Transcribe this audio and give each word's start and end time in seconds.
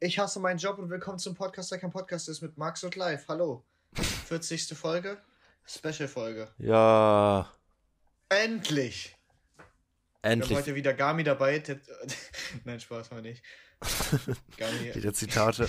Ich 0.00 0.20
hasse 0.20 0.38
meinen 0.38 0.58
Job 0.58 0.78
und 0.78 0.90
willkommen 0.90 1.18
zum 1.18 1.34
Podcast, 1.34 1.72
der 1.72 1.80
kein 1.80 1.90
Podcast 1.90 2.28
ist, 2.28 2.40
mit 2.40 2.56
Max 2.56 2.84
und 2.84 2.94
Live. 2.94 3.26
Hallo. 3.26 3.64
40. 3.94 4.68
Folge, 4.78 5.20
Special-Folge. 5.66 6.52
Ja, 6.58 7.52
Endlich! 8.28 9.16
Wir 9.56 9.64
haben 10.30 10.40
endlich 10.40 10.56
heute 10.56 10.76
wieder 10.76 10.94
Gami 10.94 11.24
dabei. 11.24 11.60
Nein, 12.64 12.78
Spaß 12.78 13.10
mal 13.10 13.22
nicht. 13.22 13.42
Gami, 14.56 14.94
wieder 14.94 15.12
Zitate. 15.12 15.68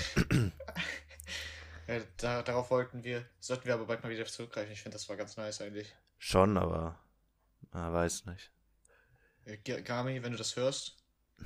da, 2.18 2.44
darauf 2.44 2.70
wollten 2.70 3.04
wir, 3.04 3.26
sollten 3.40 3.66
wir 3.66 3.74
aber 3.74 3.88
bald 3.88 4.04
mal 4.04 4.12
wieder 4.12 4.26
zurückgreifen. 4.26 4.72
Ich 4.72 4.84
finde, 4.84 4.96
das 4.96 5.10
war 5.10 5.16
ganz 5.16 5.38
nice 5.38 5.60
eigentlich. 5.62 5.92
Schon, 6.20 6.56
aber 6.56 7.00
ah, 7.72 7.92
weiß 7.92 8.28
nicht. 8.28 8.52
Äh, 9.46 9.58
Gami, 9.58 10.22
wenn 10.22 10.34
du 10.34 10.38
das 10.38 10.56
hörst, 10.56 10.98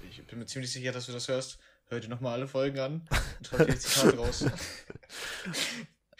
ich 0.09 0.25
bin 0.27 0.39
mir 0.39 0.47
ziemlich 0.47 0.73
sicher, 0.73 0.91
dass 0.91 1.05
du 1.05 1.13
das 1.13 1.29
hörst, 1.29 1.59
hör 1.87 1.99
dir 1.99 2.09
nochmal 2.09 2.33
alle 2.33 2.47
Folgen 2.47 2.79
an 2.79 3.07
und 3.39 3.47
schreib 3.47 3.67
dir 3.67 3.73
die 3.73 3.79
Zitate 3.79 4.17
raus. 4.17 4.45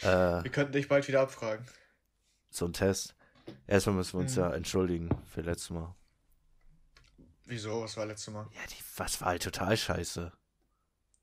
Äh, 0.01 0.43
Wir 0.43 0.51
könnten 0.51 0.73
dich 0.73 0.89
bald 0.89 1.07
wieder 1.07 1.21
abfragen. 1.21 1.65
so 2.49 2.65
ein 2.65 2.73
Test. 2.73 3.15
Erstmal 3.67 3.95
müssen 3.95 4.13
wir 4.13 4.19
uns 4.21 4.35
Mhm. 4.35 4.41
ja 4.41 4.53
entschuldigen 4.53 5.09
für 5.25 5.41
letztes 5.41 5.69
Mal. 5.69 5.95
Wieso? 7.45 7.83
Was 7.83 7.95
war 7.95 8.05
letztes 8.05 8.33
Mal? 8.33 8.47
Ja, 8.53 8.59
die, 8.69 8.83
was 8.97 9.21
war 9.21 9.29
halt 9.29 9.43
total 9.43 9.77
scheiße. 9.77 10.31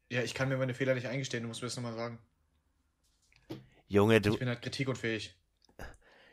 Ja, 0.09 0.23
ich 0.23 0.33
kann 0.35 0.49
mir 0.49 0.57
meine 0.57 0.73
Fehler 0.75 0.95
nicht 0.95 1.07
eingestehen, 1.09 1.43
du 1.43 1.49
musst 1.49 1.61
mir 1.61 1.67
das 1.69 1.77
nochmal 1.77 1.95
sagen. 1.95 2.19
Junge, 3.87 4.21
du, 4.21 4.33
Ich 4.33 4.39
bin 4.39 4.49
halt 4.49 4.63
kritikunfähig. 4.63 5.37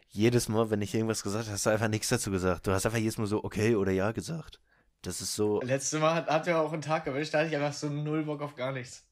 jedes 0.10 0.48
Mal, 0.48 0.70
wenn 0.70 0.82
ich 0.82 0.94
irgendwas 0.94 1.24
gesagt 1.24 1.46
habe, 1.46 1.54
hast 1.54 1.66
du 1.66 1.70
einfach 1.70 1.90
nichts 1.90 2.08
dazu 2.10 2.32
gesagt. 2.32 2.66
Du 2.68 2.71
hast 2.71 2.85
einfach 2.85 2.98
jedes 2.99 3.18
Mal 3.18 3.27
so 3.27 3.44
okay 3.44 3.76
oder 3.76 3.91
ja 3.91 4.12
gesagt. 4.13 4.62
Das 5.08 5.22
ist 5.22 5.36
so, 5.36 5.62
Letztes 5.62 6.00
Mal 6.02 6.14
hat, 6.16 6.28
hat 6.28 6.48
er 6.48 6.60
auch 6.60 6.74
einen 6.74 6.82
Tag 6.82 7.08
erwischt, 7.08 7.34
da 7.34 7.38
hatte 7.40 7.48
ich 7.48 7.56
einfach 7.56 7.72
so 7.74 7.88
null 7.88 8.24
Bock 8.26 8.42
auf 8.42 8.56
gar 8.56 8.74
nichts. 8.74 9.06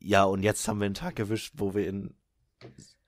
ja, 0.00 0.24
und 0.24 0.42
jetzt 0.42 0.66
haben 0.68 0.80
wir 0.80 0.86
einen 0.86 0.94
Tag 0.94 1.18
erwischt, 1.18 1.52
wo 1.56 1.74
wir 1.74 1.86
in, 1.86 2.14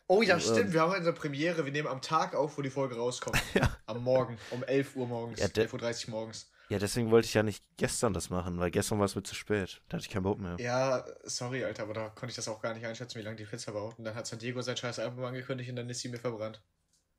Oh 0.07 0.23
ja, 0.23 0.35
Ähm. 0.35 0.41
stimmt, 0.41 0.73
wir 0.73 0.81
haben 0.81 0.93
eine 0.93 1.13
Premiere, 1.13 1.65
wir 1.65 1.73
nehmen 1.73 1.89
am 1.89 2.01
Tag 2.01 2.35
auf, 2.35 2.57
wo 2.57 2.63
die 2.63 2.71
Folge 2.71 2.97
rauskommt. 2.97 3.37
Ja. 3.55 3.77
Am 3.87 4.03
Morgen, 4.05 4.39
um 4.53 4.63
11 4.63 4.97
Uhr 4.97 5.07
morgens, 5.07 5.41
Ja, 5.41 5.49
der- 5.49 5.69
11.30 5.69 6.07
Uhr 6.07 6.11
morgens. 6.13 6.51
ja, 6.69 6.79
deswegen 6.79 7.11
wollte 7.11 7.27
ich 7.27 7.35
ja 7.35 7.43
nicht 7.43 7.65
gestern 7.77 8.13
das 8.15 8.31
machen, 8.31 8.59
weil 8.59 8.71
gestern 8.71 8.99
war 8.99 9.07
es 9.07 9.15
mir 9.17 9.23
zu 9.23 9.35
spät. 9.35 9.83
Da 9.89 9.97
hatte 9.97 10.07
ich 10.07 10.11
keinen 10.13 10.23
Bock 10.23 10.39
mehr. 10.39 10.57
Ja, 10.61 11.05
sorry, 11.25 11.65
Alter, 11.65 11.83
aber 11.83 11.95
da 11.95 12.09
konnte 12.11 12.31
ich 12.31 12.37
das 12.37 12.49
auch 12.49 12.61
gar 12.63 12.75
nicht 12.75 12.87
einschätzen, 12.87 13.19
wie 13.19 13.23
lange 13.23 13.37
die 13.37 13.45
Pizza 13.45 13.73
braucht. 13.73 13.99
Und 13.99 14.05
dann 14.05 14.15
hat 14.15 14.27
San 14.27 14.39
Diego 14.39 14.63
sein 14.63 14.77
scheiß 14.77 14.99
Album 14.99 15.25
angekündigt 15.25 15.69
und 15.71 15.77
dann 15.77 15.91
ist 15.91 16.01
sie 16.01 16.09
mir 16.09 16.19
verbrannt. 16.19 16.63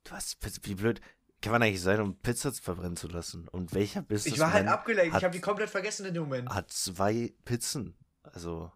Du 0.05 0.11
hast, 0.11 0.39
Pizza- 0.39 0.61
wie 0.63 0.75
blöd 0.75 1.01
kann 1.41 1.53
man 1.53 1.63
eigentlich 1.63 1.81
sein, 1.81 2.01
um 2.01 2.17
Pizza 2.17 2.51
verbrennen 2.51 2.97
zu 2.97 3.07
lassen? 3.07 3.47
Und 3.47 3.73
welcher 3.73 4.01
Business 4.01 4.35
Ich 4.35 4.39
war 4.39 4.51
halt 4.51 4.67
abgelenkt, 4.67 5.15
ich 5.15 5.23
habe 5.23 5.33
die 5.33 5.41
komplett 5.41 5.69
vergessen 5.69 6.05
in 6.05 6.13
dem 6.13 6.23
Moment. 6.23 6.49
hat 6.49 6.71
zwei 6.71 7.33
Pizzen. 7.45 7.95
Also, 8.23 8.71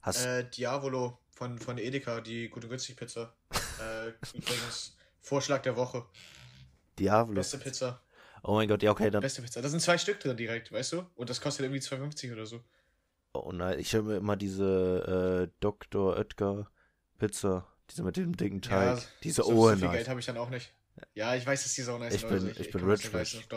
hast, 0.00 0.24
Äh, 0.24 0.48
Diavolo 0.48 1.18
von, 1.30 1.58
von 1.58 1.78
Edeka, 1.78 2.20
die 2.20 2.48
gute 2.48 2.68
günstig 2.68 2.96
Pizza. 2.96 3.34
äh, 3.52 4.10
übrigens, 4.36 4.96
Vorschlag 5.20 5.62
der 5.62 5.76
Woche. 5.76 6.06
Diablo. 6.98 7.34
Beste 7.34 7.58
Pizza. 7.58 8.00
Oh 8.42 8.54
mein 8.54 8.68
Gott, 8.68 8.82
ja, 8.82 8.90
okay, 8.90 9.10
dann. 9.10 9.20
Beste 9.20 9.42
Pizza. 9.42 9.60
Da 9.60 9.68
sind 9.68 9.80
zwei 9.80 9.98
Stück 9.98 10.20
drin 10.20 10.36
direkt, 10.36 10.72
weißt 10.72 10.92
du? 10.92 11.06
Und 11.14 11.28
das 11.28 11.40
kostet 11.40 11.64
irgendwie 11.64 11.82
2,50 11.82 12.32
oder 12.32 12.46
so. 12.46 12.64
Oh 13.32 13.52
nein, 13.52 13.78
ich 13.78 13.92
höre 13.92 14.02
mir 14.02 14.16
immer 14.16 14.36
diese 14.36 15.48
äh, 15.50 15.56
Dr. 15.60 16.16
Oetker 16.16 16.70
Pizza. 17.18 17.66
Diese 17.90 18.02
mit 18.02 18.16
dem 18.16 18.36
dicken 18.36 18.62
Teig. 18.62 18.98
Ja, 18.98 19.04
diese 19.22 19.42
so, 19.42 19.52
Ohren. 19.52 19.78
So 19.78 19.86
viel 19.86 19.94
Geld 19.94 20.08
habe 20.08 20.20
ich 20.20 20.26
dann 20.26 20.38
auch 20.38 20.48
nicht. 20.48 20.72
Ja, 21.14 21.34
ich 21.34 21.46
weiß, 21.46 21.62
dass 21.62 21.74
die 21.74 21.82
so 21.82 21.98
nice 21.98 22.14
Ich 22.14 22.22
bin- 22.22 22.32
also 22.32 22.48
ich 22.48 22.70
bin 22.70 22.88
rich, 22.88 23.12
rich. 23.14 23.48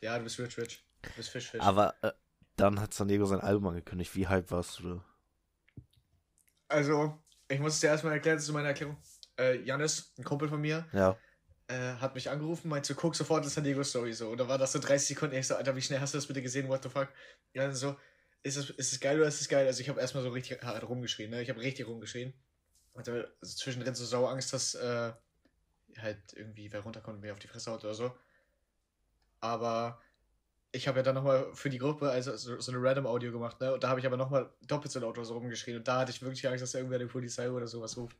Ja, 0.00 0.18
du 0.18 0.24
bist 0.24 0.38
rich, 0.38 0.58
rich. 0.58 0.84
Du 1.02 1.10
bist 1.16 1.30
Fisch, 1.30 1.50
Fisch. 1.50 1.60
Aber 1.60 1.94
äh, 2.02 2.12
dann 2.56 2.80
hat 2.80 2.94
San 2.94 3.08
Diego 3.08 3.24
sein 3.26 3.40
Album 3.40 3.68
angekündigt. 3.68 4.14
Wie 4.16 4.26
hype 4.26 4.50
warst 4.50 4.78
du 4.78 4.94
da? 4.96 5.04
Also, 6.68 7.22
ich 7.48 7.60
muss 7.60 7.74
es 7.74 7.80
dir 7.80 7.88
erstmal 7.88 8.14
erklären, 8.14 8.36
das 8.36 8.44
ist 8.44 8.52
meine 8.52 8.68
Erklärung. 8.68 8.96
Äh, 9.38 9.60
Janis, 9.62 10.12
ein 10.18 10.24
Kumpel 10.24 10.48
von 10.48 10.60
mir, 10.60 10.86
Ja. 10.92 11.18
äh, 11.68 11.94
hat 11.96 12.14
mich 12.14 12.30
angerufen, 12.30 12.68
meinte, 12.68 12.94
guck 12.94 13.14
sofort 13.16 13.44
in 13.44 13.50
San 13.50 13.64
Diego 13.64 13.82
Story 13.82 14.12
so. 14.12 14.30
Und 14.30 14.38
da 14.38 14.48
war 14.48 14.58
das 14.58 14.72
so 14.72 14.78
30 14.78 15.08
Sekunden. 15.08 15.36
Ich 15.36 15.46
so, 15.46 15.56
Alter, 15.56 15.74
wie 15.76 15.82
schnell 15.82 16.00
hast 16.00 16.14
du 16.14 16.18
das 16.18 16.26
bitte 16.26 16.42
gesehen? 16.42 16.68
What 16.68 16.82
the 16.82 16.88
fuck? 16.88 17.08
Ja, 17.52 17.70
so, 17.72 17.96
ist 18.42 18.56
es, 18.56 18.70
ist 18.70 18.92
es 18.92 19.00
geil 19.00 19.18
oder 19.18 19.28
ist 19.28 19.40
es 19.40 19.48
geil? 19.48 19.66
Also, 19.66 19.80
ich 19.80 19.88
habe 19.88 20.00
erstmal 20.00 20.22
so 20.22 20.30
richtig 20.30 20.62
hart 20.62 20.88
rumgeschrien, 20.88 21.30
ne? 21.30 21.42
Ich 21.42 21.50
habe 21.50 21.60
richtig 21.60 21.86
rumgeschrien. 21.86 22.32
Hatte 22.96 23.34
also 23.42 23.56
zwischendrin 23.56 23.94
so 23.94 24.04
sauer 24.04 24.30
Angst, 24.30 24.52
dass 24.52 24.74
äh, 24.76 25.12
halt 26.00 26.18
irgendwie 26.34 26.72
wer 26.72 26.80
runterkommt 26.80 27.16
und 27.16 27.20
mir 27.22 27.32
auf 27.32 27.38
die 27.38 27.48
Fresse 27.48 27.70
haut 27.70 27.84
oder 27.84 27.94
so. 27.94 28.14
Aber 29.40 30.00
ich 30.72 30.88
habe 30.88 30.98
ja 30.98 31.02
dann 31.02 31.14
nochmal 31.14 31.46
für 31.54 31.70
die 31.70 31.78
Gruppe 31.78 32.10
also 32.10 32.36
so, 32.36 32.58
so 32.60 32.72
eine 32.72 32.82
Random 32.82 33.06
Audio 33.06 33.30
gemacht, 33.30 33.60
ne? 33.60 33.72
Und 33.72 33.84
da 33.84 33.88
habe 33.88 34.00
ich 34.00 34.06
aber 34.06 34.16
nochmal 34.16 34.50
doppelt 34.62 34.90
so 34.90 34.98
laut 34.98 35.16
oder 35.16 35.24
so 35.24 35.34
rumgeschrien. 35.34 35.76
Und 35.76 35.86
da 35.86 36.00
hatte 36.00 36.10
ich 36.10 36.20
wirklich 36.20 36.46
Angst, 36.48 36.62
dass 36.62 36.74
irgendwer 36.74 36.98
die 36.98 37.06
Polizei 37.06 37.50
oder 37.50 37.68
sowas 37.68 37.96
ruft. 37.96 38.16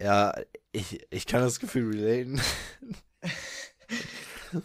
Ja, 0.00 0.34
ich, 0.72 1.06
ich 1.10 1.26
kann 1.26 1.42
das 1.42 1.60
Gefühl 1.60 1.94
relaten. 1.94 2.40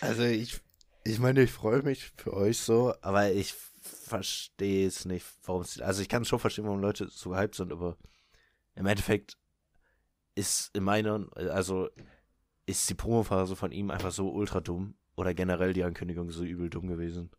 also 0.00 0.24
ich, 0.24 0.60
ich 1.04 1.18
meine, 1.20 1.42
ich 1.42 1.52
freue 1.52 1.82
mich 1.82 2.10
für 2.16 2.34
euch 2.34 2.58
so, 2.58 2.94
aber 3.00 3.30
ich 3.30 3.54
verstehe 4.08 4.88
es 4.88 5.04
nicht, 5.04 5.24
warum 5.44 5.62
es. 5.62 5.80
Also 5.80 6.02
ich 6.02 6.08
kann 6.08 6.24
schon 6.24 6.40
verstehen, 6.40 6.64
warum 6.64 6.80
Leute 6.80 7.08
so 7.08 7.30
gehypt 7.30 7.54
sind, 7.54 7.72
aber 7.72 7.96
im 8.74 8.86
Endeffekt 8.86 9.36
ist 10.38 10.70
in 10.74 10.84
meiner, 10.84 11.26
also 11.34 11.90
ist 12.64 12.88
die 12.88 12.94
Promophase 12.94 13.56
von 13.56 13.72
ihm 13.72 13.90
einfach 13.90 14.12
so 14.12 14.30
ultra 14.30 14.60
dumm 14.60 14.94
oder 15.16 15.34
generell 15.34 15.72
die 15.72 15.82
Ankündigung 15.82 16.30
so 16.30 16.44
übel 16.44 16.70
dumm 16.70 16.86
gewesen. 16.86 17.30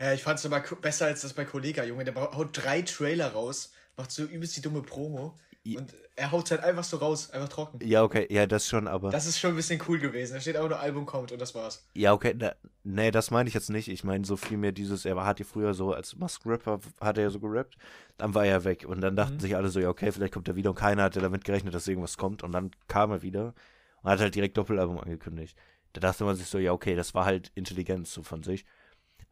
Ja, 0.00 0.14
ich 0.14 0.22
fand 0.22 0.38
es 0.38 0.46
aber 0.46 0.60
besser 0.76 1.06
als 1.06 1.20
das 1.20 1.34
bei 1.34 1.44
Kollega, 1.44 1.84
Junge. 1.84 2.04
Der 2.04 2.14
haut 2.14 2.56
drei 2.56 2.80
Trailer 2.82 3.32
raus, 3.32 3.72
macht 3.96 4.10
so 4.10 4.24
übelst 4.24 4.56
die 4.56 4.62
dumme 4.62 4.82
Promo. 4.82 5.38
Und 5.74 5.94
er 6.14 6.30
haut 6.30 6.50
halt 6.50 6.62
einfach 6.62 6.84
so 6.84 6.98
raus, 6.98 7.30
einfach 7.30 7.48
trocken. 7.48 7.78
Ja, 7.82 8.02
okay, 8.04 8.26
ja, 8.30 8.46
das 8.46 8.68
schon, 8.68 8.86
aber. 8.86 9.10
Das 9.10 9.26
ist 9.26 9.38
schon 9.38 9.50
ein 9.50 9.56
bisschen 9.56 9.82
cool 9.88 9.98
gewesen. 9.98 10.34
Da 10.34 10.40
steht 10.40 10.56
auch 10.56 10.68
nur 10.68 10.78
Album 10.78 11.06
kommt 11.06 11.32
und 11.32 11.40
das 11.40 11.54
war's. 11.54 11.86
Ja, 11.94 12.12
okay, 12.12 12.34
da, 12.36 12.54
nee, 12.84 13.10
das 13.10 13.30
meine 13.30 13.48
ich 13.48 13.54
jetzt 13.54 13.70
nicht. 13.70 13.88
Ich 13.88 14.04
meine 14.04 14.24
so 14.24 14.36
viel 14.36 14.56
mehr 14.58 14.72
dieses, 14.72 15.04
er 15.04 15.16
hat 15.24 15.40
ja 15.40 15.44
früher 15.44 15.74
so 15.74 15.92
als 15.92 16.14
Maskenrapper, 16.16 16.80
hat 17.00 17.18
er 17.18 17.24
ja 17.24 17.30
so 17.30 17.40
gerappt, 17.40 17.76
dann 18.18 18.34
war 18.34 18.46
er 18.46 18.64
weg 18.64 18.84
und 18.86 19.00
dann 19.00 19.16
dachten 19.16 19.34
Mhm. 19.36 19.40
sich 19.40 19.56
alle 19.56 19.68
so, 19.68 19.80
ja, 19.80 19.88
okay, 19.88 20.12
vielleicht 20.12 20.34
kommt 20.34 20.48
er 20.48 20.56
wieder 20.56 20.70
und 20.70 20.76
keiner 20.76 21.02
hatte 21.02 21.20
damit 21.20 21.44
gerechnet, 21.44 21.74
dass 21.74 21.88
irgendwas 21.88 22.16
kommt 22.16 22.42
und 22.42 22.52
dann 22.52 22.70
kam 22.88 23.10
er 23.10 23.22
wieder 23.22 23.54
und 24.02 24.10
hat 24.10 24.20
halt 24.20 24.34
direkt 24.34 24.56
Doppelalbum 24.56 24.98
angekündigt. 25.00 25.56
Da 25.94 26.00
dachte 26.00 26.24
man 26.24 26.36
sich 26.36 26.46
so, 26.46 26.58
ja, 26.58 26.72
okay, 26.72 26.94
das 26.94 27.14
war 27.14 27.24
halt 27.24 27.50
Intelligenz 27.54 28.12
so 28.12 28.22
von 28.22 28.42
sich. 28.42 28.64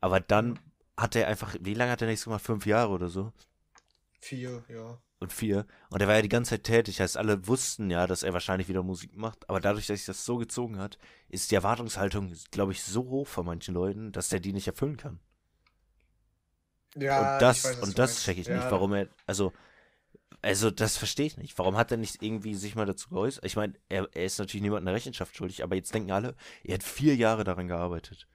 Aber 0.01 0.19
dann 0.21 0.59
hat 0.97 1.15
er 1.17 1.29
einfach, 1.29 1.55
wie 1.61 1.75
lange 1.75 1.91
hat 1.93 2.03
er 2.03 2.09
nichts 2.09 2.25
gemacht? 2.25 2.43
Fünf 2.43 2.67
Jahre 2.67 2.91
oder 2.91 3.09
so? 3.09 3.33
Vier, 4.21 4.65
ja. 4.69 4.99
Und 5.25 5.33
vier. 5.33 5.67
Und 5.89 6.03
er 6.03 6.07
war 6.07 6.17
ja 6.17 6.23
die 6.23 6.29
ganze 6.29 6.51
Zeit 6.51 6.65
tätig. 6.65 7.01
Heißt, 7.01 7.17
alle 7.17 7.47
wussten 7.47 7.91
ja, 7.91 8.07
dass 8.07 8.23
er 8.23 8.35
wahrscheinlich 8.35 8.69
wieder 8.69 8.83
Musik 8.83 9.17
macht. 9.17 9.49
Aber 9.49 9.59
dadurch, 9.59 9.87
dass 9.87 9.97
sich 9.97 10.07
das 10.07 10.27
so 10.27 10.37
gezogen 10.37 10.79
hat, 10.79 10.99
ist 11.29 11.51
die 11.51 11.55
Erwartungshaltung, 11.55 12.35
glaube 12.51 12.73
ich, 12.73 12.83
so 12.83 13.09
hoch 13.09 13.27
von 13.27 13.47
manchen 13.47 13.73
Leuten, 13.75 14.13
dass 14.13 14.29
der 14.29 14.41
die 14.41 14.53
nicht 14.53 14.67
erfüllen 14.67 14.99
kann. 14.99 15.19
Ja, 16.95 17.37
und 17.37 17.43
das, 17.43 17.65
weiß, 17.65 17.81
und 17.81 17.99
das 17.99 18.11
meinst. 18.11 18.25
check 18.25 18.39
ich 18.39 18.47
Ja, 18.49 18.57
nicht, 18.57 18.71
warum 18.71 18.93
er, 18.93 19.09
also, 19.27 19.55
also 20.43 20.71
das 20.71 20.99
verstehe 20.99 21.27
ich 21.27 21.39
nicht. 21.39 21.59
Warum 21.59 21.77
hat 21.77 21.91
er 21.91 21.97
nicht 21.97 22.23
irgendwie 22.23 22.55
sich 22.55 22.75
mal 22.75 22.85
dazu 22.85 23.09
geäußert? 23.09 23.47
Ich 23.47 23.57
meine, 23.57 23.73
er, 23.89 24.09
er 24.13 24.25
ist 24.27 24.39
natürlich 24.39 24.63
niemandem 24.63 24.89
eine 24.89 24.97
Rechenschaft 24.97 25.35
schuldig, 25.35 25.63
aber 25.63 25.75
jetzt 25.75 25.95
denken 25.95 26.13
alle, 26.13 26.37
er 26.65 26.75
hat 26.75 26.83
vier 26.83 27.17
Jahre 27.17 27.45
daran 27.45 27.67
gearbeitet. 27.67 28.29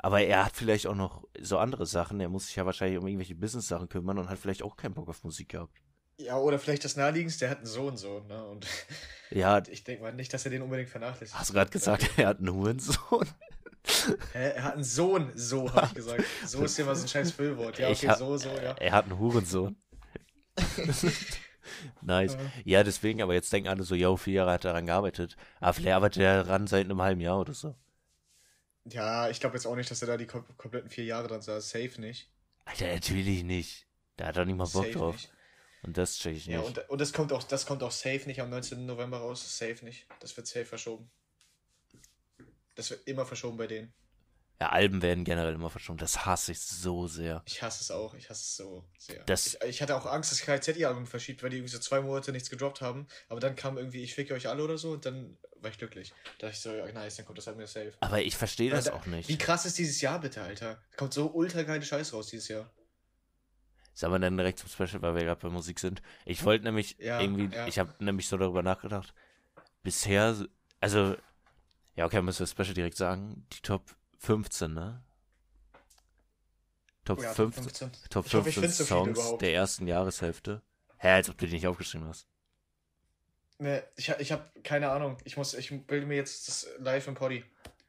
Aber 0.00 0.20
er 0.22 0.44
hat 0.44 0.56
vielleicht 0.56 0.88
auch 0.88 0.96
noch 0.96 1.22
so 1.40 1.58
andere 1.58 1.86
Sachen. 1.86 2.18
Er 2.18 2.28
muss 2.28 2.46
sich 2.46 2.56
ja 2.56 2.66
wahrscheinlich 2.66 2.98
um 2.98 3.06
irgendwelche 3.06 3.36
Business-Sachen 3.36 3.88
kümmern 3.88 4.18
und 4.18 4.28
hat 4.28 4.38
vielleicht 4.38 4.64
auch 4.64 4.76
keinen 4.76 4.94
Bock 4.94 5.08
auf 5.08 5.22
Musik 5.22 5.50
gehabt. 5.50 5.80
Ja, 6.18 6.38
oder 6.38 6.58
vielleicht 6.58 6.84
das 6.84 6.96
Naheliegendste, 6.96 7.40
der 7.40 7.50
hat 7.50 7.58
einen 7.58 7.66
Sohn, 7.66 7.96
so, 7.96 8.20
ne? 8.20 8.44
Und 8.44 8.66
Ja, 9.30 9.62
ich 9.70 9.84
denke 9.84 10.02
mal 10.02 10.12
nicht, 10.12 10.32
dass 10.32 10.44
er 10.44 10.50
den 10.50 10.62
unbedingt 10.62 10.90
vernachlässigt. 10.90 11.38
hast 11.38 11.50
du 11.50 11.54
gerade 11.54 11.70
gesagt, 11.70 12.08
er 12.16 12.28
hat 12.28 12.38
einen 12.38 12.52
Hurensohn? 12.52 13.26
Hä? 14.32 14.52
Er 14.54 14.64
hat 14.64 14.74
einen 14.74 14.84
Sohn, 14.84 15.32
so, 15.34 15.72
habe 15.72 15.86
ich 15.86 15.94
gesagt. 15.94 16.24
So 16.46 16.64
ist 16.64 16.78
immer 16.78 16.94
so 16.94 17.04
ein 17.04 17.08
scheiß 17.08 17.32
Füllwort. 17.32 17.78
Ja, 17.78 17.88
okay, 17.88 18.14
so, 18.16 18.36
so, 18.36 18.50
ja. 18.50 18.76
Er 18.78 18.92
hat 18.92 19.06
einen 19.06 19.18
Hurensohn. 19.18 19.76
nice. 22.02 22.34
Ja. 22.34 22.40
Ja, 22.64 22.84
deswegen, 22.84 23.22
aber 23.22 23.34
jetzt 23.34 23.52
denken 23.52 23.68
alle 23.68 23.82
so, 23.82 23.94
yo, 23.94 24.16
vier 24.16 24.34
Jahre 24.34 24.52
hat 24.52 24.64
er 24.64 24.72
daran 24.72 24.86
gearbeitet. 24.86 25.36
Aber 25.60 25.72
vielleicht 25.72 25.96
arbeitet 25.96 26.22
er 26.22 26.44
daran 26.44 26.66
seit 26.66 26.84
einem 26.84 27.00
halben 27.02 27.20
Jahr 27.20 27.40
oder 27.40 27.54
so. 27.54 27.74
Ja, 28.84 29.28
ich 29.30 29.40
glaube 29.40 29.56
jetzt 29.56 29.66
auch 29.66 29.76
nicht, 29.76 29.90
dass 29.90 30.02
er 30.02 30.08
da 30.08 30.16
die 30.16 30.26
kom 30.26 30.44
kompletten 30.56 30.90
vier 30.90 31.04
Jahre 31.04 31.28
dran 31.28 31.42
saß. 31.42 31.70
Safe 31.70 32.00
nicht. 32.00 32.30
Alter, 32.64 32.92
natürlich 32.92 33.44
nicht. 33.44 33.86
Da 34.16 34.26
hat 34.26 34.36
er 34.36 34.44
nicht 34.44 34.56
mal 34.56 34.64
Bock 34.64 34.84
Safe 34.84 34.90
drauf. 34.90 35.14
nicht. 35.14 35.32
Und 35.82 35.96
das 35.96 36.16
check 36.18 36.36
ich 36.36 36.46
nicht. 36.46 36.54
Ja, 36.54 36.60
und, 36.62 36.88
und 36.88 37.00
das 37.00 37.12
kommt 37.12 37.32
auch, 37.32 37.42
das 37.42 37.66
kommt 37.66 37.82
auch 37.82 37.90
safe 37.90 38.22
nicht 38.26 38.40
am 38.40 38.50
19. 38.50 38.86
November 38.86 39.18
raus. 39.18 39.58
Safe 39.58 39.84
nicht. 39.84 40.06
Das 40.20 40.36
wird 40.36 40.46
safe 40.46 40.64
verschoben. 40.64 41.10
Das 42.74 42.90
wird 42.90 43.06
immer 43.06 43.26
verschoben 43.26 43.56
bei 43.56 43.66
denen. 43.66 43.92
Ja, 44.60 44.68
Alben 44.68 45.02
werden 45.02 45.24
generell 45.24 45.54
immer 45.54 45.70
verschoben. 45.70 45.98
Das 45.98 46.24
hasse 46.24 46.52
ich 46.52 46.60
so 46.60 47.08
sehr. 47.08 47.42
Ich 47.46 47.60
hasse 47.62 47.80
es 47.82 47.90
auch. 47.90 48.14
Ich 48.14 48.30
hasse 48.30 48.42
es 48.42 48.56
so 48.56 48.84
sehr. 48.96 49.24
Das- 49.24 49.54
ich, 49.54 49.60
ich 49.64 49.82
hatte 49.82 49.96
auch 49.96 50.06
Angst, 50.06 50.30
dass 50.30 50.40
KZ 50.42 50.76
ihr 50.76 50.86
Album 50.88 51.06
verschiebt, 51.06 51.42
weil 51.42 51.50
die 51.50 51.56
irgendwie 51.56 51.72
so 51.72 51.80
zwei 51.80 52.00
Monate 52.00 52.30
nichts 52.30 52.48
gedroppt 52.48 52.80
haben. 52.80 53.08
Aber 53.28 53.40
dann 53.40 53.56
kam 53.56 53.76
irgendwie 53.76 54.04
Ich 54.04 54.14
ficke 54.14 54.34
euch 54.34 54.48
alle 54.48 54.62
oder 54.62 54.78
so 54.78 54.92
und 54.92 55.04
dann 55.04 55.36
war 55.56 55.70
ich 55.72 55.78
glücklich. 55.78 56.12
Da 56.38 56.46
dachte 56.46 56.52
ich 56.54 56.60
so, 56.60 56.72
ja, 56.72 56.90
nice, 56.92 57.16
dann 57.16 57.26
kommt 57.26 57.38
das 57.38 57.48
halt 57.48 57.56
mir 57.56 57.66
safe. 57.66 57.92
Aber 57.98 58.22
ich 58.22 58.36
verstehe 58.36 58.70
das 58.70 58.84
da, 58.84 58.92
auch 58.92 59.06
nicht. 59.06 59.28
Wie 59.28 59.36
krass 59.38 59.66
ist 59.66 59.78
dieses 59.78 60.00
Jahr 60.00 60.20
bitte, 60.20 60.40
Alter? 60.42 60.74
Da 60.92 60.96
kommt 60.96 61.12
so 61.12 61.26
ultra 61.32 61.62
geile 61.64 61.82
Scheiß 61.84 62.12
raus 62.12 62.28
dieses 62.28 62.46
Jahr. 62.46 62.70
Sagen 63.94 64.12
wir 64.12 64.18
dann 64.18 64.36
direkt 64.36 64.58
zum 64.58 64.68
Special, 64.68 65.02
weil 65.02 65.14
wir 65.14 65.24
gerade 65.24 65.40
bei 65.40 65.48
Musik 65.48 65.78
sind. 65.78 66.02
Ich 66.24 66.44
wollte 66.44 66.64
nämlich 66.64 66.96
ja, 66.98 67.20
irgendwie, 67.20 67.54
ja. 67.54 67.66
ich 67.66 67.78
habe 67.78 67.92
nämlich 67.98 68.26
so 68.26 68.38
darüber 68.38 68.62
nachgedacht. 68.62 69.12
Bisher, 69.82 70.34
also, 70.80 71.16
ja, 71.96 72.06
okay, 72.06 72.22
müssen 72.22 72.40
wir 72.40 72.46
Special 72.46 72.74
direkt 72.74 72.96
sagen. 72.96 73.46
Die 73.52 73.60
Top 73.60 73.84
15, 74.18 74.72
ne? 74.72 75.02
Top, 77.04 77.20
ja, 77.20 77.34
15, 77.34 77.64
15. 77.64 77.90
Top 78.10 78.28
15 78.28 78.62
hoffe, 78.62 78.84
Songs 78.84 79.28
so 79.28 79.36
der 79.36 79.54
ersten 79.54 79.86
Jahreshälfte. 79.86 80.62
Hä, 80.98 81.08
als 81.08 81.28
ob 81.28 81.36
du 81.36 81.46
die 81.46 81.54
nicht 81.54 81.66
aufgeschrieben 81.66 82.06
hast. 82.06 82.28
Ne, 83.58 83.82
ich, 83.96 84.08
ich 84.08 84.32
habe 84.32 84.44
keine 84.62 84.90
Ahnung. 84.90 85.18
Ich 85.24 85.36
muss, 85.36 85.54
ich 85.54 85.70
bilde 85.86 86.06
mir 86.06 86.16
jetzt 86.16 86.48
das 86.48 86.68
live 86.78 87.08
im 87.08 87.14
Poddy. 87.14 87.44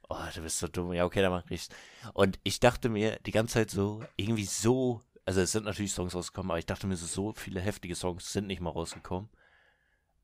Oh, 0.10 0.18
du 0.34 0.42
bist 0.42 0.60
so 0.60 0.68
dumm. 0.68 0.94
Ja, 0.94 1.06
okay, 1.06 1.22
dann 1.22 1.32
mach 1.32 1.50
ich's. 1.50 1.70
Und 2.14 2.40
ich 2.44 2.60
dachte 2.60 2.90
mir 2.90 3.20
die 3.26 3.32
ganze 3.32 3.54
Zeit 3.56 3.72
so, 3.72 4.04
irgendwie 4.16 4.46
so, 4.46 5.02
also 5.26 5.42
es 5.42 5.52
sind 5.52 5.66
natürlich 5.66 5.94
Songs 5.94 6.16
rausgekommen, 6.16 6.52
aber 6.52 6.60
ich 6.60 6.66
dachte 6.66 6.88
mir 6.88 6.98
so, 6.98 7.06
so 7.06 7.34
viele 7.34 7.62
heftige 7.62 7.96
Songs 7.96 8.32
sind 8.32 8.48
nicht 8.48 8.62
mal 8.62 8.72
rausgekommen. 8.72 9.30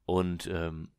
Und 0.05 0.47
ähm, 0.47 0.91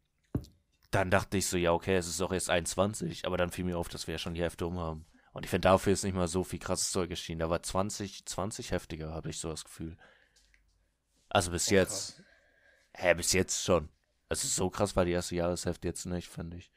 dann 0.91 1.11
dachte 1.11 1.37
ich 1.37 1.47
so, 1.47 1.57
ja, 1.57 1.73
okay, 1.73 1.97
es 1.97 2.09
ist 2.09 2.21
auch 2.23 2.33
erst 2.33 2.51
21, 2.51 3.27
aber 3.27 3.37
dann 3.37 3.51
fiel 3.51 3.65
mir 3.65 3.79
auf, 3.79 3.89
dass 3.89 4.07
wir 4.07 4.13
ja 4.13 4.19
schon 4.19 4.35
die 4.35 4.43
Hälfte 4.43 4.67
um 4.67 4.79
haben. 4.79 5.05
Und 5.33 5.45
ich 5.45 5.51
finde, 5.51 5.69
dafür 5.69 5.93
ist 5.93 6.03
nicht 6.03 6.15
mal 6.15 6.29
so 6.29 6.43
viel 6.43 6.59
krasses 6.59 6.91
Zeug 6.91 7.11
erschienen. 7.11 7.41
Da 7.41 7.51
war 7.51 7.63
20, 7.63 8.27
20 8.27 8.73
heftiger, 8.73 9.13
habe 9.13 9.31
ich 9.31 9.39
so 9.39 9.49
das 9.51 9.65
Gefühl. 9.65 9.97
Also 11.29 11.53
bis 11.53 11.69
oh, 11.69 11.75
jetzt. 11.75 12.17
Krass. 12.17 12.25
Hä, 12.95 13.15
bis 13.15 13.33
jetzt 13.33 13.63
schon. 13.63 13.89
Also 14.29 14.49
so 14.49 14.71
krass 14.71 14.97
war 14.97 15.05
die 15.05 15.13
erste 15.13 15.37
Jahreshälfte 15.37 15.87
jetzt 15.87 16.07
nicht, 16.07 16.29
finde 16.29 16.57
ich. 16.57 16.73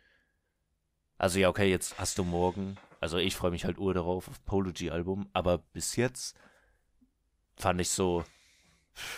Also 1.17 1.39
ja, 1.39 1.49
okay, 1.49 1.69
jetzt 1.69 1.97
hast 1.99 2.17
du 2.17 2.23
morgen. 2.23 2.77
Also 2.99 3.17
ich 3.17 3.35
freue 3.35 3.51
mich 3.51 3.65
halt 3.65 3.79
ur 3.79 3.93
darauf, 3.93 4.27
auf 4.27 4.43
Polo 4.45 4.71
G-Album. 4.71 5.29
Aber 5.33 5.57
bis 5.57 5.95
jetzt 5.95 6.37
fand 7.55 7.81
ich 7.81 7.89
so, 7.89 8.23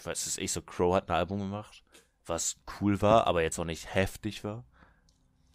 was 0.04 0.28
ist 0.28 0.38
ich, 0.38 0.52
so 0.52 0.62
Crow 0.62 0.96
hat 0.96 1.10
ein 1.10 1.16
Album 1.16 1.40
gemacht, 1.40 1.84
was 2.26 2.58
cool 2.80 3.02
war, 3.02 3.28
aber 3.28 3.42
jetzt 3.42 3.60
auch 3.60 3.66
nicht 3.66 3.94
heftig 3.94 4.44
war. 4.44 4.66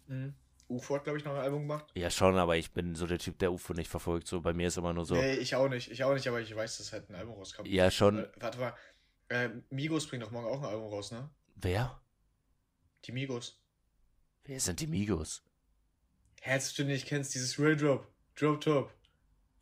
Mhm. 0.07 0.35
UFO 0.71 0.95
hat, 0.95 1.03
glaube 1.03 1.19
ich, 1.19 1.25
noch 1.25 1.33
ein 1.33 1.41
Album 1.41 1.63
gemacht. 1.63 1.85
Ja, 1.95 2.09
schon, 2.09 2.37
aber 2.37 2.55
ich 2.55 2.71
bin 2.71 2.95
so 2.95 3.05
der 3.05 3.19
Typ, 3.19 3.37
der 3.39 3.51
UFO 3.51 3.73
nicht 3.73 3.89
verfolgt. 3.89 4.27
So, 4.27 4.39
bei 4.39 4.53
mir 4.53 4.67
ist 4.67 4.77
immer 4.77 4.93
nur 4.93 5.05
so. 5.05 5.15
Nee, 5.15 5.35
ich 5.35 5.55
auch 5.55 5.67
nicht. 5.67 5.91
Ich 5.91 6.03
auch 6.03 6.13
nicht, 6.13 6.27
aber 6.27 6.39
ich 6.39 6.55
weiß, 6.55 6.77
dass 6.77 6.93
halt 6.93 7.09
ein 7.09 7.15
Album 7.15 7.35
rauskam. 7.35 7.65
Ja, 7.65 7.91
schon. 7.91 8.19
Äh, 8.19 8.27
warte 8.37 8.57
mal. 8.57 8.73
Äh, 9.27 9.49
Migos 9.69 10.07
bringt 10.07 10.23
doch 10.23 10.31
morgen 10.31 10.47
auch 10.47 10.59
ein 10.59 10.69
Album 10.69 10.87
raus, 10.87 11.11
ne? 11.11 11.29
Wer? 11.55 12.01
Die 13.05 13.11
Migos. 13.11 13.61
Wer 14.45 14.59
sind 14.59 14.79
die 14.79 14.87
Migos? 14.87 15.43
Herzlich, 16.41 16.75
du 16.75 16.85
nicht 16.85 17.05
kennst, 17.05 17.35
dieses 17.35 17.59
Real 17.59 17.75
Drop. 17.75 18.07
Drop 18.35 18.61
Top. 18.61 18.93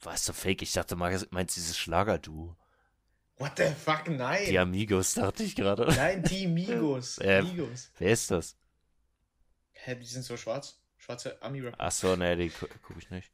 Was 0.01 0.25
so 0.25 0.33
fake? 0.33 0.61
Ich 0.61 0.71
dachte, 0.71 0.95
meinst 0.95 1.55
dieses 1.55 1.77
Schlager-Du. 1.77 2.55
What 3.39 3.53
the 3.57 3.67
fuck, 3.73 4.07
nein. 4.09 4.45
Die 4.47 4.59
Amigos, 4.59 5.13
dachte 5.13 5.43
ich 5.43 5.55
gerade. 5.55 5.85
Nein, 5.87 6.23
die 6.23 6.45
Migos. 6.47 7.17
äh, 7.19 7.41
Migos. 7.41 7.89
Wer 7.97 8.11
ist 8.11 8.29
das? 8.31 8.57
Hä, 9.71 9.95
die 9.95 10.05
sind 10.05 10.23
so 10.23 10.35
schwarz. 10.37 10.77
Schwarze 10.97 11.41
Ami-Rapper. 11.41 11.79
Achso, 11.79 12.15
ne, 12.17 12.35
die 12.35 12.49
gu 12.49 12.67
gucke 12.83 12.99
ich 12.99 13.09
nicht. 13.09 13.31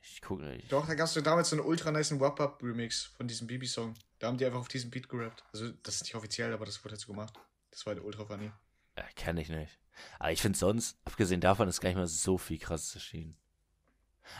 Ich 0.00 0.22
gucke 0.22 0.44
nicht. 0.44 0.72
Doch, 0.72 0.86
da 0.86 0.94
gab 0.94 1.06
es 1.06 1.14
damals 1.14 1.50
so 1.50 1.56
einen 1.56 1.64
ultra 1.66 1.90
nice 1.90 2.18
Wap-Up-Remix 2.18 3.12
von 3.16 3.28
diesem 3.28 3.46
Bibi-Song. 3.46 3.94
Da 4.18 4.28
haben 4.28 4.38
die 4.38 4.46
einfach 4.46 4.60
auf 4.60 4.68
diesen 4.68 4.90
Beat 4.90 5.08
gerappt. 5.10 5.44
Also, 5.52 5.70
das 5.82 5.96
ist 5.96 6.02
nicht 6.04 6.14
offiziell, 6.14 6.52
aber 6.54 6.64
das 6.64 6.82
wurde 6.82 6.94
dazu 6.94 7.08
gemacht. 7.08 7.34
Das 7.70 7.84
war 7.84 7.94
der 7.94 8.04
ultra 8.04 8.24
funny. 8.24 8.50
Ja, 8.96 9.04
kenn 9.14 9.36
ich 9.36 9.50
nicht. 9.50 9.78
Aber 10.18 10.32
ich 10.32 10.40
finde 10.40 10.58
sonst, 10.58 10.98
abgesehen 11.04 11.42
davon, 11.42 11.68
ist 11.68 11.80
gar 11.82 11.90
nicht 11.90 11.98
mal 11.98 12.06
so 12.06 12.38
viel 12.38 12.58
krasses 12.58 12.94
erschienen. 12.94 13.36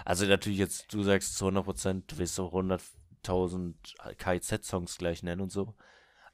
Also 0.07 0.25
natürlich 0.25 0.59
jetzt, 0.59 0.93
du 0.95 1.03
sagst 1.03 1.37
zu 1.37 1.47
100%, 1.47 2.05
du 2.07 2.19
willst 2.19 2.35
so 2.37 2.47
100.000 3.25 3.75
KIZ-Songs 4.17 4.99
gleich 4.99 5.23
nennen 5.23 5.41
und 5.41 5.53
so. 5.53 5.75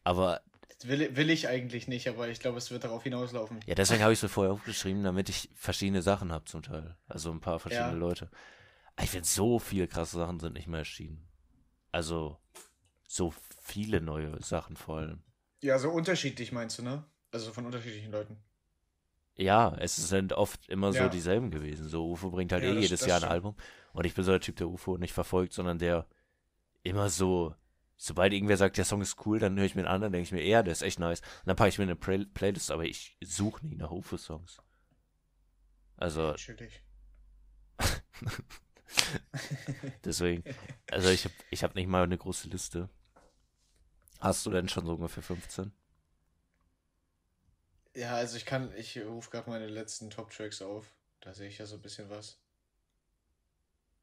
Aber 0.04 0.42
Will, 0.82 1.16
will 1.16 1.30
ich 1.30 1.48
eigentlich 1.48 1.88
nicht, 1.88 2.06
aber 2.06 2.28
ich 2.28 2.38
glaube, 2.38 2.58
es 2.58 2.70
wird 2.70 2.84
darauf 2.84 3.02
hinauslaufen. 3.02 3.60
Ja, 3.66 3.74
deswegen 3.74 4.02
habe 4.02 4.12
ich 4.12 4.18
es 4.18 4.22
mir 4.22 4.28
vorher 4.28 4.52
aufgeschrieben, 4.52 5.02
damit 5.04 5.30
ich 5.30 5.48
verschiedene 5.54 6.02
Sachen 6.02 6.32
habe 6.32 6.44
zum 6.44 6.62
Teil. 6.62 6.96
Also 7.08 7.30
ein 7.30 7.40
paar 7.40 7.58
verschiedene 7.58 7.92
ja. 7.92 7.98
Leute. 7.98 8.30
Ich 9.02 9.10
finde, 9.10 9.26
so 9.26 9.58
viele 9.58 9.88
krasse 9.88 10.18
Sachen 10.18 10.38
sind 10.38 10.52
nicht 10.52 10.68
mehr 10.68 10.80
erschienen. 10.80 11.26
Also 11.92 12.38
so 13.08 13.32
viele 13.62 14.02
neue 14.02 14.42
Sachen 14.42 14.76
vor 14.76 14.98
allem. 14.98 15.22
Ja, 15.62 15.78
so 15.78 15.90
unterschiedlich 15.90 16.52
meinst 16.52 16.78
du, 16.78 16.82
ne? 16.82 17.04
Also 17.32 17.52
von 17.52 17.64
unterschiedlichen 17.64 18.12
Leuten. 18.12 18.36
Ja, 19.34 19.74
es 19.78 19.96
sind 19.96 20.34
oft 20.34 20.68
immer 20.68 20.92
ja. 20.92 21.04
so 21.04 21.08
dieselben 21.08 21.50
gewesen. 21.50 21.88
So, 21.88 22.10
UFO 22.10 22.30
bringt 22.30 22.52
halt 22.52 22.62
ja, 22.62 22.70
eh 22.70 22.74
das, 22.74 22.82
jedes 22.82 23.00
das 23.00 23.08
Jahr 23.08 23.22
ein 23.22 23.28
Album. 23.28 23.56
Und 23.92 24.04
ich 24.04 24.14
bin 24.14 24.24
so 24.24 24.30
der 24.30 24.40
Typ, 24.40 24.56
der 24.56 24.68
UFO 24.68 24.98
nicht 24.98 25.12
verfolgt, 25.12 25.54
sondern 25.54 25.78
der 25.78 26.06
immer 26.86 27.10
so 27.10 27.54
sobald 27.96 28.32
irgendwer 28.32 28.56
sagt, 28.56 28.76
der 28.76 28.84
Song 28.84 29.00
ist 29.00 29.26
cool, 29.26 29.38
dann 29.38 29.56
höre 29.58 29.64
ich 29.64 29.74
mir 29.74 29.82
einen 29.82 29.94
anderen, 29.94 30.12
denke 30.12 30.24
ich 30.24 30.32
mir, 30.32 30.44
ja, 30.44 30.62
der 30.62 30.72
ist 30.72 30.82
echt 30.82 30.98
nice. 30.98 31.20
Und 31.20 31.46
dann 31.46 31.56
packe 31.56 31.70
ich 31.70 31.78
mir 31.78 31.84
eine 31.84 31.96
Play 31.96 32.24
Playlist, 32.26 32.70
aber 32.70 32.84
ich 32.84 33.16
suche 33.22 33.66
nie 33.66 33.76
nach 33.76 33.90
UFO-Songs. 33.90 34.58
Also. 35.96 36.28
Natürlich. 36.28 36.82
Deswegen, 40.04 40.44
also 40.90 41.08
ich 41.08 41.24
habe 41.24 41.34
ich 41.50 41.64
hab 41.64 41.74
nicht 41.74 41.88
mal 41.88 42.04
eine 42.04 42.16
große 42.16 42.48
Liste. 42.48 42.88
Hast 44.20 44.46
du 44.46 44.50
denn 44.50 44.68
schon 44.68 44.86
so 44.86 44.94
ungefähr 44.94 45.22
15? 45.22 45.72
Ja, 47.94 48.14
also 48.14 48.36
ich 48.36 48.46
kann, 48.46 48.72
ich 48.76 48.98
rufe 48.98 49.30
gerade 49.30 49.50
meine 49.50 49.66
letzten 49.66 50.10
Top-Tracks 50.10 50.62
auf. 50.62 50.94
Da 51.20 51.34
sehe 51.34 51.48
ich 51.48 51.58
ja 51.58 51.66
so 51.66 51.76
ein 51.76 51.82
bisschen 51.82 52.08
was. 52.10 52.38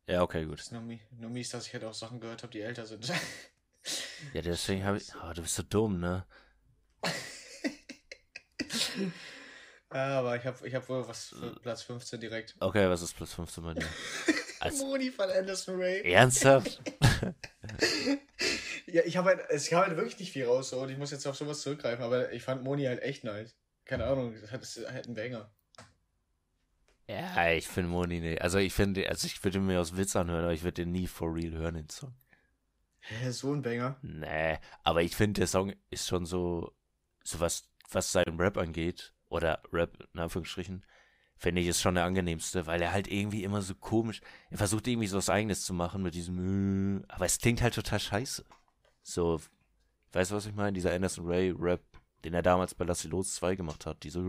Ja, 0.07 0.21
okay, 0.21 0.45
gut. 0.45 0.59
Das 0.59 0.65
ist 0.65 0.71
nur, 0.71 0.81
nur 0.81 1.29
mies, 1.29 1.49
dass 1.49 1.67
ich 1.67 1.73
halt 1.73 1.83
auch 1.83 1.93
Sachen 1.93 2.19
gehört 2.19 2.43
habe, 2.43 2.51
die 2.51 2.61
älter 2.61 2.85
sind. 2.85 3.11
Ja, 4.33 4.41
deswegen 4.41 4.83
habe 4.83 4.97
ich. 4.97 5.09
Oh, 5.15 5.33
du 5.33 5.41
bist 5.41 5.55
so 5.55 5.63
dumm, 5.63 5.99
ne? 5.99 6.25
aber 9.89 10.37
ich 10.37 10.45
habe 10.45 10.67
ich 10.67 10.73
hab 10.73 10.87
wohl 10.89 11.07
was 11.07 11.29
für 11.29 11.59
Platz 11.59 11.83
15 11.83 12.19
direkt. 12.19 12.55
Okay, 12.59 12.89
was 12.89 13.01
ist 13.01 13.15
Platz 13.15 13.33
15 13.33 13.63
bei 13.63 13.73
dir? 13.75 13.87
Als 14.59 14.79
Moni 14.79 15.11
von 15.11 15.29
Anderson 15.29 15.75
Ray. 15.75 16.01
Ernsthaft? 16.09 16.81
ja, 18.87 19.03
ich 19.03 19.17
habe 19.17 19.29
halt, 19.29 19.41
es 19.49 19.67
kam 19.67 19.85
halt 19.85 19.97
wirklich 19.97 20.19
nicht 20.19 20.31
viel 20.31 20.45
raus 20.45 20.69
so, 20.69 20.79
und 20.79 20.89
ich 20.89 20.97
muss 20.97 21.11
jetzt 21.11 21.27
auf 21.27 21.35
sowas 21.35 21.61
zurückgreifen, 21.61 22.03
aber 22.03 22.31
ich 22.31 22.43
fand 22.43 22.63
Moni 22.63 22.85
halt 22.85 23.01
echt 23.01 23.25
nice. 23.25 23.57
Keine 23.83 24.05
Ahnung, 24.05 24.39
das 24.39 24.51
hat, 24.51 24.63
halt 24.93 25.07
einen 25.07 25.15
Banger. 25.15 25.53
Ja, 27.13 27.51
ich 27.51 27.67
finde 27.67 27.89
Moni 27.89 28.19
nicht. 28.19 28.41
Also 28.41 28.57
ich 28.57 28.73
finde, 28.73 29.07
also 29.09 29.25
ich 29.27 29.43
würde 29.43 29.59
mir 29.59 29.79
aus 29.79 29.95
Witz 29.95 30.15
anhören, 30.15 30.43
aber 30.43 30.53
ich 30.53 30.63
würde 30.63 30.83
den 30.83 30.91
nie 30.91 31.07
for 31.07 31.33
real 31.33 31.51
hören, 31.51 31.75
den 31.75 31.89
Song. 31.89 32.13
Hä, 32.99 33.31
so 33.31 33.53
ein 33.53 33.61
Banger? 33.61 33.97
Nee, 34.01 34.59
aber 34.83 35.03
ich 35.03 35.15
finde, 35.15 35.41
der 35.41 35.47
Song 35.47 35.73
ist 35.89 36.07
schon 36.07 36.25
so, 36.25 36.73
so 37.23 37.39
was, 37.39 37.69
was 37.91 38.11
seinen 38.11 38.39
Rap 38.39 38.57
angeht, 38.57 39.13
oder 39.27 39.61
Rap 39.73 40.07
in 40.13 40.19
Anführungsstrichen, 40.19 40.85
finde 41.37 41.61
ich, 41.61 41.67
ist 41.67 41.81
schon 41.81 41.95
der 41.95 42.05
angenehmste, 42.05 42.65
weil 42.65 42.81
er 42.81 42.93
halt 42.93 43.07
irgendwie 43.09 43.43
immer 43.43 43.61
so 43.61 43.75
komisch, 43.75 44.21
er 44.49 44.57
versucht 44.57 44.87
irgendwie 44.87 45.07
so 45.07 45.17
was 45.17 45.29
Eigenes 45.29 45.65
zu 45.65 45.73
machen 45.73 46.01
mit 46.03 46.13
diesem, 46.13 47.03
aber 47.09 47.25
es 47.25 47.39
klingt 47.39 47.61
halt 47.61 47.73
total 47.73 47.99
scheiße. 47.99 48.45
So, 49.01 49.41
weißt 50.13 50.31
du, 50.31 50.35
was 50.35 50.45
ich 50.45 50.53
meine? 50.53 50.73
Dieser 50.73 50.93
Anderson 50.93 51.27
Ray 51.27 51.53
Rap, 51.57 51.81
den 52.23 52.33
er 52.33 52.41
damals 52.41 52.73
bei 52.73 52.85
Lassie 52.85 53.09
Los 53.09 53.35
2 53.35 53.55
gemacht 53.55 53.85
hat, 53.85 54.03
diese. 54.03 54.21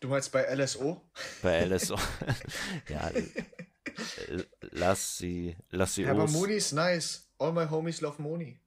Du 0.00 0.08
meinst 0.08 0.32
bei 0.32 0.42
LSO? 0.54 1.02
Bei 1.42 1.64
LSO. 1.66 1.98
ja, 2.88 3.10
lass 4.72 5.18
sie, 5.18 5.56
lass 5.68 5.94
sie 5.94 6.02
ja, 6.02 6.12
Aber 6.12 6.26
Moni 6.26 6.54
ist 6.54 6.72
nice. 6.72 7.30
All 7.38 7.52
my 7.52 7.66
homies 7.68 8.00
love 8.00 8.20
Moni. 8.20 8.58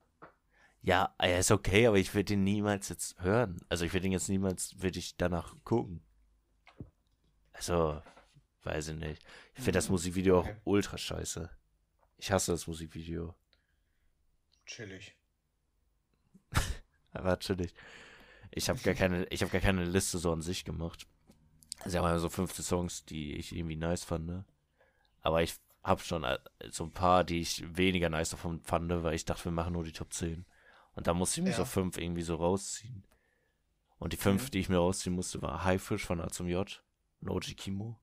Ja, 0.83 1.15
er 1.17 1.39
ist 1.39 1.49
okay, 1.49 1.87
aber 1.87 1.97
ich 1.97 2.13
würde 2.13 2.33
ihn 2.33 2.43
niemals 2.43 2.89
jetzt 2.89 3.19
hören. 3.19 3.59
Also 3.69 3.85
ich 3.85 3.93
würde 3.93 4.05
ihn 4.05 4.11
jetzt 4.11 4.29
niemals, 4.29 4.79
würde 4.81 4.99
ich 4.99 5.17
danach 5.17 5.55
gucken. 5.63 6.03
Also, 7.53 8.01
weiß 8.63 8.89
ich 8.89 8.97
nicht. 8.97 9.23
Ich 9.55 9.63
finde 9.63 9.77
das 9.77 9.89
Musikvideo 9.89 10.39
okay. 10.39 10.51
auch 10.51 10.65
ultra 10.65 10.97
scheiße. 10.97 11.49
Ich 12.17 12.31
hasse 12.31 12.51
das 12.51 12.67
Musikvideo. 12.67 13.33
Chillig. 14.65 15.15
aber 17.11 17.39
chillig. 17.39 17.73
Ich 18.51 18.69
habe 18.69 18.79
gar 18.81 18.93
keine, 18.93 19.25
ich 19.25 19.41
habe 19.41 19.51
gar 19.51 19.61
keine 19.61 19.85
Liste 19.85 20.19
so 20.19 20.31
an 20.31 20.41
sich 20.41 20.63
gemacht. 20.63 21.07
Sie 21.85 21.97
haben 21.97 22.05
ja 22.05 22.19
so 22.19 22.29
15 22.29 22.63
Songs, 22.63 23.05
die 23.05 23.33
ich 23.35 23.55
irgendwie 23.55 23.75
nice 23.75 24.03
fand. 24.03 24.25
Ne? 24.25 24.45
Aber 25.21 25.41
ich 25.41 25.55
habe 25.83 26.01
schon 26.01 26.23
äh, 26.23 26.39
so 26.69 26.85
ein 26.85 26.91
paar, 26.91 27.23
die 27.23 27.41
ich 27.41 27.63
weniger 27.75 28.09
nice 28.09 28.29
davon 28.29 28.61
fand, 28.61 28.89
weil 29.03 29.15
ich 29.15 29.25
dachte, 29.25 29.45
wir 29.45 29.51
machen 29.51 29.73
nur 29.73 29.83
die 29.83 29.91
Top 29.91 30.13
10. 30.13 30.45
Und 30.95 31.07
da 31.07 31.13
musste 31.13 31.39
ich 31.39 31.43
mir 31.43 31.51
ja. 31.51 31.57
so 31.57 31.65
fünf 31.65 31.97
irgendwie 31.97 32.21
so 32.21 32.35
rausziehen. 32.35 33.03
Und 33.99 34.13
die 34.13 34.17
fünf, 34.17 34.45
mhm. 34.45 34.51
die 34.51 34.59
ich 34.59 34.69
mir 34.69 34.77
rausziehen 34.77 35.15
musste, 35.15 35.41
war 35.41 35.63
Haifisch 35.63 36.05
von 36.05 36.21
A 36.21 36.29
zum 36.29 36.47
J 36.47 36.83
und 37.21 37.29
OG 37.29 37.55
Kimo. 37.57 37.99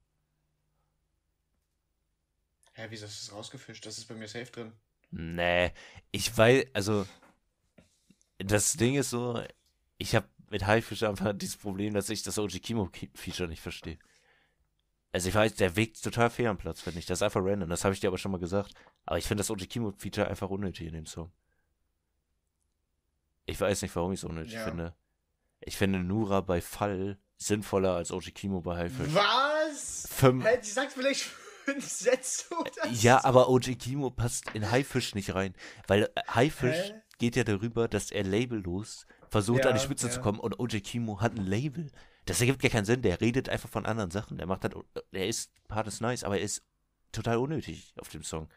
Hä, 2.73 2.87
wieso 2.89 3.07
hast 3.07 3.23
du 3.23 3.27
das 3.27 3.37
rausgefischt? 3.37 3.85
Das 3.85 3.99
ist 3.99 4.07
bei 4.07 4.15
mir 4.15 4.29
safe 4.29 4.51
drin. 4.51 4.73
Nee, 5.11 5.73
ich 6.13 6.37
weiß, 6.37 6.67
also 6.73 7.07
das 8.39 8.75
Ding 8.75 8.95
ist 8.95 9.11
so, 9.11 9.43
ich 9.99 10.15
habe 10.15 10.29
mit 10.51 10.67
Haifisch 10.67 11.03
einfach 11.05 11.33
dieses 11.35 11.57
Problem, 11.57 11.95
dass 11.95 12.11
ich 12.11 12.23
das 12.23 12.39
OG 12.39 12.61
Kimo-Feature 12.61 13.49
nicht 13.49 13.63
verstehe. 13.63 13.99
Also 15.13 15.29
ich 15.29 15.35
weiß, 15.35 15.55
der 15.57 15.75
Weg 15.77 16.01
total 16.01 16.31
fehl 16.31 16.47
am 16.47 16.59
Platz, 16.59 16.81
finde 16.83 16.99
ich. 17.01 17.07
Das 17.07 17.19
ist 17.19 17.23
einfach 17.23 17.41
random. 17.43 17.69
Das 17.69 17.85
habe 17.85 17.95
ich 17.95 18.01
dir 18.01 18.09
aber 18.09 18.19
schon 18.19 18.31
mal 18.33 18.39
gesagt. 18.39 18.75
Aber 19.07 19.19
ich 19.19 19.27
finde 19.27 19.41
das 19.41 19.51
OG 19.51 19.69
Kimo-Feature 19.69 20.29
einfach 20.29 20.51
unnötig 20.51 20.87
in 20.87 20.93
dem 20.95 21.07
Song. 21.07 21.33
Ich 23.47 23.61
weiß 23.61 23.83
nicht, 23.83 23.95
warum 23.97 24.13
ich 24.13 24.21
es 24.21 24.25
unnötig 24.25 24.53
Ja. 24.55 24.65
finde. 24.65 24.95
Ich 25.61 25.77
finde 25.77 25.99
Nura 25.99 26.41
bei 26.41 26.61
Fall 26.61 27.19
sinnvoller 27.37 27.95
als 27.95 28.13
OG 28.13 28.31
Kimo 28.35 28.61
bei 28.61 28.77
Haifisch. 28.77 29.13
Was? 29.13 30.07
Fünf, 30.11 30.45
Hä, 30.45 30.59
die 30.63 30.69
sagt 30.69 30.93
vielleicht 30.93 31.23
fünf 31.23 31.89
Sätze 31.89 32.45
oder 32.55 32.87
Ja, 32.89 33.25
aber 33.25 33.49
OG 33.49 33.75
Kimo 33.79 34.11
passt 34.11 34.51
in 34.55 34.71
Haifisch 34.71 35.15
nicht 35.15 35.35
rein. 35.35 35.55
Weil 35.89 36.05
äh, 36.15 36.23
Haifisch 36.29 36.91
Hä? 36.91 37.03
geht 37.19 37.37
ja 37.37 37.45
darüber, 37.45 37.89
dass 37.89 38.11
er 38.11 38.25
labellos 38.25 39.07
versucht, 39.31 39.65
Ja, 39.65 39.71
an 39.71 39.77
die 39.77 39.83
Spitze 39.83 40.07
ja. 40.07 40.13
zu 40.13 40.21
kommen 40.21 40.41
und 40.41 40.59
OG 40.59 40.83
Kimo 40.83 41.21
hat 41.21 41.37
ein 41.37 41.47
Label. 41.47 41.91
Das 42.27 42.41
ergibt 42.41 42.61
gar 42.61 42.71
keinen 42.71 42.85
Sinn. 42.85 43.03
Der 43.03 43.21
redet 43.21 43.49
einfach 43.49 43.69
von 43.69 43.87
anderen 43.87 44.11
Sachen. 44.11 44.37
Der 44.37 44.47
macht 44.47 44.65
halt, 44.65 44.75
der 45.13 45.29
ist, 45.29 45.51
Part 45.69 45.87
ist 45.87 46.01
nice, 46.01 46.25
aber 46.25 46.39
er 46.39 46.45
ist 46.45 46.63
total 47.13 47.39
unnötig 47.39 47.95
auf 47.99 48.09
dem 48.09 48.23
Song. 48.23 48.49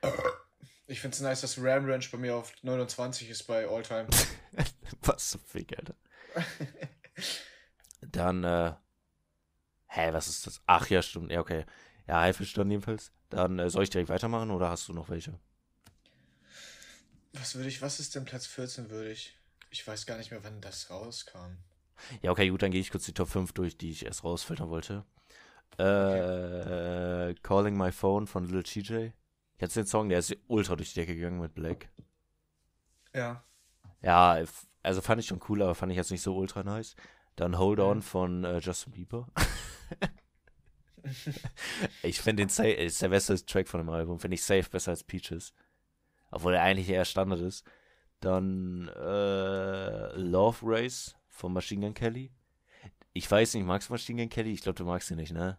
Ich 0.87 0.99
find's 0.99 1.21
nice, 1.21 1.41
dass 1.41 1.57
Ram 1.57 1.85
Ranch 1.85 2.11
bei 2.11 2.17
mir 2.17 2.35
auf 2.35 2.51
29 2.61 3.29
ist 3.29 3.43
bei 3.43 3.67
Alltime. 3.67 4.07
was 5.01 5.29
zum 5.29 5.41
Fick, 5.41 5.77
Alter. 5.77 5.95
Dann, 8.01 8.43
äh, 8.43 8.73
hä, 9.87 10.09
was 10.11 10.27
ist 10.27 10.45
das? 10.45 10.61
Ach 10.65 10.89
ja, 10.89 11.01
stimmt. 11.01 11.31
Ja, 11.31 11.39
okay. 11.39 11.65
Ja, 12.07 12.19
Haifisch 12.19 12.53
dann 12.53 12.69
jedenfalls. 12.69 13.13
Dann 13.29 13.59
äh, 13.59 13.69
soll 13.69 13.83
ich 13.83 13.89
direkt 13.89 14.09
weitermachen 14.09 14.51
oder 14.51 14.69
hast 14.69 14.87
du 14.89 14.93
noch 14.93 15.09
welche? 15.09 15.39
Was 17.31 17.55
würde 17.55 17.69
ich, 17.69 17.81
was 17.81 17.99
ist 17.99 18.13
denn 18.15 18.25
Platz 18.25 18.45
14 18.45 18.89
würdig? 18.89 19.39
Ich 19.73 19.87
weiß 19.87 20.05
gar 20.05 20.19
nicht 20.19 20.29
mehr, 20.29 20.43
wann 20.43 20.61
das 20.61 20.91
rauskam. 20.91 21.57
Ja, 22.21 22.29
okay, 22.29 22.47
gut, 22.47 22.61
dann 22.61 22.69
gehe 22.69 22.79
ich 22.79 22.91
kurz 22.91 23.05
die 23.05 23.13
Top 23.13 23.27
5 23.27 23.53
durch, 23.53 23.75
die 23.75 23.89
ich 23.89 24.05
erst 24.05 24.23
rausfiltern 24.23 24.69
wollte. 24.69 25.03
Äh, 25.79 27.33
Calling 27.41 27.75
My 27.75 27.91
Phone 27.91 28.27
von 28.27 28.45
Lil 28.45 28.61
TJ. 28.61 29.09
Kennst 29.57 29.75
du 29.75 29.81
den 29.81 29.87
Song? 29.87 30.09
Der 30.09 30.19
ist 30.19 30.37
ultra 30.45 30.75
durch 30.75 30.93
die 30.93 30.99
Decke 30.99 31.15
gegangen 31.15 31.39
mit 31.39 31.55
Black. 31.55 31.89
Ja. 33.15 33.43
Ja, 34.03 34.43
also 34.83 35.01
fand 35.01 35.21
ich 35.21 35.27
schon 35.27 35.41
cool, 35.49 35.63
aber 35.63 35.73
fand 35.73 35.91
ich 35.91 35.97
jetzt 35.97 36.11
nicht 36.11 36.21
so 36.21 36.37
ultra 36.37 36.61
nice. 36.61 36.95
Dann 37.35 37.57
Hold 37.57 37.79
On 37.79 38.03
von 38.03 38.43
äh, 38.43 38.59
Justin 38.59 38.93
Bieber. 38.93 39.27
ich 42.03 42.21
finde 42.21 42.43
den 42.43 42.49
safe, 42.49 42.73
ist 42.73 43.01
der 43.01 43.09
beste 43.09 43.43
Track 43.43 43.67
von 43.67 43.79
dem 43.79 43.89
Album, 43.89 44.19
finde 44.19 44.35
ich 44.35 44.43
safe 44.43 44.69
besser 44.69 44.91
als 44.91 45.03
Peaches. 45.03 45.51
Obwohl 46.29 46.53
er 46.53 46.61
eigentlich 46.61 46.89
eher 46.89 47.05
Standard 47.05 47.39
ist. 47.39 47.65
Dann 48.23 48.87
äh, 48.87 50.15
Love 50.17 50.59
Race 50.63 51.15
von 51.29 51.51
Machine 51.51 51.85
Gun 51.85 51.93
Kelly. 51.93 52.31
Ich 53.11 53.29
weiß 53.29 53.53
nicht, 53.53 53.65
magst 53.65 53.89
du 53.89 53.93
Machine 53.93 54.21
Gun 54.21 54.29
Kelly? 54.29 54.53
Ich 54.53 54.61
glaube, 54.61 54.77
du 54.77 54.85
magst 54.85 55.11
ihn 55.11 55.17
nicht, 55.17 55.33
ne? 55.33 55.57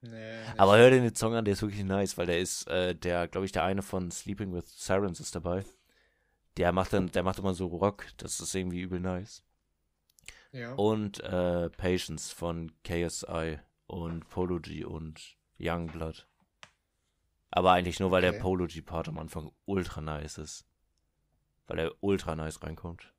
Nee. 0.00 0.08
nicht. 0.40 0.58
Aber 0.58 0.78
hör 0.78 0.90
dir 0.90 1.00
den 1.02 1.14
Song 1.14 1.34
an, 1.34 1.44
der 1.44 1.52
ist 1.52 1.60
wirklich 1.62 1.84
nice, 1.84 2.16
weil 2.16 2.26
der 2.26 2.38
ist, 2.40 2.66
äh, 2.68 2.94
der, 2.94 3.28
glaube 3.28 3.44
ich, 3.44 3.52
der 3.52 3.64
eine 3.64 3.82
von 3.82 4.10
Sleeping 4.10 4.52
with 4.54 4.64
Sirens 4.78 5.20
ist 5.20 5.34
dabei. 5.34 5.64
Der 6.56 6.72
macht 6.72 6.92
dann, 6.94 7.10
der 7.12 7.22
macht 7.22 7.38
immer 7.38 7.52
so 7.54 7.66
Rock, 7.66 8.06
das 8.16 8.40
ist 8.40 8.54
irgendwie 8.54 8.80
übel 8.80 8.98
nice. 9.00 9.44
Ja. 10.52 10.72
Und 10.72 11.20
äh, 11.20 11.68
Patience 11.70 12.32
von 12.32 12.72
KSI 12.82 13.58
und 13.86 14.26
Polo 14.30 14.58
G 14.58 14.84
und 14.84 15.36
Youngblood. 15.58 16.26
Aber 17.50 17.72
eigentlich 17.72 18.00
nur, 18.00 18.10
weil 18.10 18.22
der 18.22 18.30
Okay. 18.32 18.40
Polo 18.40 18.66
G-Part 18.66 19.08
am 19.08 19.18
Anfang 19.18 19.52
ultra 19.66 20.00
nice 20.00 20.38
ist. 20.38 20.66
Weil 21.70 21.78
er 21.78 21.94
ultra 22.00 22.34
nice 22.36 22.62
reinkommt. 22.62 23.12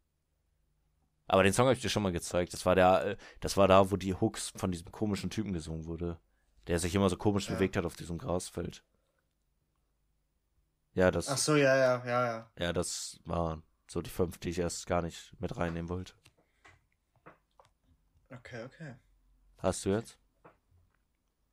Aber 1.27 1.43
den 1.43 1.53
Song 1.53 1.65
habe 1.67 1.75
ich 1.75 1.81
dir 1.81 1.89
schon 1.89 2.03
mal 2.03 2.11
gezeigt. 2.11 2.53
Das 2.53 2.65
war 2.65 2.75
der, 2.75 3.05
äh, 3.05 3.17
das 3.39 3.55
war 3.55 3.67
da, 3.67 3.89
wo 3.91 3.95
die 3.95 4.13
Hooks 4.13 4.51
von 4.57 4.71
diesem 4.71 4.91
komischen 4.91 5.29
Typen 5.29 5.53
gesungen 5.53 5.85
wurde. 5.85 6.19
Der 6.67 6.77
sich 6.77 6.93
immer 6.93 7.09
so 7.09 7.15
komisch 7.17 7.47
Ja. 7.47 7.55
bewegt 7.55 7.77
hat 7.77 7.85
auf 7.85 7.95
diesem 7.95 8.17
Grasfeld. 8.17 8.83
Ja, 10.93 11.09
das, 11.09 11.29
Ach 11.29 11.37
so, 11.37 11.55
ja, 11.55 11.75
ja, 11.77 12.05
ja, 12.05 12.25
ja. 12.25 12.51
ja, 12.59 12.73
das 12.73 13.19
waren 13.23 13.63
so 13.87 14.01
die 14.01 14.09
fünf, 14.09 14.37
die 14.39 14.49
ich 14.49 14.59
erst 14.59 14.85
gar 14.87 15.01
nicht 15.01 15.33
mit 15.39 15.55
reinnehmen 15.55 15.87
wollte. 15.89 16.13
Okay, 18.29 18.63
okay. 18.65 18.95
Hast 19.59 19.85
du 19.85 19.89
jetzt? 19.89 20.17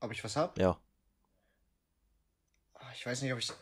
Ob 0.00 0.10
ich 0.12 0.22
was 0.24 0.36
hab? 0.36 0.58
Ja. 0.58 0.78
Ah, 2.74 2.90
Ich 2.94 3.06
weiß 3.06 3.22
nicht, 3.22 3.32
ob 3.32 3.38
ich. 3.38 3.52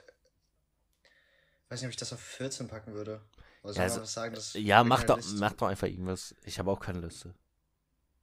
Weiß 1.68 1.80
nicht, 1.80 1.86
ob 1.88 1.90
ich 1.90 1.96
das 1.96 2.12
auf 2.12 2.20
14 2.20 2.68
packen 2.68 2.94
würde. 2.94 3.22
Oder 3.62 3.74
Ja, 3.74 3.82
also- 3.82 4.00
was 4.02 4.12
sagen? 4.12 4.34
dass 4.34 4.54
Ja, 4.54 4.80
wir 4.80 4.84
mach 4.84 5.02
doch, 5.04 5.20
mach 5.34 5.52
doch 5.54 5.68
einfach 5.68 5.86
irgendwas. 5.88 6.34
Ich 6.44 6.58
habe 6.58 6.70
auch 6.70 6.80
keine 6.80 7.00
Liste. 7.00 7.34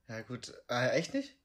Ja, 0.07 0.21
gut. 0.21 0.53
Äh, 0.69 0.89
echt 0.91 1.13
nicht? 1.13 1.37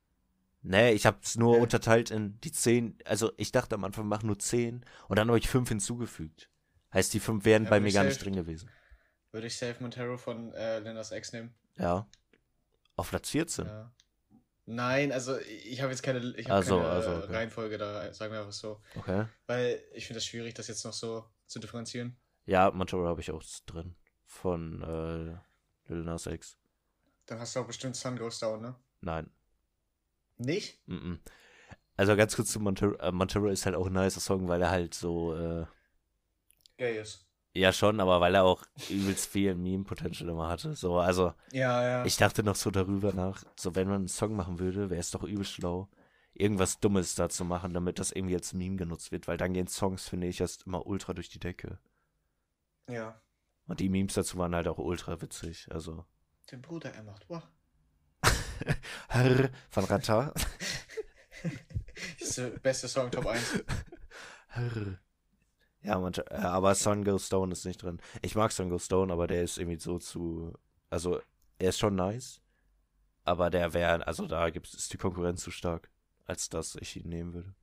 Nee, 0.63 0.93
ich 0.93 1.07
habe 1.07 1.19
es 1.23 1.37
nur 1.37 1.53
Okay. 1.55 1.63
unterteilt 1.63 2.11
in 2.11 2.41
die 2.41 2.53
zehn. 2.53 2.99
Also 3.05 3.33
ich 3.37 3.53
dachte 3.53 3.75
am 3.77 3.85
Anfang, 3.85 4.07
mach 4.07 4.23
nur 4.23 4.39
zehn 4.39 4.85
und 5.09 5.17
dann 5.19 5.29
habe 5.29 5.39
ich 5.39 5.49
fünf 5.49 5.69
hinzugefügt. 5.69 6.51
Heißt, 6.93 7.13
die 7.15 7.21
fünf 7.21 7.45
wären 7.45 7.65
Ja, 7.65 7.71
bei 7.71 7.81
mir 7.81 7.89
ich 7.89 7.95
gar 7.95 8.05
nicht 8.05 8.23
drin 8.25 8.35
gewesen. 8.35 8.69
Würde 9.31 9.47
ich 9.47 9.57
Safe 9.57 9.77
Montero 9.81 10.17
von 10.17 10.53
äh, 10.55 10.79
Lenners 10.81 11.13
Ex 11.13 11.33
nehmen. 11.33 11.55
Ja. 11.77 12.09
Auf 12.97 13.11
Platz 13.11 13.31
14. 13.31 13.67
Ja. 13.67 13.93
Nein, 14.67 15.13
also 15.13 15.39
ich 15.39 15.81
habe 15.81 15.93
jetzt 15.93 16.03
keine, 16.03 16.19
ich 16.37 16.51
hab 16.51 16.59
Ach 16.59 16.63
so, 16.67 16.77
keine 16.79 16.89
also, 16.91 17.11
äh, 17.11 17.17
okay. 17.25 17.35
Reihenfolge 17.35 17.79
da, 17.79 18.13
sagen 18.13 18.33
wir 18.33 18.41
einfach 18.41 18.53
so. 18.53 18.83
Okay. 18.97 19.27
Weil 19.47 19.83
ich 19.95 20.07
finde 20.07 20.19
das 20.19 20.27
schwierig, 20.27 20.55
das 20.55 20.67
jetzt 20.69 20.85
noch 20.85 20.93
so 20.93 21.25
zu 21.49 21.59
differenzieren. 21.59 22.17
Ja, 22.47 22.71
Montero 22.71 23.07
habe 23.07 23.21
ich 23.21 23.31
auch 23.31 23.43
drin. 23.67 23.95
Von 24.25 24.83
äh, 24.83 25.91
Lil 25.93 26.05
Nas 26.05 26.27
X. 26.27 26.57
Dann 27.27 27.41
hast 27.41 27.57
du 27.57 27.61
auch 27.61 27.67
bestimmt 27.67 27.97
Sun 27.97 28.17
Goes 28.17 28.39
Down, 28.39 28.61
ne? 28.63 28.77
Nein. 29.01 29.31
Nicht? 30.37 30.81
Mm 30.87 30.95
-mm. 30.95 31.19
Also 31.97 32.15
ganz 32.17 32.37
kurz 32.37 32.53
zu 32.53 32.61
Montero. 32.61 32.95
Äh, 32.99 33.13
Montero 33.13 33.49
ist 33.49 33.67
halt 33.67 33.75
auch 33.75 33.87
ein 33.87 33.93
nicer 33.93 34.21
Song, 34.21 34.49
weil 34.49 34.63
er 34.63 34.71
halt 34.71 34.95
so. 34.95 35.35
Äh, 35.35 35.67
Gay 36.77 37.01
ist. 37.01 37.27
ja, 37.55 37.73
schon, 37.73 37.99
aber 38.01 38.21
weil 38.21 38.35
er 38.37 38.45
auch 38.45 38.63
übelst 38.89 39.29
viel 39.31 39.55
Meme-Potential 39.57 40.29
immer 40.29 40.49
hatte. 40.49 40.75
So, 40.75 40.99
also. 40.99 41.33
Ja, 41.53 41.83
ja. 41.83 42.05
Ich 42.05 42.17
dachte 42.17 42.43
noch 42.45 42.55
so 42.55 42.71
darüber 42.71 43.13
nach, 43.13 43.45
so 43.57 43.75
wenn 43.75 43.89
man 43.89 43.97
einen 43.97 44.09
Song 44.09 44.37
machen 44.37 44.59
würde, 44.61 44.91
wäre 44.91 45.01
es 45.01 45.11
doch 45.11 45.25
übel 45.25 45.45
schlau, 45.45 45.89
irgendwas 46.39 46.81
Dummes 46.81 47.15
da 47.15 47.29
zu 47.29 47.45
machen, 47.45 47.75
damit 47.75 47.99
das 47.99 48.13
irgendwie 48.13 48.35
als 48.37 48.53
Meme 48.53 48.77
genutzt 48.77 49.13
wird, 49.13 49.29
weil 49.29 49.37
dann 49.37 49.53
gehen 49.55 49.67
Songs, 49.69 50.09
finde 50.09 50.27
ich, 50.29 50.41
erst 50.41 50.67
immer 50.67 50.87
ultra 50.87 51.15
durch 51.15 51.29
die 51.29 51.41
Decke. 51.41 51.79
ja. 52.89 53.21
Und 53.67 53.81
die 53.81 53.91
Memes 53.91 54.15
dazu 54.15 54.39
waren 54.39 54.55
halt 54.55 54.67
auch 54.67 54.79
ultra 54.79 55.21
witzig. 55.21 55.69
Also, 55.71 56.07
Den 56.51 56.63
Bruder, 56.63 56.91
er 56.95 57.03
macht. 57.03 57.29
Wow. 57.29 57.43
Herr 59.09 59.51
von 59.69 59.85
Rata. 59.85 60.33
Das 61.43 61.53
ist 62.21 62.39
der 62.39 62.49
beste 62.61 62.89
Song, 62.89 63.11
Top 63.11 63.27
1. 63.27 63.63
Herr. 64.49 64.99
Ja, 65.83 65.99
manche, 65.99 66.27
äh, 66.31 66.37
aber 66.37 66.75
Sun 66.75 67.05
Goes 67.05 67.27
Stone 67.27 67.53
ist 67.53 67.67
nicht 67.67 67.83
drin. 67.83 68.01
Ich 68.23 68.35
mag 68.35 68.51
Sun 68.53 68.71
Goes 68.71 68.87
Stone, 68.87 69.13
aber 69.13 69.27
der 69.27 69.43
ist 69.43 69.59
irgendwie 69.59 69.79
so 69.79 69.99
zu. 69.99 70.55
Also, 70.89 71.21
er 71.59 71.69
ist 71.69 71.79
schon 71.79 71.95
nice. 71.95 72.41
Aber 73.25 73.51
der 73.51 73.75
wäre, 73.75 74.07
also 74.07 74.27
da 74.27 74.49
gibt's, 74.49 74.73
ist 74.73 74.93
die 74.95 74.97
Konkurrenz 74.99 75.43
zu 75.43 75.51
stark, 75.51 75.91
als 76.29 76.49
dass 76.49 76.77
ich 76.77 76.95
ihn 76.97 77.09
nehmen 77.09 77.35
würde. 77.35 77.55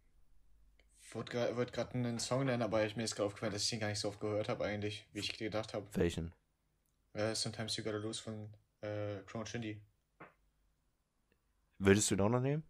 Wollte 1.14 1.72
gerade 1.72 1.94
einen 1.94 2.20
Song 2.20 2.46
nennen, 2.46 2.62
aber 2.62 2.86
ich, 2.86 2.98
mir 2.98 3.04
ist 3.04 3.16
gerade 3.16 3.28
aufgefallen, 3.28 3.54
dass 3.54 3.64
ich 3.64 3.70
den 3.70 3.80
gar 3.80 3.88
nicht 3.88 4.00
so 4.00 4.10
oft 4.10 4.20
gehört 4.20 4.50
habe, 4.50 4.66
eigentlich, 4.66 5.08
wie 5.14 5.20
ich 5.20 5.38
gedacht 5.38 5.74
habe. 5.74 5.88
Welchen? 5.94 6.34
Äh, 7.14 7.34
Sometimes 7.36 7.78
You 7.78 7.86
Gotta 7.86 7.98
Lose 8.00 8.22
von 8.22 8.50
äh, 8.82 9.20
Crown 9.26 9.46
Shindy. 9.46 9.80
Würdest 11.78 12.10
du 12.12 12.16
ihn 12.16 12.22
auch 12.22 12.30
noch 12.30 12.42
nehmen? 12.42 12.64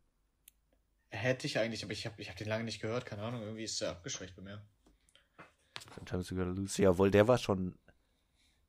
Hätte 1.09 1.47
ich 1.47 1.57
eigentlich, 1.57 1.83
aber 1.83 1.93
ich 1.93 2.05
habe 2.05 2.21
ich 2.21 2.29
hab 2.29 2.35
den 2.35 2.47
lange 2.47 2.65
nicht 2.65 2.81
gehört, 2.81 3.05
keine 3.05 3.23
Ahnung, 3.23 3.41
irgendwie 3.41 3.63
ist 3.63 3.81
er 3.81 3.91
abgeschwächt 3.91 4.35
bei 4.35 4.41
mir. 4.43 4.61
Sometimes 5.95 6.29
you 6.29 6.35
gotta 6.37 6.49
lose. 6.51 6.81
Jawohl, 6.81 7.09
der 7.09 7.27
war 7.27 7.37
schon. 7.37 7.73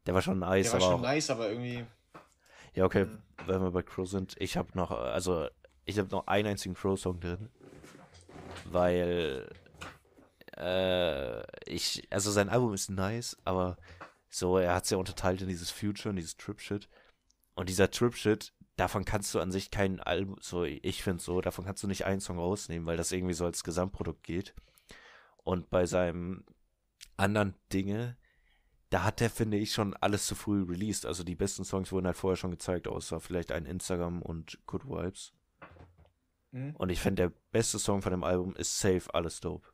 Der 0.07 0.15
war 0.15 0.23
schon 0.23 0.39
nice, 0.39 0.71
Der 0.71 0.73
war 0.73 0.81
aber 0.81 0.93
schon 0.93 1.01
auch. 1.05 1.09
nice, 1.11 1.31
aber 1.31 1.51
irgendwie. 1.51 1.85
Ja, 2.75 2.85
okay, 2.85 3.07
Mhm. 3.07 3.23
wenn 3.47 3.61
wir 3.63 3.71
bei 3.73 3.83
Crow 3.83 4.09
sind. 4.09 4.37
Ich 4.39 4.57
habe 4.57 4.71
noch, 4.75 4.91
also, 4.93 5.49
ich 5.87 5.99
habe 5.99 6.11
noch 6.11 6.27
einen 6.27 6.49
einzigen 6.49 6.75
Crow-Song 6.75 7.21
drin. 7.21 7.49
Weil. 8.65 9.49
Äh, 10.57 11.43
ich. 11.65 12.07
Also, 12.11 12.31
sein 12.31 12.49
Album 12.49 12.75
ist 12.75 12.91
nice, 12.91 13.37
aber 13.45 13.79
so, 14.29 14.59
er 14.59 14.75
hat 14.75 14.85
es 14.85 14.91
ja 14.91 14.99
unterteilt 14.99 15.41
in 15.41 15.49
dieses 15.49 15.71
Future 15.71 16.11
und 16.11 16.17
dieses 16.17 16.37
Trip-Shit. 16.37 16.89
Und 17.55 17.71
dieser 17.71 17.91
Trip-Shit, 17.91 18.53
davon 18.77 19.05
kannst 19.05 19.35
du 19.35 19.41
an 19.41 19.51
sich 19.51 19.71
kein 19.71 20.01
Album, 20.01 20.37
so, 20.41 20.65
ich 20.65 21.03
finde 21.03 21.23
so, 21.23 21.41
davon 21.41 21.65
kannst 21.65 21.83
du 21.83 21.87
nicht 21.87 22.05
einen 22.05 22.21
Song 22.21 22.39
rausnehmen, 22.39 22.87
weil 22.87 22.99
das 22.99 23.13
irgendwie 23.13 23.33
so 23.33 23.47
als 23.47 23.65
Gesamtprodukt 23.65 24.23
geht. 24.23 24.55
Und 25.39 25.71
bei 25.71 25.87
seinem 25.87 26.45
anderen 27.17 27.55
Dinge, 27.73 28.17
da 28.91 29.05
hat 29.05 29.21
der, 29.21 29.31
finde 29.31 29.57
ich, 29.57 29.73
schon 29.73 29.95
alles 29.95 30.27
zu 30.27 30.35
früh 30.35 30.63
released. 30.63 31.07
Also 31.07 31.25
die 31.25 31.35
besten 31.35 31.65
Songs 31.65 31.91
wurden 31.93 32.07
halt 32.07 32.17
vorher 32.17 32.37
schon 32.37 32.51
gezeigt, 32.51 32.89
außer 32.89 33.21
vielleicht 33.21 33.53
ein 33.53 33.65
Instagram 33.65 34.23
und 34.23 34.59
Good 34.67 34.87
Vibes. 34.87 35.33
Mhm. 36.57 36.75
Und 36.77 36.89
ich 36.89 37.01
finde, 37.01 37.25
der 37.29 37.33
beste 37.53 37.79
Song 37.79 38.01
von 38.01 38.13
dem 38.13 38.25
Album 38.25 38.57
ist 38.57 38.79
Safe, 38.79 39.03
alles 39.13 39.41
dope. 39.41 39.69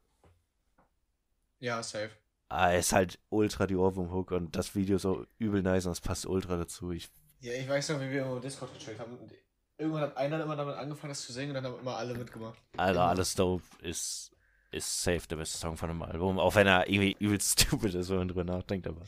Ja, 1.61 1.81
safe. 1.81 2.11
Ah, 2.49 2.73
ist 2.73 2.93
halt 2.93 3.21
ultra 3.31 3.69
die 3.69 3.77
Ohrwurm-Hook 3.77 4.33
und 4.33 4.57
das 4.57 4.75
Video 4.75 4.99
so 4.99 5.25
übel 5.39 5.63
nice 5.63 5.87
und 5.87 5.93
das 5.93 6.01
passt 6.01 6.27
ultra 6.27 6.57
dazu. 6.57 6.91
Ich 6.91 7.09
Ja, 7.41 7.53
ich 7.53 7.69
weiß 7.69 7.91
noch, 7.91 8.01
wie 8.01 8.11
wir 8.11 8.23
immer 8.23 8.41
Discord 8.41 8.75
gechillt 8.75 8.99
haben. 8.99 9.17
Und 9.17 9.33
irgendwann 9.79 10.03
hat 10.03 10.17
einer 10.17 10.43
immer 10.43 10.57
damit 10.57 10.75
angefangen, 10.75 11.13
das 11.13 11.23
zu 11.25 11.33
singen 11.33 11.51
und 11.51 11.63
dann 11.63 11.73
haben 11.73 11.81
immer 11.81 11.97
alle 11.97 12.15
mitgemacht. 12.15 12.59
Alter, 12.77 13.01
Immer. 13.01 13.09
alles 13.09 13.35
dope 13.37 13.65
ist, 13.81 14.33
ist 14.73 15.03
safe 15.03 15.27
der 15.29 15.37
beste 15.37 15.59
Song 15.59 15.77
von 15.77 15.89
dem 15.89 16.03
Album. 16.03 16.41
Auch 16.41 16.57
wenn 16.57 16.67
er 16.67 16.89
irgendwie 16.89 17.17
übel 17.21 17.41
stupid 17.41 17.95
ist, 17.95 18.11
wenn 18.11 18.19
man 18.19 18.29
drüber 18.29 18.45
nachdenkt, 18.45 18.89
aber. 18.89 19.03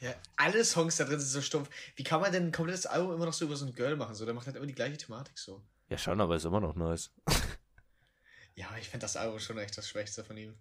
Ja, 0.00 0.14
alle 0.36 0.64
Songs 0.64 0.96
da 0.96 1.04
drin 1.04 1.18
sind 1.18 1.28
so 1.28 1.40
stumpf. 1.42 1.68
Wie 1.96 2.04
kann 2.04 2.20
man 2.20 2.30
denn 2.30 2.46
ein 2.46 2.52
komplettes 2.52 2.86
Album 2.86 3.14
immer 3.14 3.26
noch 3.26 3.32
so 3.32 3.46
über 3.46 3.56
so 3.56 3.66
ein 3.66 3.72
Girl 3.72 3.96
machen? 3.96 4.14
So, 4.14 4.24
der 4.24 4.34
macht 4.34 4.46
halt 4.46 4.56
immer 4.56 4.66
die 4.66 4.74
gleiche 4.74 4.96
Thematik 4.96 5.38
so. 5.38 5.60
Ja, 5.88 5.98
schon, 5.98 6.20
aber 6.20 6.36
ist 6.36 6.44
immer 6.44 6.60
noch 6.60 6.74
nice. 6.74 7.10
Ja, 8.58 8.68
ich 8.80 8.88
finde 8.88 9.04
das 9.04 9.16
Album 9.16 9.38
schon 9.38 9.58
echt 9.58 9.76
das 9.76 9.86
Schwächste 9.86 10.24
von 10.24 10.34
ihm. 10.38 10.54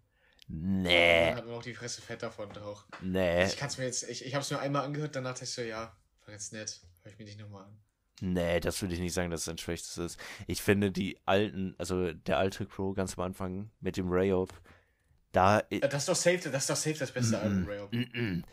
Nee, 0.49 1.27
Dann 1.29 1.37
hat 1.37 1.45
man 1.45 1.55
auch 1.55 1.63
die 1.63 1.73
Fresse 1.73 2.01
fett 2.01 2.21
davon 2.23 2.49
drauf. 2.49 2.85
nee, 3.01 3.45
Ich 3.45 3.55
kann 3.55 3.69
es 3.69 3.77
mir 3.77 3.85
jetzt, 3.85 4.03
ich, 4.09 4.25
ich 4.25 4.35
habe 4.35 4.43
es 4.43 4.51
nur 4.51 4.59
einmal 4.59 4.83
angehört, 4.83 5.15
danach 5.15 5.31
dachte 5.31 5.45
ich 5.45 5.51
so, 5.51 5.61
ja, 5.61 5.95
war 6.25 6.33
jetzt 6.33 6.51
nett. 6.51 6.81
Hör 7.03 7.11
ich 7.13 7.17
mir 7.17 7.23
nicht 7.23 7.39
nochmal 7.39 7.63
an. 7.63 7.77
nee, 8.19 8.59
das 8.59 8.81
würde 8.81 8.95
ich 8.95 8.99
nicht 8.99 9.13
sagen, 9.13 9.31
dass 9.31 9.43
es 9.43 9.47
ein 9.47 9.57
schwächstes 9.57 9.97
ist. 9.97 10.19
Ich 10.45 10.61
finde 10.61 10.91
die 10.91 11.17
alten, 11.25 11.73
also 11.77 12.11
der 12.11 12.37
alte 12.37 12.65
Crow 12.65 12.93
ganz 12.93 13.17
am 13.17 13.23
Anfang 13.23 13.71
mit 13.79 13.95
dem 13.95 14.11
Ray-Up, 14.11 14.53
da. 15.35 15.59
Äh, 15.69 15.79
Das 15.81 16.03
ist 16.03 16.09
doch 16.09 16.15
safe, 16.15 16.37
das 16.49 16.63
ist 16.63 16.69
doch 16.69 16.75
safe 16.75 16.97
das 16.97 17.11
beste 17.11 17.39
Album, 17.39 17.63
Mm, 17.63 17.67
Ray. 17.67 17.87
mm, 17.91 18.21
mm. 18.37 18.43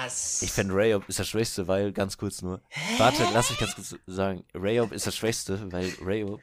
Was? 0.00 0.42
Ich 0.42 0.52
finde 0.52 0.74
Ray-Up 0.74 1.08
ist 1.08 1.18
das 1.18 1.28
Schwächste, 1.28 1.66
weil, 1.68 1.92
ganz 1.92 2.16
kurz 2.18 2.42
nur. 2.42 2.60
Warte, 2.98 3.26
lass 3.34 3.50
mich 3.50 3.58
ganz 3.58 3.74
kurz 3.74 3.94
sagen. 4.06 4.44
Ray-Up 4.54 4.92
ist 4.92 5.06
das 5.06 5.16
Schwächste, 5.16 5.70
weil 5.72 5.92
Ray-Up 6.02 6.40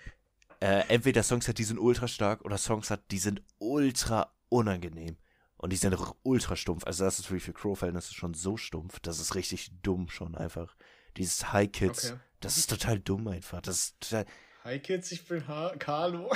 äh, 0.60 0.84
entweder 0.88 1.24
Songs 1.24 1.48
hat, 1.48 1.58
die 1.58 1.64
sind 1.64 1.78
ultra 1.78 2.08
stark 2.08 2.44
oder 2.46 2.58
Songs 2.58 2.90
hat, 2.90 3.02
die 3.12 3.20
sind 3.20 3.42
ultra 3.60 4.34
unangenehm. 4.50 5.18
Und 5.58 5.72
die 5.72 5.78
sind 5.78 5.96
ultra 6.24 6.58
stumpf. 6.58 6.86
Also 6.86 7.06
das 7.06 7.20
ist 7.20 7.30
wirklich 7.30 7.44
für 7.44 7.54
Crow-Verhältnisse 7.54 8.14
schon 8.14 8.34
so 8.34 8.58
stumpf. 8.58 9.00
Das 9.00 9.20
ist 9.20 9.34
richtig 9.36 9.72
dumm 9.82 10.10
schon 10.10 10.36
einfach. 10.36 10.76
Dieses 11.16 11.54
High 11.54 11.72
Kids, 11.72 12.12
Okay. 12.12 12.20
das 12.42 12.58
ist 12.58 12.70
total 12.70 13.00
dumm 13.00 13.28
einfach. 13.30 13.62
Das 13.62 13.76
ist 13.78 14.00
total. 14.02 14.26
Hi 14.66 14.80
Kids, 14.80 15.12
ich 15.14 15.26
bin 15.26 15.48
ha 15.48 15.74
Carlo. 15.80 16.30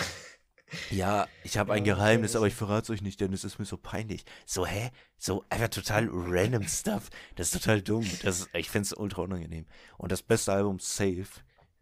Ja, 0.89 1.27
ich 1.43 1.57
habe 1.57 1.73
ein 1.73 1.83
Geheimnis, 1.83 2.35
aber 2.35 2.47
ich 2.47 2.55
verrate 2.55 2.83
es 2.83 2.89
euch 2.89 3.01
nicht, 3.01 3.21
denn 3.21 3.31
es 3.31 3.43
ist 3.43 3.57
mir 3.57 3.65
so 3.65 3.77
peinlich. 3.77 4.25
So, 4.45 4.65
hä? 4.65 4.91
So 5.17 5.45
einfach 5.49 5.69
total 5.69 6.09
random 6.11 6.67
Stuff. 6.67 7.09
Das 7.35 7.47
ist 7.47 7.61
total 7.61 7.81
dumm. 7.81 8.05
Das 8.23 8.39
ist, 8.39 8.49
ich 8.53 8.69
finde 8.69 8.85
es 8.85 8.93
ultra 8.93 9.21
unangenehm. 9.21 9.65
Und 9.97 10.11
das 10.11 10.21
beste 10.21 10.51
Album, 10.51 10.79
Safe, 10.79 11.27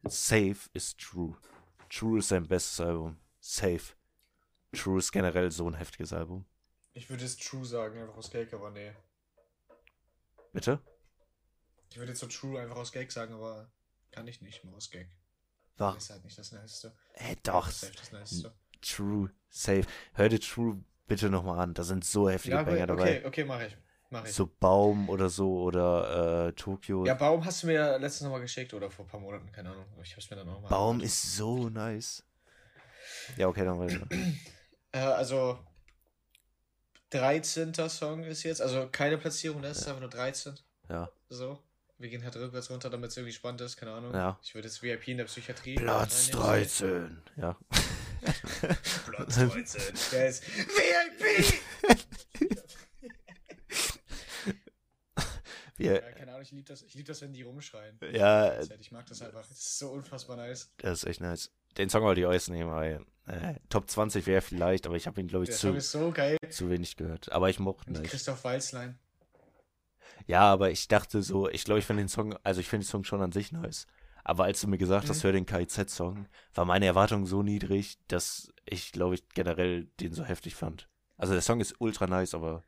Safe 0.04 0.58
ist 0.74 1.00
True. 1.00 1.36
True 1.90 2.20
ist 2.20 2.28
sein 2.28 2.48
bestes 2.48 2.80
Album. 2.80 3.18
Safe. 3.40 3.82
True 4.72 5.00
ist 5.00 5.12
generell 5.12 5.52
so 5.52 5.68
ein 5.68 5.76
heftiges 5.76 6.14
Album. 6.14 6.46
Ich 6.94 7.10
würde 7.10 7.26
es 7.26 7.38
True 7.38 7.66
sagen, 7.66 8.00
einfach 8.00 8.18
aus 8.18 8.30
Gag, 8.30 8.54
aber 8.54 8.70
nee. 8.70 8.94
Bitte? 10.54 10.80
Ich 11.90 11.98
würde 11.98 12.12
jetzt 12.12 12.20
so 12.20 12.28
True 12.28 12.62
einfach 12.62 12.78
aus 12.78 12.92
Gag 12.92 13.12
sagen, 13.12 13.34
aber 13.34 13.72
kann 14.12 14.28
ich 14.28 14.42
nicht 14.42 14.64
mal 14.64 14.74
aus 14.76 14.92
Gag. 14.92 15.10
Doch. 15.78 15.96
Das 15.96 16.04
ist 16.04 16.10
halt 16.10 16.24
nicht 16.24 16.38
das 16.38 16.52
Niceste. 16.52 16.96
Äh, 17.14 17.36
doch. 17.44 17.66
Das 17.68 17.84
ist 17.84 18.00
das 18.00 18.12
Niceste. 18.12 18.54
True. 18.86 19.32
Safe. 19.50 19.84
Hör 20.14 20.30
dir 20.30 20.40
True 20.40 20.84
bitte 21.08 21.30
nochmal 21.30 21.60
an. 21.60 21.74
Da 21.74 21.84
sind 21.84 22.04
so 22.06 22.30
heftige 22.30 22.56
Ja, 22.56 22.64
Banger 22.64 22.88
dabei. 22.88 23.18
okay, 23.20 23.26
okay, 23.28 23.44
mach 23.46 23.62
ich. 23.62 23.78
Mach 24.10 24.26
ich. 24.26 24.34
So 24.34 24.50
Baum 24.60 25.10
oder 25.10 25.30
so 25.30 25.62
oder 25.62 26.48
äh, 26.48 26.54
Tokio. 26.54 27.06
Ja, 27.06 27.16
Baum 27.16 27.44
hast 27.46 27.64
du 27.64 27.68
mir 27.68 27.98
letztens 28.00 28.22
nochmal 28.24 28.42
geschickt 28.42 28.74
oder 28.74 28.90
vor 28.92 29.06
ein 29.06 29.08
paar 29.08 29.20
Monaten, 29.20 29.52
keine 29.52 29.72
Ahnung. 29.72 29.86
Ich 30.04 30.14
hab's 30.16 30.30
mir 30.30 30.36
dann 30.38 30.50
auch 30.50 30.62
mal. 30.62 30.68
Baum 30.70 30.92
angehört. 30.96 31.12
ist 31.12 31.36
so 31.36 31.70
nice. 31.70 32.24
Ja, 33.38 33.48
okay, 33.48 33.66
dann 33.66 33.80
weiter. 33.80 34.08
Äh, 34.92 35.00
also 35.00 35.60
13. 37.12 37.74
Song 37.90 38.24
ist 38.24 38.44
jetzt, 38.44 38.62
also 38.62 38.88
keine 38.92 39.18
Platzierung, 39.18 39.62
das 39.62 39.80
ist 39.80 39.88
einfach 39.88 40.02
nur 40.02 40.10
13. 40.10 40.56
Ja. 40.90 41.10
So. 41.30 41.60
Wir 41.98 42.10
gehen 42.10 42.24
halt 42.24 42.36
rückwärts 42.36 42.70
runter, 42.70 42.90
damit 42.90 43.12
es 43.12 43.18
irgendwie 43.18 43.32
spannend 43.34 43.62
ist, 43.62 43.78
keine 43.78 43.94
Ahnung. 43.94 44.14
Ja. 44.14 44.38
Ich 44.44 44.54
würde 44.54 44.68
jetzt 44.68 44.84
VIP 44.84 45.08
in 45.08 45.18
der 45.18 45.26
Psychiatrie. 45.26 45.76
Platz 45.76 46.30
reinnehmen. 46.34 46.48
13. 46.48 47.22
Ja. 47.38 47.58
Platz 49.06 49.36
13. 49.36 49.82
Der 50.12 50.28
ist 50.30 50.44
VIP! 50.48 51.62
Wir, 55.78 55.96
Ja, 55.96 56.12
keine 56.14 56.32
Ahnung, 56.32 56.42
ich 56.44 56.52
liebe 56.52 56.64
das, 56.68 56.82
ich 56.84 56.94
lieb 56.94 57.06
das, 57.06 57.22
wenn 57.22 57.34
die 57.34 57.42
rumschreien. 57.42 58.00
ja, 58.14 58.62
Ich 58.80 58.92
mag 58.92 59.06
das 59.08 59.22
einfach. 59.22 59.42
Das 59.42 59.52
ist 59.58 59.78
so 59.80 59.90
unfassbar 59.90 60.38
nice. 60.38 60.72
das 60.78 61.00
ist 61.04 61.10
echt 61.10 61.22
nice. 61.22 61.52
Den 61.78 61.90
Song 61.90 62.04
wollte 62.04 62.22
ich 62.22 62.28
euch 62.28 62.48
nehmen, 62.48 62.72
weil 62.72 63.06
äh, 63.28 63.56
Top 63.70 63.90
20 63.90 64.26
wäre 64.26 64.42
vielleicht, 64.42 64.86
aber 64.88 64.96
ich 64.96 65.06
habe 65.08 65.20
ihn, 65.20 65.28
glaube 65.28 65.44
ich, 65.44 65.50
Der 65.50 65.58
zu, 65.58 65.78
so 65.82 66.12
geil. 66.12 66.38
zu 66.50 66.70
wenig 66.70 66.96
gehört. 66.96 67.32
Aber 67.34 67.50
ich 67.50 67.60
mochte 67.60 67.92
nicht. 67.92 68.06
Christoph 68.06 68.44
Walzlein. 68.46 68.98
Ja, 70.28 70.44
aber 70.44 70.72
ich 70.72 70.88
dachte 70.88 71.22
so, 71.22 71.50
ich 71.50 71.66
glaube, 71.66 71.80
ich 71.80 71.86
finde 71.86 72.04
den 72.04 72.10
Song, 72.10 72.38
also 72.44 72.62
ich 72.62 72.70
finde 72.70 72.86
den 72.86 72.90
Song 72.90 73.04
schon 73.04 73.22
an 73.22 73.34
sich 73.34 73.52
nice. 73.52 73.86
Aber 74.26 74.44
als 74.46 74.60
du 74.62 74.68
mir 74.68 74.78
gesagt 74.78 75.10
hast, 75.10 75.20
Mhm. 75.20 75.24
hör 75.24 75.32
den 75.34 75.46
KIZ-Song, 75.46 76.28
war 76.54 76.66
meine 76.66 76.86
Erwartung 76.88 77.26
so 77.28 77.44
niedrig, 77.44 78.00
dass 78.10 78.52
ich, 78.66 78.92
glaube 78.92 79.16
ich, 79.16 79.30
generell 79.30 79.86
den 80.02 80.14
so 80.14 80.26
heftig 80.26 80.56
fand. 80.56 80.90
Also 81.18 81.34
der 81.34 81.42
Song 81.44 81.62
ist 81.62 81.76
ultra 81.80 82.08
nice, 82.08 82.34
aber 82.34 82.64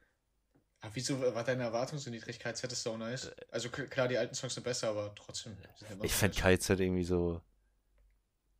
Aber 0.82 0.96
wieso 0.96 1.20
war 1.20 1.44
deine 1.44 1.64
Erwartung 1.64 1.98
so 2.00 2.10
niedrig? 2.10 2.40
KZ 2.40 2.72
ist 2.72 2.84
so 2.84 2.98
nice. 2.98 3.32
Also 3.52 3.70
k- 3.70 3.88
klar, 3.88 4.08
die 4.08 4.18
alten 4.18 4.36
Songs 4.36 4.54
sind 4.54 4.64
besser, 4.64 4.90
aber 4.90 5.14
trotzdem. 5.16 5.58
ich 6.02 6.14
fand 6.14 6.36
nice. 6.36 6.42
KIZ 6.44 6.70
irgendwie 6.80 7.04
so. 7.04 7.42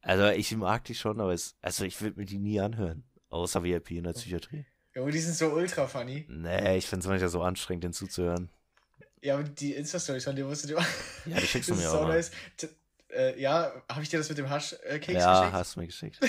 Also 0.02 0.28
ich 0.30 0.56
mag 0.56 0.86
die 0.86 0.96
schon, 0.96 1.20
aber 1.22 1.34
es, 1.34 1.56
also 1.62 1.86
ich 1.86 2.02
würde 2.02 2.20
mir 2.20 2.26
die 2.26 2.40
nie 2.40 2.60
anhören. 2.60 3.04
Außer 3.30 3.62
VIP 3.64 3.98
in 3.98 4.06
der 4.06 4.14
Psychiatrie. 4.14 4.66
Ja, 4.96 5.02
aber 5.02 5.12
die 5.12 5.20
sind 5.20 5.36
so 5.36 5.48
ultra 5.54 5.88
funny. 5.88 6.26
Nee, 6.28 6.78
ich 6.78 6.86
finde 6.88 7.04
es 7.04 7.08
manchmal 7.08 7.30
so 7.30 7.42
anstrengend, 7.42 7.84
den 7.84 7.94
zuzuhören. 7.94 8.50
Ja, 9.22 9.36
aber 9.36 9.44
die 9.44 9.74
Insta-Stories 9.74 10.24
von 10.24 10.36
dir 10.36 10.46
musst 10.46 10.64
du 10.64 10.68
dir 10.70 10.78
Ja, 11.26 11.40
die 11.40 11.48
schickst 11.48 11.70
du 11.70 11.76
mir 11.76 11.90
auch 11.92 12.00
so 12.00 12.06
mal. 12.06 12.14
nice. 12.16 12.32
Äh, 13.10 13.40
ja, 13.40 13.74
habe 13.90 14.04
ich 14.04 14.10
dir 14.10 14.18
das 14.18 14.28
mit 14.30 14.38
dem 14.38 14.50
Haschkeks 14.50 15.08
Ja, 15.08 15.40
geschickt? 15.40 15.54
hast 15.54 15.76
du 15.76 15.80
mir 15.80 15.86
geschickt. 15.88 16.20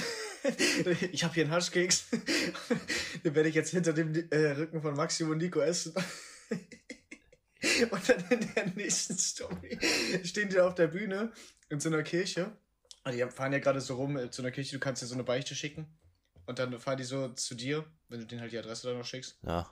ich 1.12 1.24
habe 1.24 1.34
hier 1.34 1.44
einen 1.44 1.52
Haschkeks. 1.52 2.06
Den 3.24 3.34
werde 3.34 3.48
ich 3.48 3.54
jetzt 3.54 3.70
hinter 3.70 3.92
dem 3.92 4.14
äh, 4.30 4.50
Rücken 4.52 4.80
von 4.80 4.94
Maxim 4.94 5.30
und 5.30 5.38
Nico 5.38 5.60
essen. 5.60 5.92
und 7.90 8.08
dann 8.08 8.24
in 8.30 8.54
der 8.54 8.66
nächsten 8.76 9.18
Story 9.18 9.78
stehen 10.24 10.48
die 10.50 10.60
auf 10.60 10.74
der 10.76 10.86
Bühne 10.88 11.32
in 11.68 11.80
so 11.80 11.88
einer 11.88 12.02
Kirche. 12.02 12.56
Und 13.04 13.12
die 13.12 13.24
fahren 13.28 13.52
ja 13.52 13.58
gerade 13.58 13.80
so 13.80 13.96
rum 13.96 14.16
äh, 14.16 14.30
zu 14.30 14.42
einer 14.42 14.52
Kirche, 14.52 14.76
du 14.76 14.80
kannst 14.80 15.02
dir 15.02 15.06
so 15.06 15.14
eine 15.14 15.24
Beichte 15.24 15.54
schicken. 15.54 15.98
Und 16.46 16.58
dann 16.58 16.78
fahren 16.78 16.96
die 16.96 17.04
so 17.04 17.28
zu 17.28 17.54
dir, 17.54 17.84
wenn 18.08 18.20
du 18.20 18.26
denen 18.26 18.40
halt 18.40 18.52
die 18.52 18.58
Adresse 18.58 18.86
dann 18.88 18.98
noch 18.98 19.04
schickst. 19.04 19.38
Ja. 19.42 19.68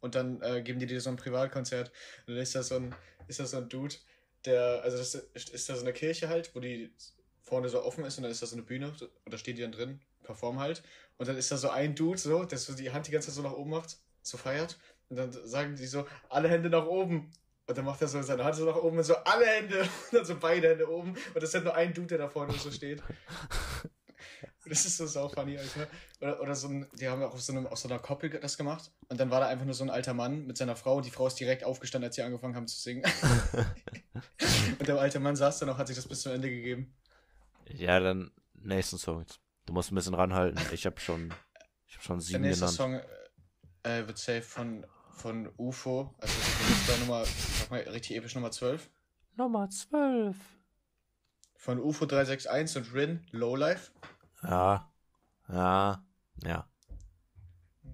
Und 0.00 0.14
dann 0.14 0.42
äh, 0.42 0.62
geben 0.62 0.78
die 0.78 0.86
dir 0.86 1.00
so 1.00 1.10
ein 1.10 1.16
Privatkonzert. 1.16 1.90
Und 2.26 2.34
dann 2.34 2.42
ist 2.42 2.54
das 2.54 2.68
so 2.68 2.76
ein, 2.76 2.94
ist 3.28 3.40
das 3.40 3.52
so 3.52 3.58
ein 3.58 3.68
Dude, 3.68 3.94
der, 4.44 4.82
also 4.82 4.98
das 4.98 5.14
ist 5.14 5.68
da 5.68 5.74
so 5.74 5.82
eine 5.82 5.92
Kirche 5.92 6.28
halt, 6.28 6.54
wo 6.54 6.60
die 6.60 6.92
vorne 7.42 7.68
so 7.68 7.82
offen 7.82 8.04
ist 8.04 8.18
und 8.18 8.22
dann 8.22 8.32
ist 8.32 8.42
da 8.42 8.46
so 8.46 8.56
eine 8.56 8.64
Bühne 8.64 8.88
und 8.88 9.32
da 9.32 9.38
stehen 9.38 9.56
die 9.56 9.62
dann 9.62 9.72
drin, 9.72 10.00
performen 10.22 10.60
halt. 10.60 10.82
Und 11.16 11.28
dann 11.28 11.36
ist 11.36 11.50
da 11.50 11.56
so 11.56 11.70
ein 11.70 11.94
Dude 11.94 12.18
so, 12.18 12.44
der 12.44 12.58
so 12.58 12.74
die 12.74 12.90
Hand 12.90 13.06
die 13.06 13.10
ganze 13.10 13.28
Zeit 13.28 13.36
so 13.36 13.42
nach 13.42 13.52
oben 13.52 13.70
macht, 13.70 13.96
so 14.22 14.36
feiert. 14.36 14.78
Und 15.08 15.16
dann 15.16 15.32
sagen 15.32 15.74
die 15.74 15.86
so, 15.86 16.06
alle 16.28 16.48
Hände 16.48 16.70
nach 16.70 16.86
oben. 16.86 17.30
Und 17.66 17.76
dann 17.76 17.84
macht 17.84 18.00
er 18.00 18.08
so 18.08 18.22
seine 18.22 18.44
Hand 18.44 18.56
so 18.56 18.64
nach 18.64 18.76
oben 18.76 18.98
und 18.98 19.04
so 19.04 19.16
alle 19.16 19.46
Hände 19.46 19.80
und 20.10 20.12
dann 20.12 20.24
so 20.24 20.36
beide 20.38 20.68
Hände 20.68 20.88
oben. 20.90 21.10
Und 21.10 21.36
das 21.36 21.44
ist 21.44 21.54
halt 21.54 21.64
nur 21.64 21.74
ein 21.74 21.92
Dude, 21.92 22.08
der 22.08 22.18
da 22.18 22.28
vorne 22.28 22.52
so 22.52 22.70
steht. 22.70 23.02
Das 24.68 24.84
ist 24.84 24.96
so 24.96 25.06
sau 25.06 25.28
funny, 25.28 25.58
Alter. 25.58 25.86
Oder, 26.20 26.40
oder 26.40 26.54
so 26.54 26.68
ein, 26.68 26.86
die 26.94 27.08
haben 27.08 27.22
auch 27.22 27.32
auf 27.34 27.40
so, 27.40 27.52
einem, 27.52 27.66
auf 27.66 27.78
so 27.78 27.88
einer 27.88 27.98
Koppel 27.98 28.30
das 28.30 28.56
gemacht. 28.56 28.90
Und 29.08 29.18
dann 29.20 29.30
war 29.30 29.40
da 29.40 29.48
einfach 29.48 29.64
nur 29.64 29.74
so 29.74 29.84
ein 29.84 29.90
alter 29.90 30.14
Mann 30.14 30.46
mit 30.46 30.56
seiner 30.58 30.76
Frau 30.76 30.96
und 30.96 31.06
die 31.06 31.10
Frau 31.10 31.26
ist 31.26 31.36
direkt 31.36 31.64
aufgestanden, 31.64 32.08
als 32.08 32.16
sie 32.16 32.22
angefangen 32.22 32.56
haben 32.56 32.66
zu 32.66 32.76
singen. 32.76 33.04
und 34.78 34.88
der 34.88 34.98
alte 34.98 35.20
Mann 35.20 35.36
saß 35.36 35.58
dann 35.60 35.70
auch, 35.70 35.78
hat 35.78 35.86
sich 35.86 35.96
das 35.96 36.06
bis 36.08 36.22
zum 36.22 36.32
Ende 36.32 36.50
gegeben. 36.50 36.94
Ja, 37.66 38.00
dann 38.00 38.30
nächsten 38.54 38.98
Song. 38.98 39.24
Du 39.66 39.72
musst 39.72 39.92
ein 39.92 39.94
bisschen 39.94 40.14
ranhalten. 40.14 40.60
Ich 40.72 40.86
habe 40.86 40.98
schon, 41.00 41.32
ich 41.86 41.96
hab 41.96 42.02
schon 42.02 42.18
Der 42.18 42.26
sieben 42.26 42.42
nächste 42.42 42.66
genannt. 42.66 42.76
Song 42.76 43.00
äh, 43.82 44.06
wird 44.06 44.18
safe 44.18 44.42
von, 44.42 44.86
von 45.12 45.50
UFO. 45.56 46.14
Also 46.18 46.34
das 46.34 46.96
ist 46.96 47.00
Nummer, 47.00 47.24
sag 47.24 47.70
mal, 47.70 47.80
richtig 47.80 48.16
episch 48.16 48.34
Nummer 48.34 48.50
12. 48.50 48.88
Nummer 49.36 49.68
12. 49.68 50.36
Von 51.56 51.80
UFO 51.80 52.06
361 52.06 52.76
und 52.76 52.94
Rin, 52.94 53.26
Lowlife. 53.30 53.90
Ja. 54.42 54.90
Ja. 55.48 56.04
Ja. 56.44 56.68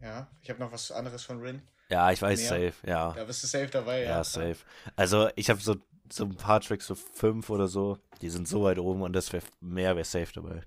Ja, 0.03 0.29
ich 0.43 0.51
habe 0.51 0.61
noch 0.61 0.73
was 0.73 0.93
anderes 0.93 1.25
von 1.25 1.41
Rin. 1.41 1.63
Ja, 1.89 2.11
ich 2.11 2.21
weiß 2.21 2.39
Mehr? 2.41 2.49
safe, 2.73 2.87
ja. 2.87 3.13
Da 3.13 3.25
bist 3.25 3.43
du 3.43 3.47
safe 3.47 3.69
dabei, 3.69 4.03
ja. 4.03 4.11
Ja, 4.11 4.25
safe. 4.25 4.57
Also 4.97 5.29
ich 5.37 5.49
habe 5.51 5.61
so, 5.61 5.77
so 6.11 6.25
ein 6.25 6.37
paar 6.37 6.61
Tracks, 6.61 6.87
so 6.87 6.95
fünf 6.95 7.51
oder 7.51 7.69
so, 7.69 7.99
die 8.21 8.31
sind 8.31 8.49
so 8.49 8.65
weit 8.65 8.79
oben 8.79 9.03
und 9.03 9.13
das 9.15 9.33
wäre 9.33 9.45
mehr 9.61 9.97
wäre 9.97 10.05
safe 10.05 10.33
dabei. 10.33 10.63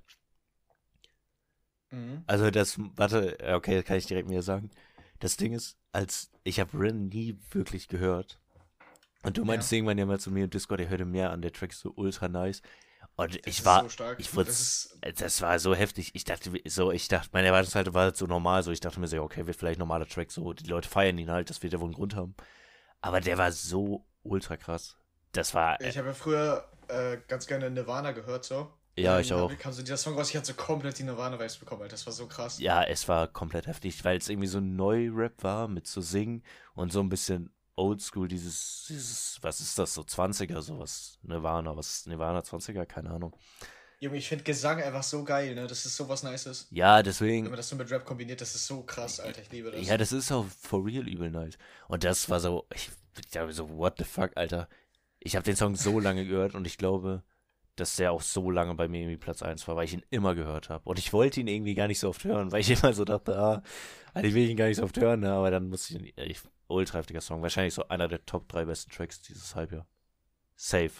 Mhm. 1.92 2.24
Also 2.28 2.50
das, 2.52 2.80
warte, 2.96 3.38
okay, 3.56 3.84
kann 3.84 3.98
ich 3.98 4.06
direkt 4.06 4.30
mir 4.30 4.42
sagen. 4.42 4.72
Das 5.20 5.38
Ding 5.38 5.54
ist, 5.54 5.78
als 5.92 6.32
ich 6.44 6.60
habe 6.60 6.80
Rin 6.80 7.08
nie 7.08 7.38
wirklich 7.52 7.88
gehört. 7.88 8.40
Und 9.24 9.38
du 9.38 9.46
meintest 9.46 9.72
irgendwann 9.74 9.98
ja 9.98 10.06
mal 10.06 10.20
zu 10.20 10.32
mir 10.32 10.46
im 10.46 10.50
Discord, 10.50 10.80
er 10.80 10.90
hörte 10.90 11.06
mehr 11.06 11.32
an, 11.32 11.42
der 11.42 11.52
Track 11.52 11.72
ist 11.72 11.80
so 11.80 11.92
ultra 11.96 12.28
nice. 12.28 12.62
Und 13.18 13.36
Das 13.36 13.42
ich 13.46 13.66
war, 13.66 13.82
so 13.84 13.90
stark. 13.90 14.20
ich 14.20 14.36
wurde, 14.36 14.48
Das 14.48 14.98
das 15.16 15.42
war 15.42 15.60
so 15.60 15.76
heftig. 15.76 16.12
Ich 16.14 16.24
dachte, 16.24 16.52
so, 16.66 16.92
ich 16.92 17.08
dachte, 17.08 17.30
meine 17.34 17.48
Erwartungshaltung 17.48 17.94
war 17.94 18.04
halt 18.04 18.16
so 18.18 18.26
normal, 18.28 18.64
so 18.64 18.72
ich 18.72 18.80
dachte 18.80 19.00
mir 19.00 19.08
so, 19.08 19.22
okay, 19.22 19.46
wird 19.48 19.58
vielleicht 19.58 19.80
normaler 19.80 20.08
Track, 20.08 20.32
so 20.32 20.54
die 20.54 20.68
Leute 20.70 20.88
feiern 20.88 21.18
ihn 21.18 21.32
halt, 21.32 21.50
das 21.50 21.62
wird 21.64 21.74
ja 21.74 21.80
wohl 21.80 21.88
einen 21.88 21.96
Grund 21.96 22.16
haben. 22.16 22.36
Aber 23.02 23.20
der 23.22 23.38
war 23.38 23.52
so 23.52 24.06
ultra 24.24 24.58
krass. 24.58 24.98
Das 25.32 25.54
war, 25.54 25.82
Ich 25.82 25.98
habe 25.98 26.08
ja 26.10 26.14
früher 26.14 26.68
äh, 26.88 27.18
ganz 27.28 27.48
gerne 27.48 27.70
Nirvana 27.70 28.12
gehört, 28.12 28.46
so. 28.46 28.72
Ja, 28.96 29.20
ich 29.20 29.32
auch. 29.32 29.56
kam 29.60 29.74
so 29.74 29.84
dieser 29.84 29.98
Song 29.98 30.16
raus, 30.16 30.30
ich 30.32 30.36
hatte 30.38 30.48
so 30.48 30.54
komplett 30.56 30.98
die 30.98 31.04
Nirvana-Vibes 31.04 31.58
bekommen, 31.58 31.84
Alter. 31.84 31.92
Das 31.94 32.06
war 32.08 32.14
so 32.14 32.26
krass. 32.28 32.58
Ja, 32.60 32.84
es 32.84 33.08
war 33.08 33.28
komplett 33.28 33.68
heftig, 33.68 34.04
weil 34.04 34.18
es 34.18 34.28
irgendwie 34.28 34.48
so 34.48 34.58
ein 34.58 34.76
Neu-Rap 34.76 35.44
war 35.44 35.68
mit 35.68 35.86
so 35.86 36.02
Singen 36.02 36.44
und 36.74 36.92
so 36.92 37.00
ein 37.02 37.10
bisschen 37.10 37.52
Oldschool, 37.78 38.28
dieses, 38.28 38.86
dieses, 38.90 39.38
was 39.42 39.62
ist 39.62 39.78
das, 39.78 39.94
so 39.94 40.02
20er, 40.02 40.62
sowas, 40.62 41.20
Nirvana, 41.22 41.76
was 41.78 42.00
ist 42.00 42.08
Nirvana 42.08 42.40
20er, 42.40 42.86
keine 42.86 43.12
Ahnung. 43.12 43.36
Junge, 44.00 44.18
ich 44.18 44.28
finde 44.28 44.44
Gesang 44.44 44.82
einfach 44.82 45.02
so 45.04 45.24
geil, 45.24 45.56
ne? 45.56 45.66
Das 45.66 45.86
ist 45.86 45.96
so 45.96 46.08
was 46.08 46.22
Nices. 46.24 46.68
Ja, 46.70 46.98
Wenn 46.98 47.04
deswegen, 47.06 47.46
man 47.46 47.58
das 47.58 47.70
so 47.70 47.76
mit 47.76 47.90
Rap 47.90 48.06
kombiniert, 48.06 48.42
das 48.42 48.54
ist 48.54 48.68
so 48.68 48.84
krass, 48.84 49.20
Alter. 49.20 49.42
Ich 49.42 49.52
liebe 49.52 49.72
das. 49.72 49.88
ja, 49.88 49.98
das 49.98 50.12
ist 50.12 50.32
auch 50.32 50.46
for 50.46 50.86
real 50.86 51.08
übel 51.08 51.32
nice. 51.32 51.58
Und 51.88 52.04
das 52.04 52.30
war 52.30 52.40
so, 52.40 52.68
ich, 52.74 52.92
ich 53.18 53.28
dachte 53.30 53.54
so, 53.54 53.70
what 53.70 53.96
the 53.98 54.04
fuck, 54.04 54.32
Alter. 54.36 54.68
Ich 55.20 55.36
habe 55.36 55.44
den 55.46 55.56
Song 55.56 55.76
so 55.76 56.00
lange 56.00 56.26
gehört 56.26 56.54
und 56.54 56.68
ich 56.68 56.78
glaube, 56.78 57.24
dass 57.80 57.96
der 57.96 58.12
auch 58.12 58.22
so 58.22 58.52
lange 58.52 58.76
bei 58.76 58.88
mir 58.88 59.02
irgendwie 59.02 59.18
Platz 59.18 59.42
1 59.42 59.68
war, 59.68 59.76
weil 59.76 59.86
ich 59.86 59.94
ihn 59.94 60.06
immer 60.10 60.36
gehört 60.36 60.70
habe. 60.70 60.88
Und 60.90 61.00
ich 61.00 61.14
wollte 61.14 61.40
ihn 61.40 61.48
irgendwie 61.48 61.76
gar 61.76 61.88
nicht 61.88 62.00
so 62.00 62.10
oft 62.10 62.24
hören, 62.24 62.52
weil 62.52 62.62
ich 62.62 62.72
immer 62.72 62.94
so 62.94 63.06
dachte, 63.06 63.38
ah, 63.38 63.64
eigentlich 64.14 64.34
will 64.34 64.44
ich 64.44 64.52
ihn 64.52 64.58
gar 64.58 64.68
nicht 64.68 64.78
so 64.78 64.84
oft 64.84 64.98
hören, 64.98 65.22
ne? 65.22 65.32
aber 65.32 65.52
dann 65.52 65.70
musste 65.70 65.94
ich 65.94 66.00
ihn, 66.02 66.14
ich, 66.18 66.40
ultra 66.68 67.00
heftiger 67.00 67.22
Song. 67.22 67.42
Wahrscheinlich 67.42 67.74
so 67.74 67.88
einer 67.88 68.08
der 68.08 68.26
Top 68.26 68.48
3 68.50 68.66
besten 68.66 68.92
Tracks 68.92 69.22
dieses 69.22 69.56
Halbjahr. 69.56 69.88
Safe. 70.56 70.92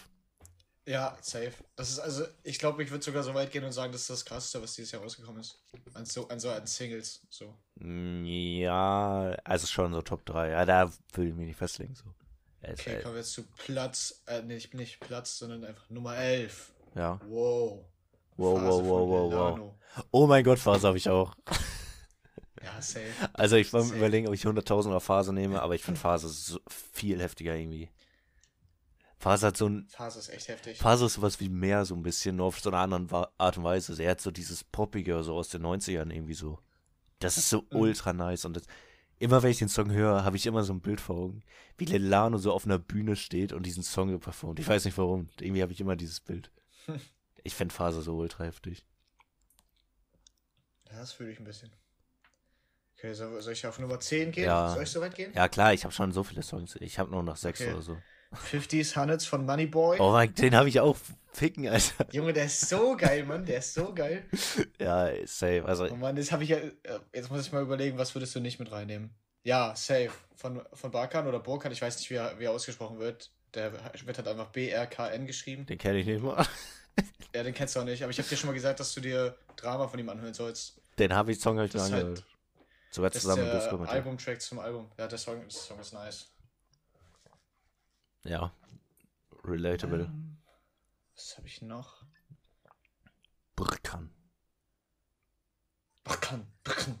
Ja, 0.86 1.18
safe. 1.20 1.52
Das 1.76 1.90
ist 1.90 1.98
also, 1.98 2.24
ich 2.44 2.58
glaube, 2.58 2.82
ich 2.82 2.90
würde 2.90 3.04
sogar 3.04 3.22
so 3.22 3.34
weit 3.34 3.50
gehen 3.50 3.62
und 3.62 3.72
sagen, 3.72 3.92
das 3.92 4.02
ist 4.02 4.10
das 4.10 4.24
krasseste, 4.24 4.62
was 4.62 4.74
dieses 4.74 4.90
Jahr 4.90 5.02
rausgekommen 5.02 5.42
ist. 5.42 5.62
An 5.92 6.06
so, 6.06 6.26
an 6.28 6.40
so 6.40 6.48
an 6.48 6.66
Singles. 6.66 7.20
So. 7.28 7.54
Mm, 7.74 8.24
Ja, 8.24 9.36
also 9.44 9.66
schon 9.66 9.92
so 9.92 10.00
Top 10.00 10.24
3. 10.24 10.48
Ja, 10.48 10.64
da 10.64 10.90
will 11.12 11.28
ich 11.28 11.34
mich 11.34 11.48
nicht 11.48 11.58
festlegen. 11.58 11.94
So. 11.94 12.04
Er 12.68 12.74
ist, 12.74 12.80
Okay, 12.80 12.96
äh, 12.96 13.02
kommen 13.02 13.14
wir 13.14 13.20
jetzt 13.20 13.32
zu 13.32 13.44
Platz, 13.56 14.22
äh, 14.26 14.42
nee, 14.42 14.56
ich 14.56 14.70
bin 14.70 14.80
nicht 14.80 15.00
Platz, 15.00 15.38
sondern 15.38 15.64
einfach 15.64 15.88
Nummer 15.90 16.16
11. 16.16 16.72
ja. 16.94 17.20
Wow. 17.28 17.84
Wow, 18.36 18.56
Phase 18.60 18.84
wow, 18.84 18.84
wow, 18.84 19.32
wow, 19.32 19.58
wow. 19.58 19.74
Oh 20.12 20.26
mein 20.28 20.44
Gott, 20.44 20.58
Phase 20.60 20.86
habe 20.86 20.96
ich 20.98 21.08
auch. 21.08 21.34
Ja, 22.62 22.82
safe. 22.82 23.06
Also 23.34 23.54
ich 23.54 23.72
war 23.72 23.84
überlegen, 23.84 24.26
ob 24.26 24.34
ich 24.34 24.42
100.000 24.44 24.88
oder 24.88 25.00
Phase 25.00 25.32
nehme, 25.32 25.62
aber 25.62 25.76
ich 25.76 25.82
finde 25.82 26.00
Phase 26.00 26.28
so 26.28 26.58
viel 26.68 27.20
heftiger 27.22 27.54
irgendwie. 27.54 27.88
Phase 29.16 29.46
hat 29.46 29.56
so 29.56 29.68
ein, 29.68 29.86
Phase 29.88 30.18
ist 30.18 30.28
echt 30.28 30.48
heftig. 30.48 30.76
Phase 30.76 31.06
ist 31.06 31.14
sowas 31.14 31.38
wie 31.40 31.48
mehr 31.48 31.84
so 31.84 31.94
ein 31.94 32.02
bisschen, 32.02 32.34
nur 32.36 32.46
auf 32.46 32.58
so 32.60 32.70
einer 32.70 32.78
anderen 32.80 33.08
Art 33.38 33.56
und 33.58 33.64
Weise. 33.64 33.92
Also 33.92 34.02
Er 34.02 34.10
hat 34.10 34.20
so 34.20 34.30
dieses 34.32 34.64
Poppige 34.64 35.22
so 35.22 35.34
aus 35.36 35.48
den 35.50 35.62
90ern 35.62 36.12
irgendwie 36.12 36.34
so. 36.34 36.58
Das 37.20 37.38
ist 37.38 37.48
so 37.48 37.62
Mhm. 37.70 37.78
ultra 37.78 38.12
nice 38.12 38.44
und 38.44 38.56
das, 38.56 38.64
immer 39.18 39.42
wenn 39.42 39.50
ich 39.50 39.58
den 39.58 39.68
Song 39.68 39.90
höre, 39.90 40.24
habe 40.24 40.36
ich 40.36 40.46
immer 40.46 40.62
so 40.62 40.72
ein 40.72 40.80
Bild 40.80 41.00
vor 41.00 41.16
Augen, 41.16 41.42
wie 41.76 41.84
Lelano 41.84 42.38
so 42.38 42.52
auf 42.52 42.64
einer 42.64 42.78
Bühne 42.78 43.16
steht 43.16 43.52
und 43.52 43.64
diesen 43.64 43.82
Song 43.82 44.10
so 44.10 44.18
performt. 44.18 44.58
Ich 44.60 44.68
weiß 44.68 44.84
nicht 44.84 44.98
warum, 44.98 45.28
irgendwie 45.40 45.62
habe 45.62 45.72
ich 45.72 45.80
immer 45.80 45.96
dieses 45.96 46.20
Bild. 46.20 46.50
Ich 47.44 47.54
finde 47.54 47.72
Phase 47.72 48.02
so 48.02 48.16
ultra 48.16 48.44
heftig. 48.44 48.84
Ja, 50.90 50.98
das 50.98 51.12
fühle 51.12 51.30
ich 51.30 51.38
ein 51.38 51.44
bisschen. 51.44 51.70
Okay, 52.98 53.14
soll, 53.14 53.40
soll 53.40 53.52
ich 53.52 53.64
auf 53.66 53.78
Nummer 53.78 54.00
10 54.00 54.32
gehen? 54.32 54.44
Ja. 54.44 54.74
Soll 54.74 54.82
ich 54.82 54.90
so 54.90 55.00
weit 55.00 55.14
gehen? 55.14 55.32
Ja 55.34 55.48
klar, 55.48 55.72
ich 55.72 55.84
habe 55.84 55.94
schon 55.94 56.10
so 56.12 56.24
viele 56.24 56.42
Songs. 56.42 56.76
Ich 56.80 56.98
habe 56.98 57.10
nur 57.10 57.22
noch 57.22 57.36
sechs 57.36 57.60
Okay. 57.60 57.72
oder 57.72 57.82
so. 57.82 57.96
50s 58.52 58.94
Hundreds 58.96 59.24
von 59.24 59.46
Moneyboy. 59.46 59.98
Oh 60.00 60.10
mein, 60.12 60.34
den 60.34 60.54
habe 60.54 60.68
ich 60.68 60.80
auch 60.80 60.96
ficken, 61.32 61.66
Alter. 61.68 62.06
Junge, 62.12 62.32
der 62.32 62.44
ist 62.46 62.68
so 62.68 62.96
geil, 62.96 63.24
Mann. 63.24 63.46
Der 63.46 63.58
ist 63.58 63.72
so 63.72 63.94
geil. 63.94 64.24
Ja, 64.80 65.10
safe. 65.26 65.64
Also, 65.64 65.88
Oh 65.90 65.96
Mann, 65.96 66.16
das 66.16 66.30
habe 66.32 66.42
ich 66.42 66.50
ja. 66.50 66.56
äh, 66.58 66.72
Jetzt 67.14 67.30
muss 67.30 67.46
ich 67.46 67.52
mal 67.52 67.62
überlegen, 67.62 67.96
was 67.98 68.14
würdest 68.14 68.34
du 68.34 68.40
nicht 68.40 68.58
mit 68.58 68.70
reinnehmen? 68.72 69.14
Ja, 69.44 69.74
safe. 69.76 70.10
Von, 70.36 70.62
von 70.72 70.90
Barkan 70.90 71.26
oder 71.26 71.38
Burkan, 71.40 71.72
ich 71.72 71.80
weiß 71.80 71.96
nicht, 71.98 72.10
wie 72.10 72.14
er, 72.14 72.38
wie 72.38 72.44
er 72.44 72.50
ausgesprochen 72.52 72.98
wird. 72.98 73.30
Der 73.54 73.72
wird 73.72 74.18
halt 74.18 74.28
einfach 74.28 74.48
B-R-K-N 74.48 75.26
geschrieben. 75.26 75.64
den 75.66 75.78
kenne 75.78 75.98
ich 76.00 76.06
nicht 76.06 76.22
mal. 76.22 76.44
Ja, 77.34 77.42
den 77.44 77.54
kennst 77.54 77.76
du 77.76 77.80
auch 77.80 77.84
nicht. 77.84 78.02
Aber 78.02 78.10
ich 78.10 78.18
habe 78.18 78.28
dir 78.28 78.36
schon 78.36 78.48
mal 78.48 78.54
gesagt, 78.54 78.80
dass 78.80 78.92
du 78.92 79.00
dir 79.00 79.36
Drama 79.56 79.86
von 79.88 79.98
ihm 79.98 80.08
anhören 80.08 80.34
sollst. 80.34 80.80
Den 80.98 81.14
habe 81.14 81.32
ich 81.32 81.40
Song 81.40 81.58
halt 81.58 81.74
Das 81.74 81.88
lange. 81.90 82.04
halt- 82.04 82.24
Sogar 82.90 83.10
Das 83.10 83.18
ist 83.18 83.22
zusammen 83.22 83.44
mit 83.44 83.70
dem. 83.72 83.82
Albumtrack 83.88 84.40
zum 84.40 84.58
Album. 84.58 84.90
Ja, 84.98 85.06
der 85.06 85.18
Song, 85.18 85.40
der 85.40 85.50
Song 85.50 85.78
ist 85.78 85.92
nice. 85.92 86.32
Ja. 88.24 88.52
Relatable. 89.44 90.04
Ähm, 90.04 90.38
Was 91.14 91.36
habe 91.36 91.46
ich 91.46 91.62
noch? 91.62 92.04
Brkan. 93.56 94.10
Barkan, 96.04 96.46
Barkan. 96.64 96.98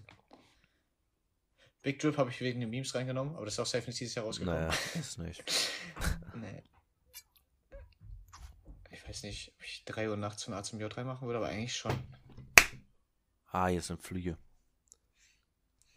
Big 1.82 1.98
Drip 2.00 2.18
habe 2.18 2.28
ich 2.30 2.40
wegen 2.40 2.60
den 2.60 2.68
Memes 2.68 2.94
reingenommen, 2.94 3.36
aber 3.36 3.44
das 3.46 3.54
ist 3.54 3.60
auch 3.60 3.66
safe 3.66 3.86
nicht 3.86 4.00
dieses 4.00 4.14
Jahr 4.14 4.26
rausgekommen. 4.26 4.66
Naja, 4.66 4.74
ist 4.94 5.18
nicht. 5.18 5.42
Nee. 6.34 6.62
Ich 8.90 9.08
weiß 9.08 9.22
nicht, 9.24 9.52
ob 9.56 9.64
ich 9.64 9.84
3 9.86 10.10
Uhr 10.10 10.16
nachts 10.16 10.44
von 10.44 10.54
A 10.54 10.62
zum 10.62 10.78
J3 10.78 11.02
machen 11.04 11.26
würde, 11.26 11.38
aber 11.38 11.48
eigentlich 11.48 11.74
schon. 11.74 11.92
Ah, 13.50 13.66
hier 13.68 13.80
sind 13.80 14.00
Flüge. 14.02 14.36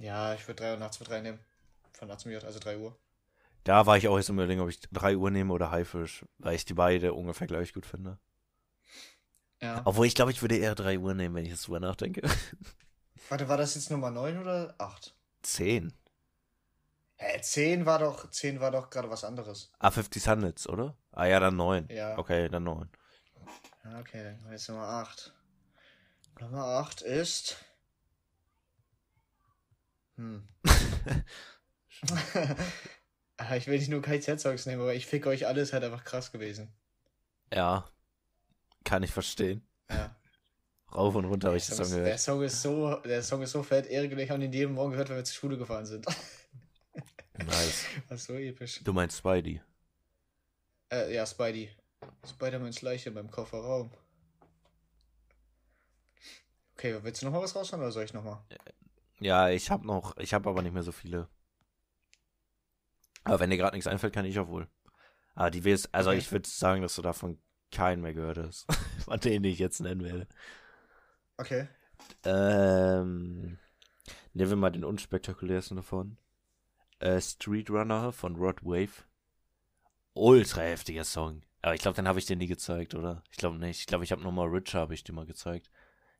Ja, 0.01 0.33
ich 0.33 0.47
würde 0.47 0.63
3 0.63 0.71
Uhr 0.73 0.77
nachts 0.77 0.99
mit 0.99 1.09
reinnehmen. 1.11 1.39
Von 1.93 2.17
zum 2.17 2.31
J, 2.31 2.43
also 2.43 2.59
3 2.59 2.77
Uhr. 2.77 2.97
Da 3.63 3.85
war 3.85 3.97
ich 3.97 4.07
auch 4.07 4.17
jetzt 4.17 4.29
Überlegen, 4.29 4.61
ob 4.61 4.69
ich 4.69 4.79
3 4.79 5.15
Uhr 5.15 5.29
nehme 5.29 5.53
oder 5.53 5.69
Haifisch, 5.69 6.25
weil 6.39 6.55
ich 6.55 6.65
die 6.65 6.73
beide 6.73 7.13
ungefähr 7.13 7.45
gleich 7.45 7.73
gut 7.73 7.85
finde. 7.85 8.17
Ja. 9.61 9.83
Obwohl 9.85 10.07
ich 10.07 10.15
glaube, 10.15 10.31
ich 10.31 10.41
würde 10.41 10.57
eher 10.57 10.73
3 10.73 10.97
Uhr 10.97 11.13
nehmen, 11.13 11.35
wenn 11.35 11.45
ich 11.45 11.51
jetzt 11.51 11.67
drüber 11.67 11.79
nachdenke. 11.79 12.21
Warte, 13.29 13.47
war 13.47 13.57
das 13.57 13.75
jetzt 13.75 13.91
Nummer 13.91 14.09
9 14.09 14.39
oder 14.39 14.73
8? 14.79 15.15
10. 15.43 15.93
Hä, 17.17 17.39
10 17.39 17.85
war 17.85 17.99
doch, 17.99 18.31
10 18.31 18.59
war 18.59 18.71
doch 18.71 18.89
gerade 18.89 19.11
was 19.11 19.23
anderes. 19.23 19.71
Ah, 19.77 19.91
50 19.91 20.27
Hundreds, 20.27 20.67
oder? 20.67 20.97
Ah 21.11 21.25
ja, 21.25 21.39
dann 21.39 21.55
9. 21.55 21.87
Ja. 21.91 22.17
Okay, 22.17 22.49
dann 22.49 22.63
9. 22.63 22.89
Ja, 23.83 23.99
okay, 23.99 24.37
dann 24.41 24.51
jetzt 24.51 24.67
Nummer 24.67 24.87
8. 24.87 25.31
Nummer 26.39 26.65
8 26.65 27.03
ist. 27.03 27.63
Hm. 30.17 30.47
Ah, 33.37 33.55
ich 33.55 33.65
will 33.65 33.79
nicht 33.79 33.89
nur 33.89 34.03
KZ-Songs 34.03 34.67
nehmen, 34.67 34.83
aber 34.83 34.93
ich 34.93 35.07
fick 35.07 35.25
euch 35.25 35.47
alles 35.47 35.73
halt 35.73 35.83
einfach 35.83 36.03
krass 36.03 36.31
gewesen. 36.31 36.71
Ja. 37.51 37.89
Kann 38.83 39.01
ich 39.01 39.09
verstehen. 39.11 39.67
Ja. 39.89 40.15
Rauf 40.93 41.15
und 41.15 41.25
runter 41.25 41.47
habe 41.47 41.57
ich 41.57 41.65
das 41.65 41.77
Song, 41.77 41.85
ist, 41.85 41.93
der 41.93 42.03
gehört. 42.03 42.19
Song 42.19 42.43
ist 42.43 42.61
so, 42.61 42.95
der 42.97 43.23
Song 43.23 43.41
ist 43.41 43.51
so 43.51 43.63
fett. 43.63 43.87
Erik 43.87 44.11
und 44.11 44.19
ich 44.19 44.29
haben 44.29 44.41
ihn 44.43 44.53
jeden 44.53 44.73
Morgen 44.73 44.91
gehört, 44.91 45.09
wenn 45.09 45.15
wir 45.15 45.23
zur 45.23 45.35
Schule 45.35 45.57
gefahren 45.57 45.85
sind. 45.85 46.05
Nice. 47.37 47.85
Ist 48.09 48.25
so 48.25 48.35
episch. 48.35 48.81
Du 48.83 48.93
meinst 48.93 49.17
Spidey. 49.17 49.61
Äh, 50.91 51.15
ja, 51.15 51.25
Spidey. 51.25 51.71
Spider-Mans 52.29 52.83
Leiche 52.83 53.09
beim 53.09 53.31
Kofferraum. 53.31 53.89
Okay, 56.73 56.99
willst 57.01 57.21
du 57.21 57.25
noch 57.25 57.33
mal 57.33 57.41
was 57.41 57.55
raushauen 57.55 57.81
oder 57.81 57.91
soll 57.91 58.03
ich 58.03 58.13
noch 58.13 58.23
mal? 58.23 58.45
Ja, 59.21 59.49
ich 59.49 59.69
habe 59.69 59.85
noch, 59.85 60.17
ich 60.17 60.33
habe 60.33 60.49
aber 60.49 60.61
nicht 60.63 60.73
mehr 60.73 60.83
so 60.83 60.91
viele. 60.91 61.29
Aber 63.23 63.39
wenn 63.39 63.51
dir 63.51 63.57
gerade 63.57 63.75
nichts 63.75 63.87
einfällt, 63.87 64.13
kann 64.13 64.25
ich 64.25 64.39
auch 64.39 64.47
wohl. 64.47 64.67
Aber 65.35 65.51
die 65.51 65.63
willst, 65.63 65.93
also 65.93 66.09
Okay. 66.09 66.19
ich 66.19 66.31
würde 66.31 66.49
sagen, 66.49 66.81
dass 66.81 66.95
du 66.95 67.01
davon 67.03 67.39
keinen 67.71 68.01
mehr 68.01 68.13
gehört 68.13 68.39
hast. 68.39 68.65
Von 69.05 69.19
denen 69.19 69.45
ich 69.45 69.59
jetzt 69.59 69.79
nennen 69.79 70.03
werde. 70.03 70.27
Okay. 71.37 71.67
Ähm, 72.25 73.57
nehmen 74.33 74.49
wir 74.49 74.55
mal 74.57 74.71
den 74.71 74.83
unspektakulärsten 74.83 75.77
davon. 75.77 76.17
Äh, 76.99 77.21
Street 77.21 77.69
Runner 77.69 78.11
von 78.11 78.35
Rod 78.35 78.63
Wave. 78.63 79.05
Ultra 80.13 80.61
heftiger 80.61 81.03
Song. 81.03 81.41
Aber 81.61 81.75
ich 81.75 81.81
glaube, 81.81 81.95
den 81.95 82.07
habe 82.07 82.19
ich 82.19 82.25
dir 82.25 82.35
nie 82.35 82.47
gezeigt, 82.47 82.95
oder? 82.95 83.23
Ich 83.31 83.37
glaube 83.37 83.57
nicht. 83.57 83.79
Ich 83.79 83.85
glaube, 83.85 84.03
ich 84.03 84.11
habe 84.11 84.23
nochmal 84.23 84.47
Richer, 84.47 84.79
habe 84.79 84.93
ich 84.95 85.03
dir 85.03 85.13
mal 85.13 85.25
gezeigt. 85.25 85.69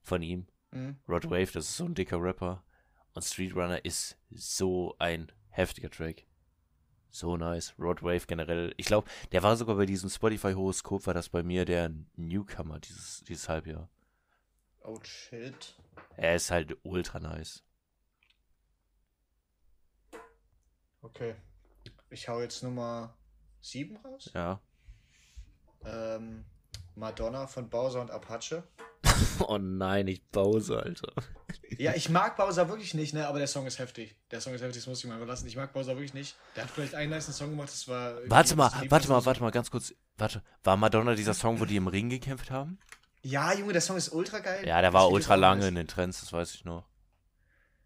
Von 0.04 0.22
ihm. 0.22 0.48
Mhm. 0.72 0.98
Rod 1.10 1.26
Wave, 1.26 1.52
das 1.52 1.70
ist 1.70 1.78
so 1.78 1.86
ein 1.86 1.96
dicker 1.96 2.22
Rapper. 2.22 2.64
Und 3.14 3.24
Street 3.24 3.56
Runner 3.56 3.84
ist 3.84 4.18
so 4.30 4.96
ein 5.00 5.32
heftiger 5.50 5.90
Track. 5.90 6.26
So 7.10 7.36
nice. 7.36 7.74
Rod 7.78 8.02
Wave 8.04 8.26
generell. 8.26 8.74
Ich 8.78 8.86
glaube, 8.86 9.10
der 9.34 9.44
war 9.44 9.58
sogar 9.58 9.76
bei 9.76 9.86
diesem 9.86 10.10
Spotify-Horoskop, 10.10 11.06
war 11.08 11.14
das 11.14 11.28
bei 11.28 11.44
mir 11.44 11.66
der 11.66 11.92
Newcomer 12.16 12.80
dieses, 12.80 13.22
dieses 13.28 13.50
Halbjahr. 13.50 13.90
Oh 14.84 15.00
shit. 15.04 15.76
Er 16.16 16.36
ist 16.36 16.52
halt 16.52 16.78
ultra 16.84 17.20
nice. 17.20 17.64
Okay. 21.02 21.36
Ich 22.10 22.30
hau 22.30 22.42
jetzt 22.42 22.64
Nummer 22.64 23.18
7 23.62 23.98
raus. 23.98 24.32
Ja. 24.34 24.62
Ähm, 25.84 26.46
Madonna 26.96 27.48
von 27.48 27.70
Bowser 27.70 28.02
und 28.02 28.12
Apache. 28.12 28.64
Oh 29.48 29.58
nein, 29.58 30.08
ich 30.08 30.24
Bowser, 30.30 30.84
Alter. 30.84 31.14
Ja, 31.78 31.94
ich 31.96 32.10
mag 32.10 32.38
Bowser 32.38 32.70
wirklich 32.70 32.94
nicht, 32.94 33.14
ne? 33.14 33.28
Aber 33.28 33.40
der 33.40 33.48
Song 33.48 33.66
ist 33.66 33.80
heftig. 33.80 34.16
Der 34.30 34.42
Song 34.42 34.54
ist 34.54 34.62
heftig, 34.62 34.78
das 34.78 34.88
muss 34.88 35.00
ich 35.04 35.10
mal 35.10 35.18
überlassen. 35.18 35.48
Ich 35.48 35.56
mag 35.56 35.74
Bowser 35.74 35.96
wirklich 35.96 36.14
nicht. 36.14 36.36
Der 36.56 36.64
hat 36.64 36.72
vielleicht 36.72 36.96
einen 36.96 37.10
nice 37.12 37.36
Song 37.36 37.50
gemacht, 37.50 37.70
das 37.70 37.88
war. 37.88 38.18
Warte 38.28 38.56
mal, 38.56 38.72
warte 38.90 39.08
mal, 39.10 39.26
warte 39.26 39.42
mal, 39.42 39.52
ganz 39.52 39.72
kurz. 39.72 39.94
Warte. 40.18 40.44
War 40.64 40.78
Madonna 40.78 41.16
dieser 41.16 41.34
Song, 41.34 41.60
wo 41.60 41.66
die 41.66 41.76
im 41.76 41.88
Ring 41.88 42.10
gekämpft 42.10 42.52
haben? 42.52 42.80
Ja, 43.24 43.54
Junge, 43.54 43.74
der 43.74 43.82
Song 43.82 43.98
ist 43.98 44.10
ultra 44.10 44.40
geil. 44.40 44.68
Ja, 44.68 44.82
der 44.82 44.94
war 44.94 45.10
ultra 45.12 45.36
lange 45.36 45.68
in 45.68 45.76
den 45.76 45.88
Trends, 45.88 46.22
das 46.22 46.34
weiß 46.34 46.56
ich 46.56 46.66
noch. 46.66 46.86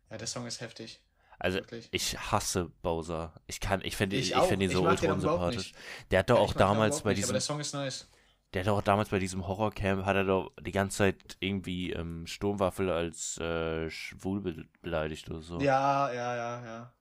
Ja, 0.09 0.17
der 0.17 0.27
Song 0.27 0.45
ist 0.47 0.61
heftig. 0.61 1.01
Also, 1.37 1.57
Wirklich. 1.57 1.89
ich 1.91 2.17
hasse 2.17 2.71
Bowser. 2.81 3.33
Ich 3.45 3.59
kann, 3.59 3.81
ich 3.83 3.97
finde 3.97 4.15
Ich 4.15 4.29
ich, 4.29 4.35
auch. 4.35 4.47
finde 4.47 4.65
ihn 4.65 4.71
so 4.71 4.79
Ich 4.83 4.87
ultra 4.87 5.11
unsympathisch. 5.13 5.73
Der 6.09 6.19
hat 6.19 6.29
doch 6.29 6.37
Ja, 6.37 6.41
auch 6.41 6.51
ich 6.51 6.55
damals 6.57 7.01
bei 7.01 7.09
nicht, 7.09 7.25
Aber 7.25 7.33
diesem, 7.33 7.33
der 7.33 7.41
Song 7.41 7.59
ist 7.59 7.73
nice. 7.73 8.07
Der 8.55 8.61
hat 8.61 8.67
doch 8.67 8.81
damals 8.81 9.09
bei 9.09 9.19
diesem 9.19 9.45
Horrorcamp, 9.45 10.05
hat 10.05 10.15
er 10.15 10.23
doch 10.23 10.49
die 10.61 10.71
ganze 10.71 10.99
Zeit 10.99 11.35
irgendwie 11.41 11.91
ähm, 11.91 12.25
Sturmwaffel 12.25 12.89
als 12.89 13.37
äh, 13.37 13.89
schwul 13.89 14.39
be 14.39 14.65
beleidigt 14.81 15.29
oder 15.29 15.41
so. 15.41 15.59
Ja, 15.59 16.09
ja, 16.13 16.35
ja, 16.37 16.65
ja. 16.65 16.93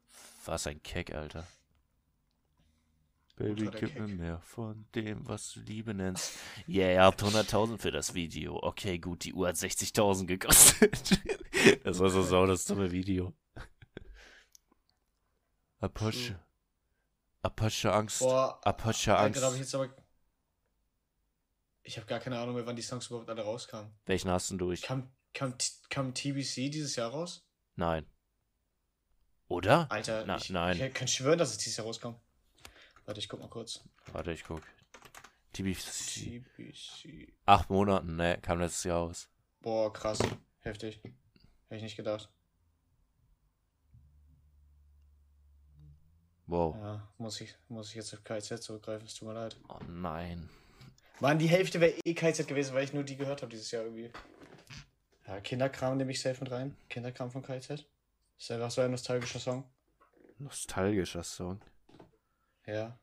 Was 0.46 0.66
ein 0.66 0.82
Keck, 0.82 1.14
Alter. 1.14 1.46
Baby, 3.36 3.70
gib 3.70 3.96
mir 4.00 4.08
mehr 4.08 4.40
von 4.40 4.86
dem, 4.96 5.28
was 5.28 5.52
du 5.52 5.60
Liebe 5.60 5.94
nennst. 5.94 6.36
Yeah, 6.66 6.92
ihr 6.92 7.02
habt 7.02 7.22
100.000 7.22 7.78
für 7.78 7.92
das 7.92 8.14
Video. 8.14 8.60
Okay, 8.60 8.98
gut, 8.98 9.22
die 9.22 9.32
Uhr 9.32 9.46
hat 9.46 9.54
60.000 9.54 10.26
gekostet. 10.26 11.20
das 11.84 12.00
war 12.00 12.10
so 12.10 12.22
sau 12.22 12.46
das 12.46 12.64
dumme 12.64 12.90
Video. 12.90 13.32
Apache. 15.78 16.36
Apache 17.42 17.92
Angst. 17.92 18.18
Boah, 18.18 18.58
Apache 18.64 19.06
da 19.06 19.16
Angst. 19.18 19.38
glaube 19.38 19.54
ich 19.54 19.60
jetzt 19.60 19.74
aber. 19.76 20.03
Ich 21.87 21.99
habe 21.99 22.07
gar 22.07 22.18
keine 22.18 22.38
Ahnung 22.38 22.55
mehr, 22.55 22.66
wann 22.66 22.77
die 22.77 22.83
Songs 22.83 23.07
überhaupt 23.09 23.29
alle 23.29 23.42
rauskamen. 23.42 23.92
Welchen 24.07 24.31
hast 24.31 24.51
du 24.51 24.57
durch? 24.57 24.81
Kam, 24.83 25.12
kam, 25.35 25.55
kam 25.90 26.14
TBC 26.14 26.70
dieses 26.70 26.97
Jahr 26.97 27.11
raus? 27.11 27.47
Nein. 27.77 28.07
Oder? 29.49 29.90
Alter, 29.90 30.25
Na, 30.25 30.37
ich, 30.38 30.49
nein. 30.49 30.81
ich 30.81 30.94
kann 30.94 31.07
schwören, 31.07 31.38
dass 31.38 31.51
es 31.51 31.59
dieses 31.59 31.77
Jahr 31.77 31.87
rauskam. 31.87 32.14
Warte, 33.05 33.20
ich 33.20 33.29
guck 33.29 33.40
mal 33.40 33.51
kurz. 33.51 33.81
Warte, 34.12 34.33
ich 34.33 34.44
guck. 34.44 34.62
TBC. 35.53 36.42
TBC. 36.57 37.33
Acht 37.44 37.68
Monaten, 37.68 38.16
ne, 38.16 38.38
kam 38.40 38.61
letztes 38.61 38.85
Jahr 38.85 39.01
aus. 39.01 39.29
Boah, 39.61 39.92
krass. 39.92 40.18
Heftig. 40.61 41.01
Hätte 41.03 41.77
ich 41.77 41.83
nicht 41.83 41.97
gedacht. 41.97 42.31
Wow. 46.47 46.75
Ja, 46.77 47.09
muss 47.18 47.40
ich, 47.42 47.55
muss 47.68 47.90
ich 47.90 47.94
jetzt 47.97 48.12
auf 48.14 48.25
KZ 48.25 48.62
zurückgreifen, 48.62 49.07
es 49.07 49.14
tut 49.14 49.29
mir 49.29 49.35
leid. 49.35 49.57
Oh 49.68 49.79
nein. 49.88 50.49
Mann, 51.20 51.38
die 51.38 51.46
Hälfte 51.48 51.81
wäre 51.81 51.94
eh 52.05 52.14
KZ 52.14 52.46
gewesen, 52.46 52.74
weil 52.74 52.85
ich 52.85 52.92
nur 52.92 53.05
die 53.05 53.16
gehört 53.16 53.42
habe 53.42 53.50
dieses 53.50 53.70
Jahr 53.70 53.85
irgendwie. 53.85 54.11
Ja, 55.27 55.40
Kinderkram 55.40 55.96
nehme 55.96 56.11
ich 56.12 56.20
safe 56.20 56.40
mit 56.42 56.50
rein. 56.50 56.77
Kinderkram 56.88 57.31
von 57.31 57.42
KZ. 57.42 57.87
Ist 58.38 58.50
einfach 58.50 58.70
so 58.70 58.83
ein 58.83 58.90
nostalgischer 58.90 59.38
Song. 59.38 59.64
Nostalgischer 60.38 61.22
Song. 61.22 61.61
Ja, 62.66 62.98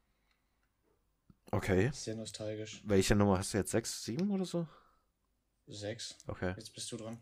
Okay. 1.54 1.90
sehr 1.94 2.16
nostalgisch. 2.16 2.82
Welche 2.86 3.14
Nummer 3.14 3.38
hast 3.40 3.54
du 3.54 3.58
jetzt? 3.58 3.72
Sechs, 3.72 4.04
sieben 4.06 4.32
oder 4.32 4.46
so? 4.46 4.66
Sechs. 5.68 6.18
Okay. 6.28 6.54
Jetzt 6.58 6.74
bist 6.74 6.90
du 6.92 6.98
dran. 6.98 7.22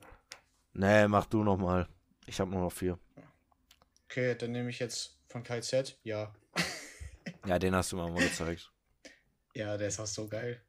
Nee, 0.73 1.07
mach 1.07 1.25
du 1.25 1.43
noch 1.43 1.57
mal. 1.57 1.87
Ich 2.27 2.39
hab 2.39 2.47
nur 2.47 2.61
noch 2.61 2.71
vier. 2.71 2.99
Okay, 4.05 4.35
dann 4.35 4.51
nehme 4.51 4.69
ich 4.69 4.77
jetzt 4.79 5.17
von 5.27 5.43
KZ. 5.43 5.97
Ja. 6.03 6.33
Ja, 7.47 7.57
den 7.57 7.75
hast 7.75 7.91
du 7.91 7.95
mir 7.95 8.07
mal 8.09 8.23
gezeigt. 8.23 8.71
Ja, 9.55 9.75
der 9.77 9.87
ist 9.87 9.99
auch 9.99 10.05
so 10.05 10.27
geil. 10.27 10.61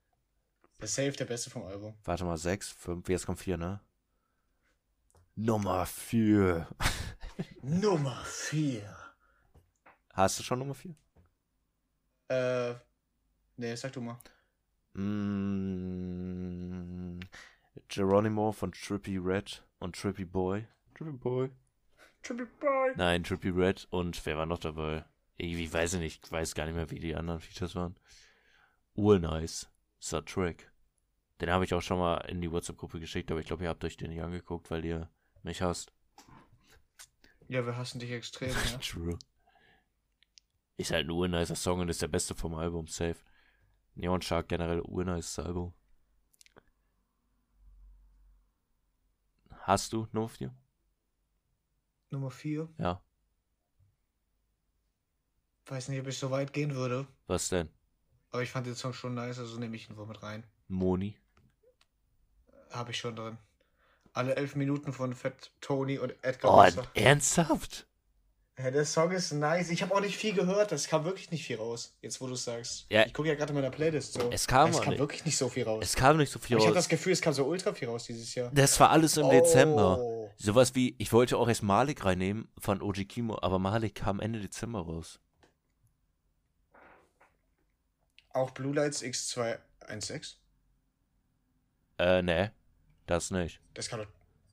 Der 0.80 0.84
ist 0.86 0.94
safe 0.94 1.12
der 1.12 1.26
beste 1.26 1.50
vom 1.50 1.64
Album. 1.64 1.94
Warte 2.04 2.24
mal, 2.24 2.38
sechs, 2.38 2.70
fünf, 2.70 3.08
jetzt 3.08 3.26
kommt 3.26 3.38
vier, 3.38 3.56
ne? 3.56 3.80
Nummer 5.36 5.86
vier. 5.86 6.68
Nummer 7.62 8.22
4. 8.24 8.82
Hast 10.12 10.38
du 10.38 10.42
schon 10.42 10.58
Nummer 10.58 10.74
vier? 10.74 10.94
Äh, 12.28 12.74
nee, 13.56 13.74
sag 13.76 13.92
du 13.92 14.00
mal. 14.00 14.18
Mm, 14.94 16.20
Geronimo 17.88 18.52
von 18.52 18.72
Trippy 18.72 19.18
Red 19.18 19.64
und 19.78 19.96
Trippy 19.96 20.24
Boy. 20.24 20.66
Trippy 20.94 21.12
Boy. 21.12 21.50
Triple 22.22 22.46
Boy. 22.60 22.92
Nein, 22.96 23.24
Trippy 23.24 23.50
Red 23.50 23.86
und 23.90 24.24
wer 24.26 24.36
war 24.36 24.46
noch 24.46 24.58
dabei? 24.58 25.04
Irgendwie 25.36 25.72
weiß 25.72 25.94
ich 25.94 26.00
nicht, 26.00 26.26
ich 26.26 26.32
weiß 26.32 26.54
gar 26.54 26.66
nicht 26.66 26.74
mehr, 26.74 26.90
wie 26.90 26.98
die 26.98 27.14
anderen 27.16 27.40
Features 27.40 27.74
waren. 27.74 27.96
Urnice. 28.94 29.68
Star 30.00 30.24
Trek. 30.24 30.70
Den 31.40 31.50
habe 31.50 31.64
ich 31.64 31.74
auch 31.74 31.80
schon 31.80 31.98
mal 31.98 32.16
in 32.28 32.40
die 32.40 32.50
WhatsApp-Gruppe 32.50 33.00
geschickt, 33.00 33.30
aber 33.30 33.40
ich 33.40 33.46
glaube, 33.46 33.64
ihr 33.64 33.70
habt 33.70 33.84
euch 33.84 33.96
den 33.96 34.10
nicht 34.10 34.22
angeguckt, 34.22 34.70
weil 34.70 34.84
ihr 34.84 35.10
mich 35.42 35.62
hasst. 35.62 35.92
Ja, 37.48 37.64
wir 37.64 37.76
hassen 37.76 37.98
dich 37.98 38.10
extrem, 38.10 38.50
ja. 38.70 38.78
True. 38.78 39.18
Ist 40.76 40.92
halt 40.92 41.06
ein 41.06 41.10
urnicer 41.10 41.56
Song 41.56 41.80
und 41.80 41.88
ist 41.88 42.02
der 42.02 42.08
beste 42.08 42.34
vom 42.34 42.54
Album, 42.54 42.86
safe. 42.86 43.16
Neon 43.94 44.22
Shark 44.22 44.48
generell 44.48 44.80
urnices 44.80 45.38
Album. 45.38 45.74
Hast 49.62 49.92
du 49.92 50.06
Nummer 50.12 50.28
4? 50.28 50.54
Nummer 52.10 52.30
4. 52.30 52.68
Ja. 52.78 53.02
Weiß 55.66 55.88
nicht, 55.88 56.00
ob 56.00 56.06
ich 56.08 56.18
so 56.18 56.30
weit 56.30 56.52
gehen 56.52 56.74
würde. 56.74 57.06
Was 57.26 57.48
denn? 57.48 57.68
Aber 58.30 58.42
ich 58.42 58.50
fand 58.50 58.66
den 58.66 58.74
Song 58.76 58.92
schon 58.92 59.14
nice, 59.14 59.38
also 59.38 59.58
nehme 59.58 59.76
ich 59.76 59.90
ihn 59.90 59.96
wohl 59.96 60.06
mit 60.06 60.22
rein. 60.22 60.44
Moni? 60.68 61.16
Habe 62.70 62.92
ich 62.92 62.98
schon 62.98 63.16
drin. 63.16 63.38
Alle 64.12 64.36
elf 64.36 64.54
Minuten 64.56 64.92
von 64.92 65.14
Fat 65.14 65.50
Tony 65.60 65.98
und 65.98 66.14
Edgar 66.22 66.52
Oh, 66.54 66.56
Wasser. 66.58 66.86
ernsthaft? 66.94 67.86
Ja, 68.58 68.70
der 68.70 68.84
Song 68.84 69.10
ist 69.12 69.32
nice. 69.32 69.70
Ich 69.70 69.82
habe 69.82 69.94
auch 69.94 70.00
nicht 70.00 70.16
viel 70.16 70.34
gehört. 70.34 70.70
Das 70.70 70.86
kam 70.86 71.04
wirklich 71.04 71.30
nicht 71.30 71.44
viel 71.46 71.56
raus. 71.56 71.96
Jetzt, 72.02 72.20
wo 72.20 72.26
du 72.26 72.34
es 72.34 72.44
sagst. 72.44 72.86
Ja. 72.90 73.06
Ich 73.06 73.14
gucke 73.14 73.28
ja 73.28 73.34
gerade 73.34 73.50
in 73.50 73.54
meiner 73.54 73.70
Playlist 73.70 74.12
so. 74.14 74.30
Es 74.30 74.46
kam 74.46 74.70
es 74.70 74.80
kam 74.80 74.90
nicht. 74.90 74.98
wirklich 74.98 75.24
nicht 75.24 75.36
so 75.38 75.48
viel 75.48 75.64
raus. 75.64 75.82
Es 75.82 75.94
kam 75.96 76.18
nicht 76.18 76.30
so 76.30 76.38
viel 76.38 76.56
Aber 76.56 76.62
ich 76.64 76.66
habe 76.66 76.76
raus. 76.76 76.84
das 76.84 76.88
Gefühl, 76.90 77.12
es 77.12 77.20
kam 77.22 77.32
so 77.32 77.44
ultra 77.46 77.72
viel 77.72 77.88
raus 77.88 78.04
dieses 78.04 78.34
Jahr. 78.34 78.50
Das 78.52 78.78
war 78.78 78.90
alles 78.90 79.16
im 79.16 79.30
Dezember. 79.30 79.98
Oh. 79.98 80.30
Sowas 80.36 80.74
wie, 80.74 80.94
ich 80.98 81.12
wollte 81.12 81.38
auch 81.38 81.48
erst 81.48 81.62
Malik 81.62 82.04
reinnehmen 82.04 82.48
von 82.58 82.82
Oji 82.82 83.06
Kimo, 83.06 83.38
aber 83.40 83.58
Malik 83.58 83.94
kam 83.94 84.20
Ende 84.20 84.40
Dezember 84.40 84.80
raus. 84.80 85.20
Auch 88.32 88.50
Blue 88.52 88.74
Lights 88.74 89.02
X216? 89.02 90.36
Äh, 91.98 92.22
ne. 92.22 92.52
Das 93.06 93.30
nicht. 93.30 93.60
Das 93.74 93.88
kann 93.88 94.00
doch, 94.00 94.06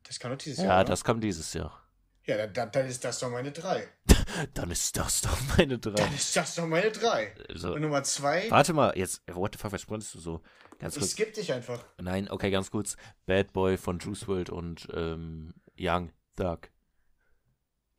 das 0.04 0.20
kann 0.20 0.32
doch 0.32 0.38
dieses 0.38 0.60
Ja, 0.60 0.66
Jahr. 0.66 0.80
oder? 0.82 0.90
das 0.90 1.04
kam 1.04 1.22
dieses 1.22 1.54
Jahr. 1.54 1.84
Ja, 2.26 2.38
dann, 2.38 2.54
dann, 2.54 2.72
dann 2.72 2.88
ist 2.88 3.04
das 3.04 3.20
doch 3.20 3.30
meine 3.30 3.52
3. 3.52 3.88
Dann 4.54 4.70
ist 4.72 4.98
das 4.98 5.22
doch 5.22 5.40
meine 5.58 5.80
drei. 5.80 5.96
Dann 5.96 6.14
ist 6.14 6.36
das 6.36 6.56
doch 6.56 6.68
meine 6.68 6.92
3. 6.92 7.34
So. 7.56 7.74
Und 7.74 7.82
Nummer 7.82 8.04
2, 8.04 8.52
Warte 8.52 8.74
mal, 8.74 8.96
jetzt, 8.98 9.22
what 9.34 9.54
the 9.54 9.58
fuck, 9.58 9.72
was 9.72 9.82
sprintest 9.82 10.16
du 10.16 10.20
so? 10.20 10.42
Ganz 10.80 10.96
ich 10.96 11.00
kurz. 11.00 11.12
skipp 11.14 11.34
dich 11.34 11.54
einfach. 11.54 11.84
Nein, 11.98 12.30
okay, 12.30 12.52
ganz 12.52 12.70
kurz. 12.70 12.98
Bad 13.26 13.54
Boy 13.54 13.78
von 13.78 14.00
Juice 14.00 14.28
WRLD 14.28 14.50
und 14.50 14.88
ähm, 14.94 15.54
Young 15.80 16.12
Thug. 16.36 16.70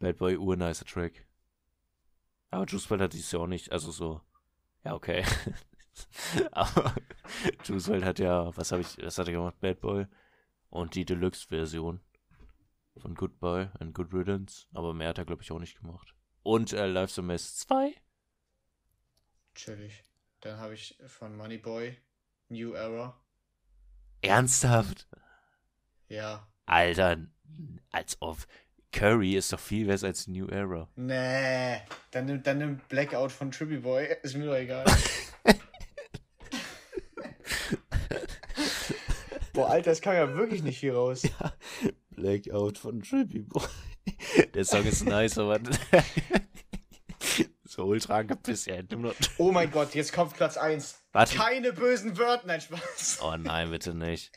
Bad 0.00 0.18
Boy, 0.18 0.36
urnicer 0.36 0.84
Track. 0.84 1.26
Aber 2.50 2.66
Juice 2.66 2.88
WRLD 2.90 3.02
hat 3.02 3.12
dies 3.14 3.32
ja 3.32 3.38
auch 3.40 3.46
nicht, 3.46 3.72
also 3.72 3.90
so. 3.90 4.20
Ja, 4.84 4.94
okay. 4.94 5.24
Aber 6.52 6.94
Juice 7.64 7.88
WRLD 7.88 8.04
hat 8.04 8.18
ja, 8.18 8.56
was 8.56 8.72
habe 8.72 8.82
ich, 8.82 8.98
was 8.98 9.18
hat 9.18 9.26
er 9.26 9.32
gemacht? 9.32 9.58
Bad 9.60 9.80
Boy. 9.80 10.06
Und 10.70 10.94
die 10.94 11.04
Deluxe-Version 11.04 12.00
von 12.96 13.14
Goodbye 13.14 13.70
and 13.78 13.94
Good 13.94 14.12
Riddance. 14.12 14.66
Aber 14.72 14.94
mehr 14.94 15.08
hat 15.08 15.18
er, 15.18 15.24
glaube 15.24 15.42
ich, 15.42 15.50
auch 15.50 15.58
nicht 15.58 15.78
gemacht. 15.80 16.14
Und 16.42 16.72
äh, 16.72 16.86
Life's 16.86 17.18
a 17.18 17.22
Mess 17.22 17.56
2. 17.58 17.94
Chillig. 19.54 20.04
Dann 20.40 20.58
habe 20.58 20.74
ich 20.74 20.98
von 21.06 21.36
Moneyboy 21.36 21.96
New 22.48 22.74
Era. 22.74 23.20
Ernsthaft? 24.20 25.08
Ja. 26.08 26.46
Alter, 26.66 27.26
als 27.90 28.16
ob. 28.20 28.38
Curry 28.92 29.36
ist 29.36 29.52
doch 29.52 29.60
viel 29.60 29.86
besser 29.86 30.06
als 30.06 30.26
New 30.28 30.46
Era. 30.48 30.88
Nee. 30.96 31.78
Dann 32.10 32.26
nimm, 32.26 32.42
dann 32.42 32.58
nimm 32.58 32.80
Blackout 32.88 33.32
von 33.32 33.50
Trippy 33.50 33.78
Boy. 33.78 34.08
Ist 34.22 34.36
mir 34.36 34.46
doch 34.46 34.56
egal. 34.56 34.84
Boah, 39.52 39.70
Alter, 39.70 39.90
es 39.90 40.00
kam 40.00 40.14
ja 40.14 40.34
wirklich 40.36 40.62
nicht 40.62 40.80
viel 40.80 40.92
raus. 40.92 41.22
Blackout 42.10 42.78
von 42.78 43.02
Trippy 43.02 43.40
Boy. 43.40 43.66
Der 44.54 44.64
Song 44.64 44.86
ist 44.86 45.04
nice, 45.04 45.36
aber 45.36 45.60
so 47.64 47.84
ultra 47.84 48.16
angepisst, 48.18 48.66
ja. 48.66 48.76
Oh 49.36 49.52
mein 49.52 49.70
Gott, 49.70 49.94
jetzt 49.94 50.12
kommt 50.12 50.34
Platz 50.34 50.56
1. 50.56 50.98
Warte. 51.12 51.36
Keine 51.36 51.72
bösen 51.72 52.16
Wörter, 52.16 52.46
nein, 52.46 52.60
Spaß. 52.60 53.18
Oh 53.22 53.36
nein, 53.36 53.70
bitte 53.70 53.94
nicht. 53.94 54.32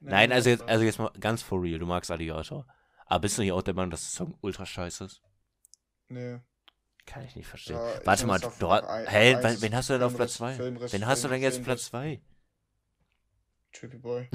Nein, 0.00 0.32
also 0.32 0.48
jetzt, 0.50 0.62
also 0.62 0.84
jetzt 0.84 0.98
mal 0.98 1.10
ganz 1.18 1.42
for 1.42 1.60
real, 1.62 1.78
du 1.78 1.86
magst 1.86 2.10
Alligator. 2.10 2.66
Aber 3.10 3.20
bist 3.22 3.36
du 3.36 3.42
nicht 3.42 3.50
auch 3.52 3.60
der 3.62 3.74
Meinung, 3.74 3.90
dass 3.90 4.02
der 4.02 4.10
Song 4.16 4.38
ultra 4.40 4.64
scheiße 4.64 5.04
ist? 5.04 5.20
Nö. 6.08 6.38
Kann 7.06 7.24
ich 7.24 7.34
nicht 7.34 7.48
verstehen. 7.48 7.74
Ja, 7.76 8.00
Warte 8.04 8.24
mal, 8.26 8.38
du, 8.38 8.68
ein- 8.68 9.08
hä, 9.08 9.34
eins 9.34 9.60
wen, 9.62 9.74
hast 9.74 9.88
du 9.90 9.94
denn 9.94 10.02
auf 10.04 10.14
Platz 10.14 10.36
Filmriss, 10.36 10.56
2? 10.56 10.62
Filmriss, 10.62 10.92
Wen 10.92 11.06
hast 11.06 11.24
du 11.24 11.28
denn 11.28 11.42
jetzt. 11.42 11.64
Platz 11.64 11.86
2? 11.86 12.20
Trippy 13.72 13.98
Boy. 13.98 14.28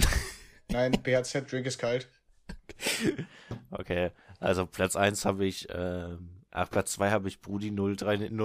Nein, 0.69 0.91
BHZ, 1.03 1.49
Drink 1.49 1.65
ist 1.65 1.77
kalt. 1.79 2.09
Okay, 3.71 4.11
also 4.39 4.65
Platz 4.65 4.95
1 4.97 5.23
habe 5.25 5.45
ich, 5.45 5.67
ähm, 5.69 6.41
ach, 6.51 6.69
Platz 6.69 6.91
2 6.93 7.11
habe 7.11 7.27
ich 7.29 7.39
Brudi 7.41 7.71
030. 7.73 8.31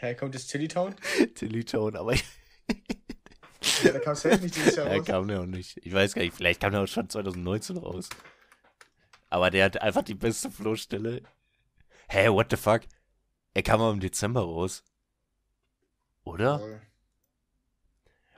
Hä, 0.00 0.14
kommt 0.14 0.34
jetzt 0.34 0.48
Tilly 0.48 0.68
Town? 0.68 0.94
Tilly 1.34 1.64
Tone, 1.64 1.98
aber 1.98 2.12
ich, 2.12 2.24
Ja, 3.82 3.92
da 3.92 3.98
kam 4.00 4.12
es 4.12 4.24
nicht 4.24 4.56
dieses 4.56 4.76
Jahr 4.76 4.86
er 4.86 4.98
raus. 4.98 5.06
kam 5.06 5.28
der 5.28 5.40
auch 5.40 5.46
nicht. 5.46 5.78
Ich 5.84 5.92
weiß 5.92 6.14
gar 6.14 6.22
nicht, 6.22 6.34
vielleicht 6.34 6.60
kam 6.60 6.72
der 6.72 6.82
auch 6.82 6.86
schon 6.86 7.08
2019 7.08 7.76
raus. 7.76 8.08
Aber 9.30 9.50
der 9.50 9.66
hat 9.66 9.82
einfach 9.82 10.02
die 10.02 10.14
beste 10.14 10.50
Flohstelle. 10.50 11.22
Hä, 12.08 12.28
what 12.28 12.46
the 12.50 12.56
fuck? 12.56 12.82
Er 13.54 13.62
kam 13.62 13.80
auch 13.80 13.92
im 13.92 14.00
Dezember 14.00 14.40
raus. 14.40 14.82
Oder? 16.24 16.58
Voll. 16.58 16.82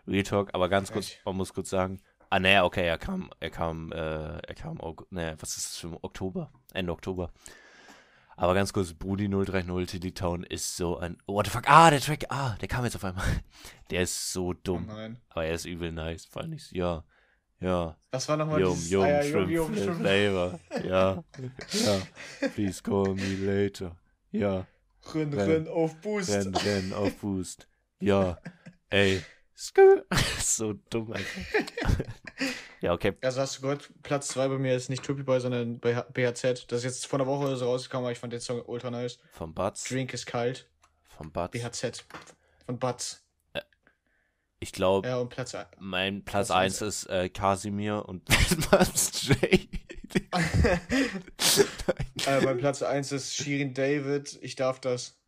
Real 0.07 0.22
Talk, 0.24 0.55
aber 0.55 0.68
ganz 0.68 0.92
kurz, 0.92 1.12
man 1.24 1.37
muss 1.37 1.55
kurz 1.55 1.70
sagen. 1.70 2.00
Ah, 2.31 2.38
naja, 2.38 2.64
okay, 2.64 2.87
er 2.87 2.98
kam, 2.98 3.31
er 3.40 3.50
kam, 3.50 3.92
äh, 3.92 4.38
er 4.38 4.55
kam, 4.55 4.79
ne, 5.11 5.37
was 5.40 5.57
ist 5.57 5.66
das 5.66 5.76
für 5.79 5.88
ein 5.88 5.98
Oktober? 6.03 6.53
Ende 6.72 6.92
Oktober. 6.92 7.33
Aber 8.40 8.55
ganz 8.55 8.72
kurz, 8.72 8.94
Brudi 8.94 9.29
030 9.29 9.87
Tilly 9.87 10.12
Town 10.12 10.44
ist 10.44 10.74
so 10.74 10.96
ein. 10.96 11.18
What 11.26 11.46
the 11.46 11.53
fuck? 11.53 11.68
Ah, 11.68 11.90
der 11.90 12.00
Track, 12.00 12.24
ah, 12.31 12.57
der 12.59 12.68
kam 12.68 12.85
jetzt 12.85 12.96
auf 12.96 13.05
einmal. 13.05 13.26
Der 13.90 14.00
ist 14.03 14.33
so 14.33 14.46
Oh 14.46 14.55
dumm. 14.55 14.87
nein. 14.87 15.20
Aber 15.29 15.44
er 15.44 15.53
ist 15.55 15.66
übel 15.66 15.92
nice, 15.92 16.24
fand 16.24 16.55
ich. 16.55 16.70
Ja. 16.70 17.05
Ja. 17.59 17.98
Was 18.12 18.29
war 18.31 18.38
nochmal 18.38 18.61
Yum, 18.61 18.72
dieses... 18.74 18.90
yum, 18.90 19.03
Ah, 19.05 19.09
ja, 19.09 19.22
shrimp, 19.24 19.50
yum, 19.50 19.76
shrimp. 19.76 19.96
flavor. 20.00 20.59
Ja. 20.85 21.22
Ja. 21.72 22.48
Please 22.55 22.83
call 22.83 23.14
me 23.14 23.35
later. 23.44 23.94
Ja. 24.31 24.66
Renn, 25.12 25.35
Renn. 25.35 25.50
renn 25.50 25.68
auf 25.68 25.96
Boost. 26.00 26.31
Renn, 26.31 26.55
renn 26.55 26.92
auf 26.94 27.14
Boost. 27.20 27.68
Ja. 28.00 28.38
Ey. 28.88 29.22
So 30.38 30.72
dumm 30.88 31.12
einfach. 31.12 31.42
Ja, 32.81 32.92
okay. 32.92 33.14
Also 33.22 33.40
hast 33.40 33.59
du 33.59 33.62
gehört, 33.62 33.90
Platz 34.03 34.29
2 34.29 34.48
bei 34.48 34.59
mir 34.59 34.74
ist 34.74 34.88
nicht 34.90 35.05
Triple 35.05 35.24
Boy, 35.24 35.40
sondern 35.40 35.79
BHZ. 35.79 36.66
Das 36.68 36.79
ist 36.79 36.85
jetzt 36.85 37.07
vor 37.07 37.18
einer 37.18 37.26
Woche 37.26 37.46
oder 37.46 37.57
so 37.57 37.66
rausgekommen, 37.66 38.05
aber 38.07 38.12
ich 38.12 38.18
fand 38.18 38.33
den 38.33 38.40
Song 38.40 38.62
ultra 38.66 38.90
nice. 38.90 39.18
Vom 39.33 39.55
Batz. 39.55 39.85
Drink 39.85 40.14
ist 40.14 40.26
kalt. 40.26 40.68
Vom 41.03 41.31
Batz. 41.31 41.53
BHZ. 41.53 42.05
Von 42.66 42.79
Batz. 42.79 43.22
Ich 44.62 44.72
glaube, 44.72 45.09
Ja, 45.09 45.16
und 45.16 45.31
Platz 45.31 45.55
1. 45.55 45.68
mein 45.79 46.22
Platz 46.22 46.48
Platz 46.48 46.50
1 46.50 46.83
ist 46.83 47.07
äh, 47.07 47.31
Casimir 47.31 48.07
und 48.07 48.24
Platz 48.70 49.22
J. 49.26 49.42
äh, 52.26 52.40
mein 52.42 52.59
Platz 52.59 52.83
1 52.83 53.12
ist 53.12 53.35
Shirin 53.37 53.72
David. 53.72 54.38
Ich 54.42 54.57
darf 54.57 54.79
das. 54.81 55.20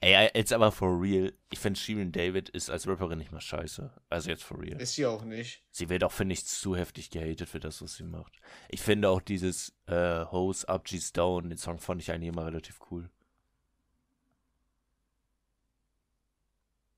Ey, 0.00 0.30
jetzt 0.34 0.52
aber 0.52 0.70
for 0.70 1.00
real. 1.00 1.32
Ich 1.50 1.58
finde, 1.58 1.78
Shirin 1.80 2.12
David 2.12 2.48
ist 2.50 2.70
als 2.70 2.86
Rapperin 2.86 3.18
nicht 3.18 3.32
mal 3.32 3.40
scheiße. 3.40 3.90
Also 4.08 4.30
jetzt 4.30 4.44
for 4.44 4.60
real. 4.62 4.80
Ist 4.80 4.94
sie 4.94 5.06
auch 5.06 5.24
nicht. 5.24 5.64
Sie 5.72 5.88
wird 5.88 6.04
auch, 6.04 6.12
finde 6.12 6.34
ich, 6.34 6.46
zu 6.46 6.76
heftig 6.76 7.10
gehatet 7.10 7.48
für 7.48 7.58
das, 7.58 7.82
was 7.82 7.96
sie 7.96 8.04
macht. 8.04 8.32
Ich 8.68 8.80
finde 8.80 9.08
auch 9.10 9.20
dieses 9.20 9.74
äh, 9.86 10.24
Hose 10.26 10.68
Up, 10.68 10.84
G's 10.84 11.12
Down, 11.12 11.48
den 11.50 11.58
Song 11.58 11.80
fand 11.80 12.00
ich 12.00 12.12
eigentlich 12.12 12.28
immer 12.28 12.46
relativ 12.46 12.78
cool. 12.92 13.10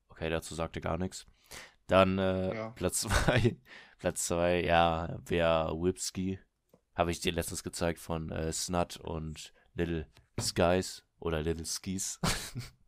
Okay, 0.09 0.29
dazu 0.29 0.53
sagte 0.53 0.79
gar 0.79 0.99
nichts. 0.99 1.25
Dann 1.87 2.19
äh, 2.19 2.53
Ja. 2.55 2.69
Platz 2.71 3.01
2. 3.25 3.57
Platz 3.97 4.27
2, 4.27 4.63
ja, 4.63 5.19
wäre 5.25 5.73
Whipski. 5.75 6.39
Habe 6.93 7.09
ich 7.11 7.19
dir 7.19 7.31
letztens 7.31 7.63
gezeigt 7.63 7.99
von 7.99 8.31
äh, 8.31 8.51
Snut 8.53 8.97
und 8.97 9.53
Little 9.73 10.07
Skies 10.39 11.03
oder 11.19 11.41
Little 11.41 11.65
Skis. 11.65 12.19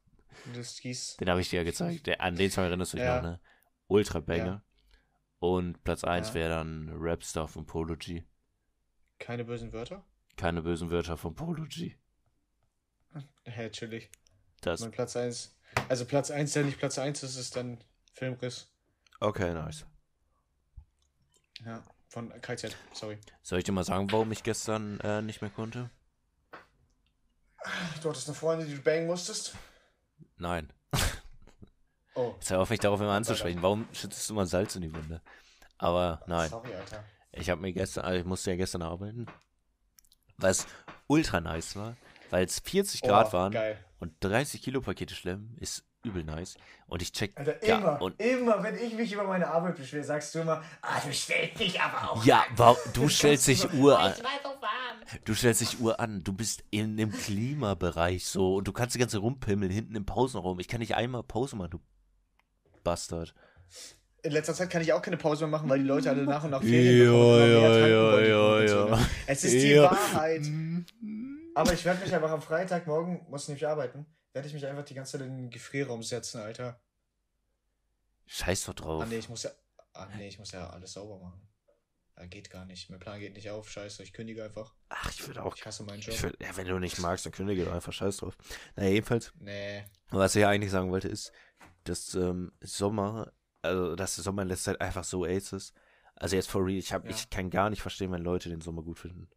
Das 0.53 0.77
hieß. 0.77 1.17
Den 1.17 1.29
habe 1.29 1.41
ich 1.41 1.49
dir 1.49 1.57
ja 1.57 1.63
gezeigt. 1.63 2.07
Der, 2.07 2.21
an 2.21 2.35
den 2.35 2.51
Song 2.51 2.65
erinnerst 2.65 2.93
du 2.93 2.97
dich 2.97 3.05
Ja. 3.05 3.15
noch, 3.17 3.23
ne? 3.23 3.39
Ultra 3.87 4.19
Banger. 4.19 4.45
Ja. 4.45 4.63
Und 5.39 5.83
Platz 5.83 6.03
1 6.03 6.29
Ja. 6.29 6.33
wäre 6.35 6.49
dann 6.49 6.89
Rapstar 6.93 7.47
von 7.47 7.65
Polo 7.65 7.95
G. 7.97 8.23
Keine 9.19 9.45
bösen 9.45 9.71
Wörter? 9.73 10.05
Keine 10.37 10.61
bösen 10.61 10.89
Wörter 10.89 11.17
von 11.17 11.35
Polo 11.35 11.65
G. 11.67 11.95
Hä, 13.45 13.69
chillig. 13.69 14.09
Das. 14.61 14.79
Mein 14.81 14.91
Platz 14.91 15.15
1. 15.15 15.55
Also 15.89 16.05
Platz 16.05 16.29
1, 16.31 16.53
der 16.53 16.63
nicht 16.63 16.77
Platz 16.77 16.97
1 16.99 17.23
ist, 17.23 17.35
ist 17.35 17.55
dann 17.55 17.83
Filmriss. 18.13 18.71
Okay, 19.19 19.53
nice. 19.53 19.85
Ja, 21.65 21.83
von 22.09 22.29
KZ, 22.41 22.75
sorry. 22.91 23.17
Soll 23.41 23.59
ich 23.59 23.63
dir 23.65 23.71
mal 23.71 23.83
sagen, 23.83 24.11
warum 24.11 24.31
ich 24.31 24.43
gestern 24.43 24.99
äh, 24.99 25.21
nicht 25.21 25.41
mehr 25.41 25.49
konnte? 25.49 25.89
Du 28.01 28.09
hattest 28.09 28.27
eine 28.27 28.35
Freundin, 28.35 28.67
die 28.67 28.75
du 28.75 28.81
bangen 28.81 29.07
musstest? 29.07 29.55
Nein. 30.37 30.71
Oh. 32.15 32.33
Jetzt 32.35 32.51
hör 32.51 32.59
auf, 32.59 32.69
mich 32.69 32.79
darauf 32.79 33.01
immer 33.01 33.13
anzusprechen. 33.13 33.63
Warum 33.63 33.87
schüttest 33.91 34.29
du 34.29 34.35
mal 34.35 34.45
Salz 34.45 34.75
in 34.75 34.83
die 34.83 34.93
Wunde? 34.93 35.19
Aber 35.79 36.21
nein. 36.27 36.47
Sorry, 36.47 36.71
Alter. 36.75 37.03
Ich 37.31 37.49
habe 37.49 37.59
mir 37.59 37.73
gestern, 37.73 38.05
also 38.05 38.19
ich 38.19 38.25
musste 38.25 38.51
ja 38.51 38.55
gestern 38.55 38.83
arbeiten. 38.83 39.25
Was 40.37 40.67
ultra 41.07 41.41
nice 41.41 41.75
war, 41.75 41.97
weil 42.29 42.45
es 42.45 42.59
40 42.59 43.01
Grad 43.01 43.29
oh, 43.29 43.33
waren 43.33 43.51
Geil. 43.53 43.83
und 43.99 44.13
30 44.19 44.61
Kilo 44.61 44.81
Pakete 44.81 45.15
schlemmen, 45.15 45.57
ist 45.57 45.83
übel 46.03 46.23
nice. 46.23 46.55
Und 46.87 47.01
ich 47.01 47.11
check. 47.11 47.31
Alter, 47.35 47.65
ja, 47.65 47.77
immer, 47.77 48.01
und 48.01 48.19
immer, 48.21 48.61
wenn 48.63 48.75
ich 48.77 48.93
mich 48.93 49.11
über 49.13 49.23
meine 49.23 49.47
Arbeit 49.47 49.75
beschwere, 49.77 50.03
sagst 50.03 50.35
du 50.35 50.39
immer, 50.39 50.61
ah, 50.81 50.99
du 51.05 51.13
stellst 51.13 51.59
dich 51.59 51.79
aber 51.81 52.11
auch. 52.11 52.25
Ja, 52.25 52.43
wa- 52.55 52.77
du 52.93 53.07
stellst 53.09 53.47
dich 53.47 53.73
Uhr 53.73 53.99
an. 53.99 54.13
Du 55.25 55.33
stellst 55.33 55.61
dich 55.61 55.79
Uhr 55.79 55.99
an. 55.99 56.23
Du 56.23 56.33
bist 56.33 56.63
in 56.71 56.97
dem 56.97 57.11
Klimabereich 57.11 58.25
so 58.25 58.55
und 58.55 58.67
du 58.67 58.73
kannst 58.73 58.95
die 58.95 58.99
ganze 58.99 59.17
rumpimmeln 59.19 59.71
hinten 59.71 59.95
im 59.95 60.05
Pausenraum. 60.05 60.59
Ich 60.59 60.67
kann 60.67 60.79
nicht 60.79 60.95
einmal 60.95 61.23
Pause 61.23 61.55
machen, 61.55 61.71
du 61.71 61.79
Bastard. 62.83 63.33
In 64.23 64.31
letzter 64.31 64.53
Zeit 64.53 64.69
kann 64.69 64.81
ich 64.81 64.93
auch 64.93 65.01
keine 65.01 65.17
Pause 65.17 65.45
mehr 65.45 65.51
machen, 65.57 65.69
weil 65.69 65.79
die 65.79 65.85
Leute 65.85 66.09
alle 66.09 66.23
nach 66.23 66.43
und 66.43 66.51
nach 66.51 66.61
Ja, 66.61 66.67
Ferien 66.69 67.13
ja, 67.13 67.45
ja, 67.45 67.87
ja, 67.87 68.11
Kommunikation. 68.11 68.87
ja. 68.91 68.99
Es 69.27 69.43
ist 69.43 69.53
die 69.53 69.69
Ja. 69.71 69.83
Wahrheit. 69.91 70.45
Aber 71.55 71.73
ich 71.73 71.85
werde 71.85 72.03
mich 72.03 72.13
einfach 72.15 72.31
am 72.31 72.41
Freitag, 72.41 72.87
morgen 72.87 73.25
muss 73.29 73.43
ich 73.43 73.49
nämlich 73.49 73.67
arbeiten, 73.67 74.05
werde 74.33 74.47
ich 74.47 74.53
mich 74.53 74.65
einfach 74.65 74.83
die 74.85 74.93
ganze 74.95 75.13
Zeit 75.13 75.27
in 75.27 75.37
den 75.37 75.49
Gefrierraum 75.49 76.03
setzen, 76.03 76.41
Alter. 76.41 76.79
Scheiß 78.25 78.65
doch 78.65 78.73
Ah 78.73 78.75
drauf. 78.75 79.05
nee, 79.07 79.17
ich 79.17 79.29
muss 79.29 79.43
ja. 79.43 79.51
Ah 79.93 80.07
nee, 80.17 80.27
ich 80.27 80.39
muss 80.39 80.51
ja 80.51 80.69
alles 80.69 80.93
sauber 80.93 81.19
machen. 81.23 81.47
Ah, 82.15 82.25
geht 82.25 82.49
gar 82.49 82.65
nicht. 82.65 82.89
Mein 82.89 82.99
Plan 82.99 83.19
geht 83.19 83.33
nicht 83.35 83.49
auf. 83.49 83.69
Scheiße, 83.69 84.03
ich 84.03 84.13
kündige 84.13 84.43
einfach. 84.43 84.73
Ach, 84.89 85.09
ich 85.11 85.25
würde 85.27 85.43
auch. 85.43 85.55
Ich 85.55 85.65
hasse 85.65 85.83
meinen 85.83 85.99
Job. 86.01 86.19
Würd, 86.21 86.39
ja, 86.41 86.55
wenn 86.55 86.67
du 86.67 86.77
nicht 86.79 86.99
magst, 86.99 87.25
dann 87.25 87.33
kündige 87.33 87.65
doch 87.65 87.73
einfach 87.73 87.93
Scheiß 87.93 88.17
drauf. 88.17 88.37
Naja, 88.75 88.89
jedenfalls, 88.91 89.33
Nee. 89.39 89.83
was 90.09 90.35
ich 90.35 90.41
ja 90.41 90.49
eigentlich 90.49 90.71
sagen 90.71 90.91
wollte, 90.91 91.07
ist, 91.07 91.31
dass 91.85 92.13
ähm, 92.15 92.51
Sommer, 92.61 93.33
also 93.61 93.95
dass 93.95 94.15
der 94.15 94.23
Sommer 94.23 94.43
in 94.43 94.47
letzter 94.47 94.73
Zeit 94.73 94.81
einfach 94.81 95.03
so 95.03 95.25
AIDS 95.25 95.53
ist. 95.53 95.73
Also 96.15 96.35
jetzt 96.35 96.49
for 96.49 96.63
real, 96.65 96.77
ich, 96.77 96.93
hab, 96.93 97.03
Ja. 97.03 97.09
ich 97.11 97.29
kann 97.31 97.49
gar 97.49 97.69
nicht 97.71 97.81
verstehen, 97.81 98.11
wenn 98.11 98.21
Leute 98.21 98.49
den 98.49 98.61
Sommer 98.61 98.83
gut 98.83 98.99
finden. 98.99 99.27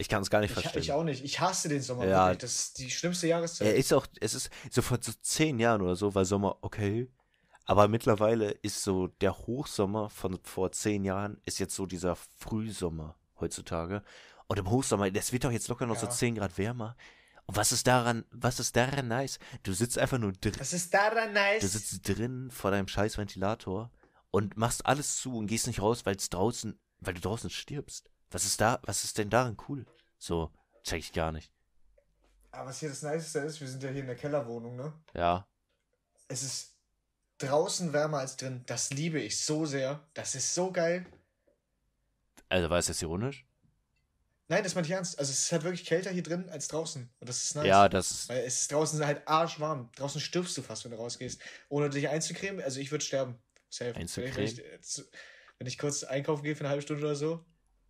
Ich 0.00 0.08
kann 0.08 0.22
es 0.22 0.30
gar 0.30 0.40
nicht 0.40 0.50
Ich, 0.56 0.60
verstehen. 0.62 0.80
ich 0.80 0.92
auch 0.92 1.02
nicht. 1.02 1.24
Ich 1.24 1.40
hasse 1.40 1.68
den 1.68 1.82
Sommer. 1.82 2.06
Ja. 2.06 2.26
wirklich. 2.28 2.38
Das 2.38 2.54
ist 2.54 2.78
die 2.78 2.88
schlimmste 2.90 3.26
Jahreszeit. 3.26 3.66
Er 3.68 3.74
ist 3.74 3.92
auch, 3.92 4.06
es 4.20 4.32
ist 4.34 4.48
so 4.70 4.80
vor 4.80 4.98
so 5.00 5.12
zehn 5.20 5.58
Jahren 5.58 5.82
oder 5.82 5.96
so 5.96 6.14
war 6.14 6.24
Sommer 6.24 6.56
okay. 6.62 7.10
Aber 7.64 7.88
mittlerweile 7.88 8.50
ist 8.52 8.82
so 8.82 9.08
der 9.08 9.36
Hochsommer 9.36 10.08
von 10.08 10.38
vor 10.44 10.72
zehn 10.72 11.04
Jahren 11.04 11.40
ist 11.44 11.58
jetzt 11.58 11.74
so 11.74 11.84
dieser 11.84 12.16
Frühsommer 12.16 13.16
heutzutage. 13.40 14.02
Und 14.46 14.58
im 14.58 14.70
Hochsommer, 14.70 15.10
das 15.10 15.32
wird 15.32 15.44
doch 15.44 15.50
jetzt 15.52 15.68
locker 15.68 15.84
noch 15.86 15.96
so 15.98 16.06
Ja. 16.06 16.10
10 16.12 16.36
Grad 16.36 16.56
wärmer. 16.56 16.96
Und 17.46 17.56
was 17.56 17.72
ist 17.72 17.86
daran, 17.86 18.24
was 18.30 18.60
ist 18.60 18.76
daran 18.76 19.08
nice? 19.08 19.38
Du 19.64 19.72
sitzt 19.72 19.98
einfach 19.98 20.18
nur 20.18 20.32
drin, 20.32 20.54
Was 20.58 20.72
ist 20.72 20.94
daran 20.94 21.32
nice? 21.32 21.60
du 21.60 21.66
sitzt 21.68 22.08
drin 22.08 22.50
vor 22.50 22.70
deinem 22.70 22.88
scheiß 22.88 23.18
Ventilator 23.18 23.90
und 24.30 24.56
machst 24.56 24.86
alles 24.86 25.18
zu 25.20 25.36
und 25.36 25.46
gehst 25.48 25.66
nicht 25.66 25.82
raus, 25.82 26.06
weil 26.06 26.16
es 26.16 26.30
draußen, 26.30 26.78
weil 27.00 27.14
du 27.14 27.20
draußen 27.20 27.50
stirbst. 27.50 28.10
Was 28.30 28.44
ist 28.44 28.60
da, 28.60 28.78
was 28.82 29.04
ist 29.04 29.18
denn 29.18 29.30
daran 29.30 29.56
cool? 29.68 29.86
So, 30.18 30.50
check 30.84 31.00
ich 31.00 31.12
gar 31.12 31.32
nicht. 31.32 31.50
Aber 32.50 32.70
was 32.70 32.80
hier 32.80 32.88
das 32.88 33.02
Niceste 33.02 33.40
ist, 33.40 33.60
wir 33.60 33.68
sind 33.68 33.82
ja 33.82 33.90
hier 33.90 34.00
in 34.00 34.06
der 34.06 34.16
Kellerwohnung, 34.16 34.76
ne? 34.76 34.92
Ja, 35.14 35.46
Es 36.28 36.42
ist 36.42 36.74
draußen 37.38 37.92
wärmer 37.92 38.18
als 38.18 38.36
drin. 38.36 38.64
Das 38.66 38.90
liebe 38.90 39.20
ich 39.20 39.42
so 39.44 39.64
sehr. 39.64 40.06
Das 40.14 40.34
ist 40.34 40.54
so 40.54 40.72
geil. 40.72 41.06
also 42.48 42.68
war 42.70 42.78
es 42.78 42.88
jetzt 42.88 43.02
ironisch? 43.02 43.46
Nein, 44.48 44.64
das 44.64 44.74
meine 44.74 44.86
ich 44.86 44.92
ernst. 44.92 45.18
Also 45.18 45.30
es 45.30 45.40
ist 45.40 45.52
halt 45.52 45.62
wirklich 45.62 45.84
kälter 45.84 46.10
hier 46.10 46.22
drin 46.22 46.48
als 46.48 46.68
draußen. 46.68 47.08
Und 47.20 47.28
das 47.28 47.44
ist 47.44 47.54
nice. 47.54 47.66
Ja, 47.66 47.88
das 47.88 48.10
ist, 48.10 48.28
Weil 48.30 48.44
es 48.44 48.62
ist 48.62 48.72
draußen 48.72 49.04
halt 49.04 49.28
arschwarm. 49.28 49.90
Draußen 49.96 50.20
stirbst 50.20 50.56
du 50.56 50.62
fast, 50.62 50.84
wenn 50.84 50.92
du 50.92 50.96
rausgehst. 50.96 51.40
Ohne 51.68 51.90
dich 51.90 52.08
einzucremen, 52.08 52.62
also 52.62 52.80
ich 52.80 52.90
würde 52.90 53.04
sterben. 53.04 53.38
Safe. 53.68 53.94
Einzucremen? 53.94 54.36
Wenn 54.36 54.44
ich, 54.44 54.62
wenn 55.58 55.66
ich 55.66 55.76
kurz 55.78 56.02
einkaufen 56.02 56.42
gehe 56.42 56.56
für 56.56 56.60
eine 56.60 56.70
halbe 56.70 56.82
Stunde 56.82 57.04
oder 57.04 57.14
so, 57.14 57.44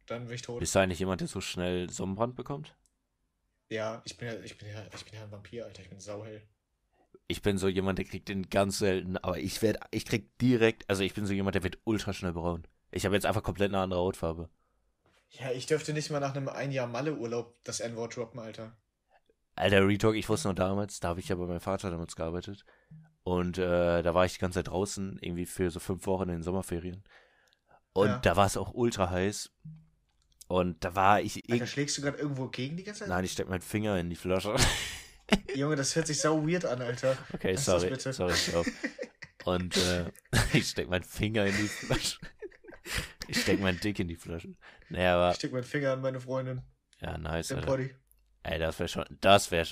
dann 0.08 0.26
bin 0.26 0.34
ich 0.34 0.42
tot. 0.42 0.60
Bist 0.60 0.74
du 0.74 0.78
eigentlich 0.78 0.98
jemand, 0.98 1.20
der 1.20 1.28
so 1.28 1.40
schnell 1.40 1.90
Sonnenbrand 1.90 2.34
bekommt? 2.34 2.74
Ja, 3.70 4.02
ich 4.04 4.16
bin 4.16 4.28
ja, 4.28 4.34
ich 4.40 4.56
bin 4.56 4.68
ja, 4.68 4.82
ich 4.94 5.04
bin 5.04 5.14
ja 5.14 5.22
ein 5.24 5.30
Vampir, 5.30 5.66
Alter. 5.66 5.82
Ich 5.82 5.90
bin 5.90 6.00
sauhell. 6.00 6.42
Ich 7.26 7.42
bin 7.42 7.58
so 7.58 7.68
jemand, 7.68 7.98
der 7.98 8.06
kriegt 8.06 8.28
den 8.28 8.48
ganz 8.48 8.78
selten, 8.78 9.18
aber 9.18 9.38
ich 9.38 9.60
werde, 9.60 9.80
ich 9.90 10.06
krieg 10.06 10.38
direkt, 10.38 10.88
also 10.88 11.02
ich 11.02 11.12
bin 11.12 11.26
so 11.26 11.34
jemand, 11.34 11.54
der 11.54 11.62
wird 11.62 11.78
ultra 11.84 12.14
schnell 12.14 12.32
braun. 12.32 12.66
Ich 12.90 13.04
habe 13.04 13.14
jetzt 13.14 13.26
einfach 13.26 13.42
komplett 13.42 13.70
eine 13.70 13.80
andere 13.80 14.00
Hautfarbe. 14.00 14.48
Ja, 15.30 15.50
ich 15.52 15.66
dürfte 15.66 15.92
nicht 15.92 16.10
mal 16.10 16.20
nach 16.20 16.34
einem 16.34 16.48
ein 16.48 16.72
Jahr 16.72 16.86
Malle-Urlaub 16.86 17.62
das 17.64 17.80
N-Wort 17.80 18.16
droppen, 18.16 18.40
Alter. 18.40 18.74
Alter, 19.56 19.86
Retalk, 19.86 20.14
ich 20.16 20.28
wusste 20.28 20.48
noch 20.48 20.54
damals, 20.54 21.00
da 21.00 21.08
habe 21.08 21.20
ich 21.20 21.28
ja 21.28 21.36
bei 21.36 21.44
meinem 21.44 21.60
Vater 21.60 21.90
damals 21.90 22.16
gearbeitet. 22.16 22.64
Und 23.24 23.58
äh, 23.58 24.02
da 24.02 24.14
war 24.14 24.24
ich 24.24 24.34
die 24.34 24.38
ganze 24.38 24.60
Zeit 24.60 24.68
draußen, 24.68 25.18
irgendwie 25.20 25.44
für 25.44 25.70
so 25.70 25.80
fünf 25.80 26.06
Wochen 26.06 26.30
in 26.30 26.36
den 26.36 26.42
Sommerferien. 26.42 27.04
Und 27.92 28.08
Ja. 28.08 28.18
da 28.20 28.36
war 28.36 28.46
es 28.46 28.56
auch 28.56 28.72
ultra 28.72 29.10
heiß. 29.10 29.50
Und 30.48 30.82
da 30.82 30.94
war 30.94 31.20
ich 31.20 31.42
Alter, 31.50 31.66
schlägst 31.66 31.98
du 31.98 32.02
gerade 32.02 32.18
irgendwo 32.18 32.48
gegen 32.48 32.76
die 32.76 32.82
ganze 32.84 33.00
Zeit? 33.00 33.08
Nein, 33.08 33.24
ich 33.24 33.32
steck 33.32 33.48
meinen 33.48 33.60
Finger 33.60 33.98
in 33.98 34.08
die 34.10 34.16
Flasche. 34.16 34.56
Junge, 35.54 35.76
das 35.76 35.94
hört 35.94 36.06
sich 36.06 36.20
sau 36.20 36.46
weird 36.46 36.64
an, 36.64 36.80
Alter. 36.80 37.18
Okay, 37.34 37.52
Lass 37.52 37.66
sorry, 37.66 37.94
sorry, 37.98 38.34
stopp. 38.34 38.66
Und 39.44 39.76
äh, 39.76 40.10
ich 40.54 40.68
steck 40.70 40.88
meinen 40.88 41.04
Finger 41.04 41.46
in 41.46 41.56
die 41.56 41.68
Flasche. 41.68 42.18
Ich 43.30 43.42
steck 43.42 43.60
meinen 43.60 43.78
Dick 43.78 43.98
in 43.98 44.08
die 44.08 44.16
Flasche. 44.16 44.54
Naja, 44.88 45.16
aber 45.16 45.32
Ich 45.32 45.36
steck 45.36 45.52
meinen 45.52 45.62
Finger 45.62 45.92
an 45.92 46.00
meine 46.00 46.18
Freundin. 46.18 46.62
ja, 47.02 47.18
nice, 47.18 47.48
Den 47.48 47.58
Alter. 47.58 47.66
Poddy. 47.66 47.94
Ey, 48.42 48.58
das 48.58 48.78
wäre 48.78 48.88
schon, 48.88 49.04
das 49.20 49.50
wäre, 49.50 49.68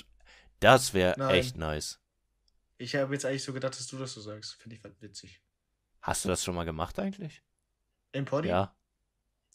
das 0.59 0.93
wäre 0.93 1.15
echt 1.33 1.57
nice. 1.57 1.99
Ich 2.77 2.95
habe 2.95 3.15
jetzt 3.15 3.25
eigentlich 3.25 3.43
so 3.43 3.53
gedacht, 3.53 3.73
dass 3.73 3.87
du 3.87 3.97
das 3.97 4.13
so 4.13 4.21
sagst. 4.21 4.53
Finde 4.61 4.75
ich 4.75 4.83
witzig. 5.01 5.41
Hast 6.03 6.23
du 6.23 6.29
das 6.29 6.43
schon 6.43 6.53
mal 6.53 6.65
gemacht 6.65 6.99
eigentlich? 6.99 7.41
Im 8.11 8.25
Poddy? 8.25 8.49
Ja. 8.49 8.76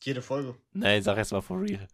Jede 0.04 0.20
Folge. 0.20 0.56
Nee, 0.72 1.00
sag 1.00 1.16
jetzt 1.16 1.32
mal 1.32 1.40
for 1.40 1.60
real. 1.60 1.86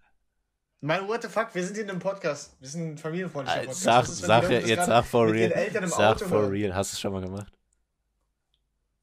Mein, 0.80 1.06
what 1.08 1.22
the 1.22 1.28
fuck, 1.28 1.54
wir 1.54 1.62
sind 1.62 1.74
hier 1.74 1.84
in 1.84 1.90
einem 1.90 1.98
Podcast. 1.98 2.56
Wir 2.60 2.68
sind 2.68 2.92
ein 2.92 2.98
familienfreundlicher 2.98 3.62
Äh, 3.62 3.66
Podcast. 3.66 3.82
Sag, 3.82 4.04
ist, 4.04 4.18
sag 4.18 4.48
das 4.48 4.68
jetzt 4.68 4.86
sag 4.86 5.04
for 5.04 5.30
real. 5.30 5.52
Sag 5.88 6.16
Auto 6.16 6.24
for 6.26 6.38
hören? 6.42 6.50
real. 6.50 6.74
Hast 6.74 6.92
du 6.92 6.94
es 6.94 7.00
schon 7.00 7.12
mal 7.12 7.20
gemacht? 7.20 7.52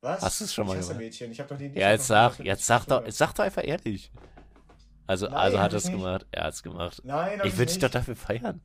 Was? 0.02 0.22
Hast 0.22 0.40
du 0.40 0.46
es 0.46 0.54
schon 0.54 0.66
mal 0.66 0.80
gemacht? 0.80 0.98
Mädchen. 0.98 1.32
Ich 1.32 1.40
hab 1.40 1.48
doch 1.48 1.58
nie, 1.60 1.68
Ja, 1.78 1.92
jetzt 1.92 2.08
sag, 2.08 2.40
jetzt 2.40 2.66
sag 2.66 2.86
doch, 2.86 3.06
jetzt 3.06 3.18
sag 3.18 3.34
doch 3.34 3.44
einfach 3.44 3.64
ehrlich. 3.64 4.12
Also, 5.06 5.28
Nein, 5.28 5.36
also 5.36 5.60
hat 5.60 5.74
er 5.74 5.78
es 5.78 5.92
gemacht. 5.92 6.26
Er 6.32 6.44
hat 6.46 6.54
es 6.54 6.64
gemacht. 6.64 7.02
Nein, 7.04 7.42
Ich 7.44 7.58
würde 7.58 7.72
dich 7.72 7.80
doch 7.80 7.92
dafür 7.92 8.16
feiern. 8.16 8.62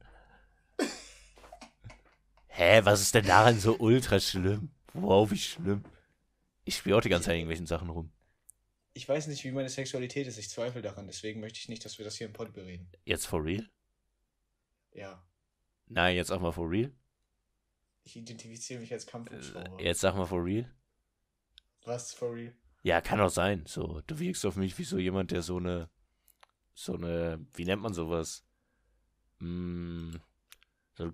Hä, 2.47 2.81
was 2.85 3.01
ist 3.03 3.15
denn 3.15 3.27
daran 3.27 3.59
so 3.61 3.77
ultra 3.79 4.19
schlimm? 4.21 4.71
Wow, 4.95 5.31
wie 5.31 5.37
schlimm. 5.39 5.85
Ich 6.65 6.77
spiele 6.77 6.97
auch 6.97 7.01
die 7.03 7.09
ganze 7.11 7.27
Zeit 7.27 7.37
irgendwelchen 7.37 7.67
Sachen 7.67 7.91
rum. 7.91 8.11
Ich 8.93 9.09
weiß 9.09 9.29
nicht, 9.29 9.45
wie 9.45 9.53
meine 9.53 9.69
Sexualität 9.69 10.27
ist. 10.27 10.39
Ich 10.39 10.51
zweifle 10.51 10.83
daran. 10.83 11.07
Deswegen 11.07 11.41
möchte 11.41 11.59
ich 11.59 11.69
nicht, 11.69 11.85
dass 11.85 11.99
wir 11.99 12.05
das 12.05 12.17
hier 12.17 12.27
im 12.27 12.33
Pod 12.33 12.53
bereden. 12.53 12.91
Jetzt 13.05 13.27
for 13.27 13.45
real? 13.45 13.69
Ja. 14.93 15.23
Nein, 15.87 16.17
jetzt 16.17 16.31
auch 16.33 16.41
mal 16.41 16.53
for 16.53 16.69
real. 16.69 16.93
Ich 18.03 18.17
identifiziere 18.17 18.81
mich 18.81 18.93
als 18.93 19.07
Kampfhubschrauber. 19.07 19.79
Äh, 19.79 19.85
Jetzt 19.85 20.01
sag 20.01 20.17
mal 20.17 20.27
for 20.27 20.45
real. 20.45 20.69
Was 21.85 22.13
for 22.13 22.35
real? 22.35 22.55
Ja, 22.83 23.01
kann 23.01 23.21
auch 23.21 23.31
sein. 23.31 23.65
So, 23.67 24.01
du 24.07 24.19
wirkst 24.19 24.45
auf 24.47 24.57
mich 24.57 24.77
wie 24.79 24.85
so 24.85 24.99
jemand, 24.99 25.31
der 25.31 25.43
so 25.43 25.59
eine, 25.59 25.89
so 26.75 26.95
eine, 26.95 27.45
wie 27.55 27.65
nennt 27.65 27.83
man 27.83 27.93
sowas? 27.93 28.45
Mm, 29.39 30.17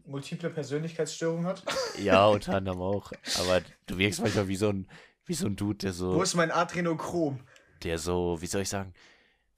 Multiple 0.05 0.51
Persönlichkeitsstörung 0.51 1.45
hat? 1.45 1.62
ja, 1.99 2.27
unter 2.27 2.55
anderem 2.55 2.81
auch. 2.81 3.12
Aber 3.39 3.62
du 3.87 3.99
wirkst 3.99 4.20
manchmal 4.20 4.49
wie 4.49 4.57
so 4.57 4.68
ein, 4.68 4.89
wie 5.24 5.35
so 5.35 5.47
ein 5.47 5.57
Dude, 5.57 5.79
der 5.79 5.93
so, 5.93 6.14
Wo 6.14 6.22
ist 6.22 6.35
mein 6.35 6.51
Adrenochrom? 6.51 7.41
Der 7.83 7.99
so, 7.99 8.41
wie 8.41 8.47
soll 8.47 8.62
ich 8.62 8.68
sagen, 8.68 8.95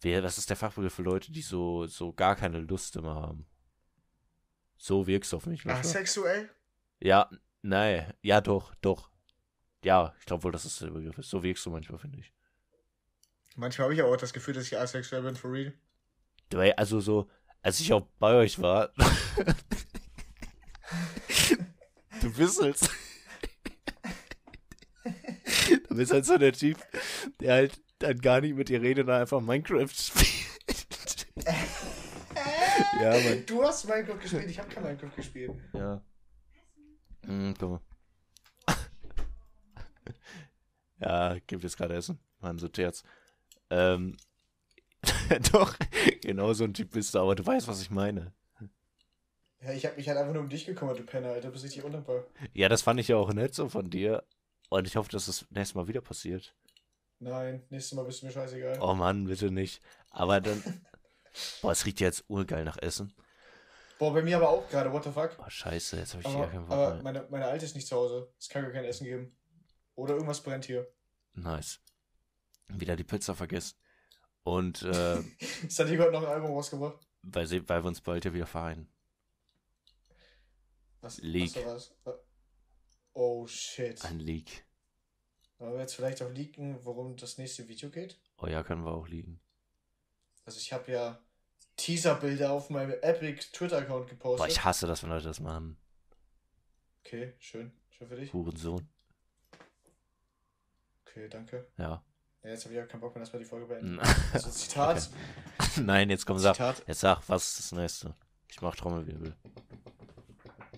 wer, 0.01 0.23
was 0.23 0.39
ist 0.39 0.51
der 0.51 0.57
Fachbegriff 0.57 0.95
für 0.95 1.03
Leute, 1.03 1.33
die 1.33 1.43
so, 1.43 1.87
so 1.87 2.13
gar 2.13 2.37
keine 2.37 2.61
Lust 2.61 2.97
immer 2.97 3.15
haben? 3.15 3.47
So 4.77 5.07
wirkst 5.07 5.33
du 5.33 5.39
auf 5.39 5.47
mich 5.47 5.65
manchmal. 5.65 5.85
Asexuell? 5.85 6.51
Ja, 7.01 7.31
nein, 7.63 8.13
ja 8.23 8.41
doch, 8.41 8.75
doch. 8.77 9.11
Ja, 9.85 10.15
ich 10.19 10.27
glaube 10.27 10.45
wohl, 10.45 10.53
dass 10.53 10.63
das 10.65 10.79
der 10.79 10.91
Begriff 10.91 11.19
ist. 11.19 11.31
So 11.31 11.43
wirkst 11.43 11.65
du 11.67 11.71
manchmal, 11.71 11.99
finde 11.99 12.19
ich. 12.19 12.33
Manchmal 13.57 13.87
habe 13.87 13.95
ich 13.95 14.03
auch 14.03 14.17
das 14.17 14.33
Gefühl, 14.33 14.55
dass 14.55 14.67
ich 14.67 14.79
asexuell 14.79 15.23
bin, 15.23 15.37
for 15.37 15.53
real. 15.53 15.73
Also 16.77 17.01
so, 17.01 17.29
als 17.63 17.81
ich 17.81 17.93
auch 17.93 18.07
bei 18.19 18.35
euch 18.35 18.61
war. 18.61 18.93
du 22.21 22.33
bist 22.33 22.63
halt. 22.63 22.79
du 25.89 25.97
bist 25.97 26.13
halt 26.13 26.25
so 26.25 26.39
der 26.39 26.53
Typ, 26.53 26.79
der 27.41 27.55
halt 27.55 27.81
dann 27.99 28.19
gar 28.19 28.41
nicht 28.41 28.57
mit 28.57 28.69
dir 28.69 28.81
redet 28.81 29.07
und 29.07 29.13
einfach 29.13 29.41
Minecraft 29.41 29.89
spielt. 29.89 31.27
ja, 33.01 33.11
Mann. 33.11 33.47
Du 33.47 33.63
hast 33.63 33.89
Minecraft 33.89 34.19
gespielt, 34.19 34.51
ich 34.51 34.59
habe 34.59 34.69
kein 34.69 34.83
Minecraft 34.83 35.15
gespielt. 35.17 35.53
Ja. 35.73 36.03
Hm, 37.27 37.55
mal. 37.61 37.81
ja, 41.01 41.37
gibt 41.47 41.63
jetzt 41.63 41.77
gerade 41.77 41.95
Essen. 41.95 42.19
Mann, 42.41 42.59
so 42.59 42.69
Terz. 42.69 43.03
Ähm. 43.71 44.17
Doch, 45.53 45.77
genau 46.23 46.53
so 46.55 46.65
ein 46.65 46.75
Typ 46.75 46.91
bist 46.91 47.15
du, 47.15 47.21
aber 47.21 47.35
du 47.35 47.47
weißt, 47.47 47.69
was 47.69 47.81
ich 47.81 47.91
meine. 47.91 48.33
Ja, 49.61 49.73
ich 49.73 49.85
habe 49.87 49.97
mich 49.97 50.09
halt 50.09 50.19
einfach 50.19 50.33
nur 50.33 50.43
um 50.43 50.49
dich 50.49 50.67
gekümmert, 50.67 50.99
du 50.99 51.03
Penner, 51.03 51.31
Alter. 51.31 51.49
Du 51.49 51.53
bist 51.53 51.65
richtig 51.65 51.85
undankbar. 51.85 52.25
Ja, 52.53 52.69
das 52.69 52.83
fand 52.83 53.01
ich 53.01 53.09
ja 53.09 53.17
auch 53.17 53.33
nett 53.33 53.55
so 53.55 53.69
von 53.69 53.91
dir. 53.91 54.25
Und 54.71 54.87
ich 54.87 54.97
hoffe, 54.97 55.11
dass 55.11 55.27
das 55.27 55.47
nächstes 55.51 55.75
Mal 55.75 55.89
wieder 55.89 56.01
passiert. 56.01 56.55
Nein, 57.21 57.65
nächstes 57.71 57.97
Mal 57.97 58.05
bist 58.05 58.23
du 58.23 58.27
mir 58.27 58.33
scheißegal. 58.33 58.79
Oh 58.81 58.95
Mann, 58.95 59.27
bitte 59.27 59.51
nicht. 59.51 59.83
Aber 60.11 60.41
dann. 60.41 60.63
Boah, 61.63 61.73
es 61.73 61.85
riecht 61.85 62.01
ja 62.01 62.07
jetzt 62.07 62.25
urgeil 62.29 62.65
nach 62.65 62.79
Essen. 62.79 63.15
Boah, 63.99 64.13
bei 64.13 64.23
mir 64.23 64.37
aber 64.37 64.49
auch 64.49 64.69
gerade, 64.69 64.93
what 64.93 65.05
the 65.05 65.11
fuck? 65.11 65.37
Oh, 65.39 65.49
scheiße, 65.49 65.97
jetzt 65.97 66.15
habe 66.15 66.23
ich 66.23 66.29
Aber, 66.29 66.39
hier 66.39 66.47
keinen 66.47 66.67
Bock 66.67 66.79
aber 66.79 67.03
meine, 67.03 67.27
meine 67.31 67.47
Alte 67.47 67.65
ist 67.65 67.75
nicht 67.75 67.89
zu 67.89 67.97
Hause. 67.97 68.33
Es 68.39 68.49
kann 68.49 68.63
gar 68.63 68.71
kein 68.73 68.85
Essen 68.85 69.05
geben. 69.05 69.37
Oder 69.97 70.15
irgendwas 70.15 70.41
brennt 70.43 70.65
hier. 70.65 70.89
Nice. 71.35 71.81
Wieder 72.69 72.95
die 72.95 73.05
Pizza 73.05 73.35
vergessen. 73.35 73.77
Und 74.45 74.83
äh, 74.83 75.19
Ist 75.67 75.79
hat 75.79 75.89
hier 75.89 75.97
gerade 75.97 76.13
noch 76.13 76.23
ein 76.23 76.29
Album 76.29 76.53
rausgebracht? 76.53 77.09
weil, 77.23 77.69
weil 77.69 77.83
wir 77.83 77.89
uns 77.89 78.01
bald 78.01 78.25
ja 78.25 78.33
wieder 78.33 78.47
vereinen. 78.47 78.89
Was, 81.01 81.19
Leak. 81.19 81.57
Was 81.65 81.93
was? 82.05 82.19
Oh 83.13 83.47
shit. 83.47 84.05
Ein 84.05 84.21
Leak. 84.21 84.65
Wollen 85.59 85.73
wir 85.73 85.81
jetzt 85.81 85.95
vielleicht 85.95 86.23
auch 86.23 86.31
leaken, 86.31 86.79
worum 86.85 87.17
das 87.17 87.37
nächste 87.37 87.67
Video 87.69 87.91
geht? 87.91 88.19
Oh 88.39 88.47
ja, 88.47 88.63
können 88.63 88.85
wir 88.85 88.93
auch 88.93 89.09
liegen. 89.09 89.41
Also 90.45 90.59
ich 90.59 90.73
habe 90.73 90.91
ja 90.93 91.19
Teaser-Bilder 91.77 92.53
auf 92.53 92.71
meinem 92.71 92.95
Epic 93.03 93.51
Twitter-Account 93.53 94.09
gepostet. 94.09 94.39
Boah, 94.39 94.49
ich 94.49 94.65
hasse 94.65 94.87
das, 94.87 95.03
wenn 95.03 95.11
Leute 95.11 95.25
das 95.27 95.41
machen. 95.41 95.77
okay, 97.05 97.35
schön. 97.39 97.73
Schön 97.91 98.09
für 98.09 98.17
dich. 98.17 98.33
Hurensohn. 98.33 98.89
Okay, 101.05 101.29
danke. 101.29 101.67
Ja. 101.77 102.05
Ja, 102.45 102.51
jetzt 102.51 102.65
habe 102.65 102.75
ich 102.75 102.79
ja 102.79 102.87
keinen 102.87 103.01
Bock 103.01 103.15
mehr, 103.17 103.25
dass 103.25 103.33
wir 103.33 103.41
die 103.41 103.47
Folge 103.47 103.67
beenden. 103.67 103.99
Also 104.33 104.51
Zitat. 104.51 105.11
Nein, 105.77 106.09
jetzt 106.11 106.25
komm, 106.25 106.39
sag. 106.39 106.55
Zitat. 106.55 106.85
Jetzt 106.87 107.01
sag, 107.01 107.29
was 107.29 107.49
ist 107.49 107.59
das 107.59 107.73
nächste? 107.73 108.15
Ich 108.49 108.63
mach 108.63 108.77
Trommelwirbel. 108.77 109.35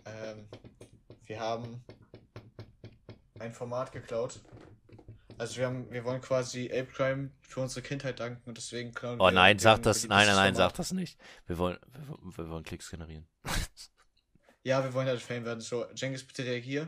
Ähm, 0.07 0.49
wir 1.25 1.39
haben 1.39 1.85
ein 3.39 3.53
Format 3.53 3.93
geklaut. 3.93 4.41
Also 5.41 5.57
wir 5.57 5.67
haben, 5.69 5.91
wir 5.91 6.05
wollen 6.05 6.21
quasi 6.21 6.67
Ape 6.67 6.89
Crime 6.93 7.31
für 7.41 7.61
unsere 7.61 7.81
Kindheit 7.81 8.21
danken 8.21 8.47
und 8.47 8.59
deswegen 8.59 8.93
klauen 8.93 9.19
Oh 9.19 9.25
wir 9.25 9.31
nein, 9.31 9.59
sag 9.59 9.83
das. 9.83 10.07
Nein, 10.07 10.27
nein, 10.27 10.37
nein, 10.37 10.55
sag 10.55 10.75
das 10.75 10.93
nicht. 10.93 11.19
Wir 11.47 11.57
wollen, 11.57 11.79
wir, 11.87 12.37
wir 12.37 12.51
wollen 12.51 12.63
Klicks 12.63 12.91
generieren. 12.91 13.27
Ja, 14.63 14.85
wir 14.85 14.93
wollen 14.93 15.09
halt 15.09 15.23
Fame 15.23 15.47
werden. 15.47 15.61
So, 15.61 15.87
Jengis, 15.95 16.23
bitte 16.23 16.45
reagier. 16.45 16.87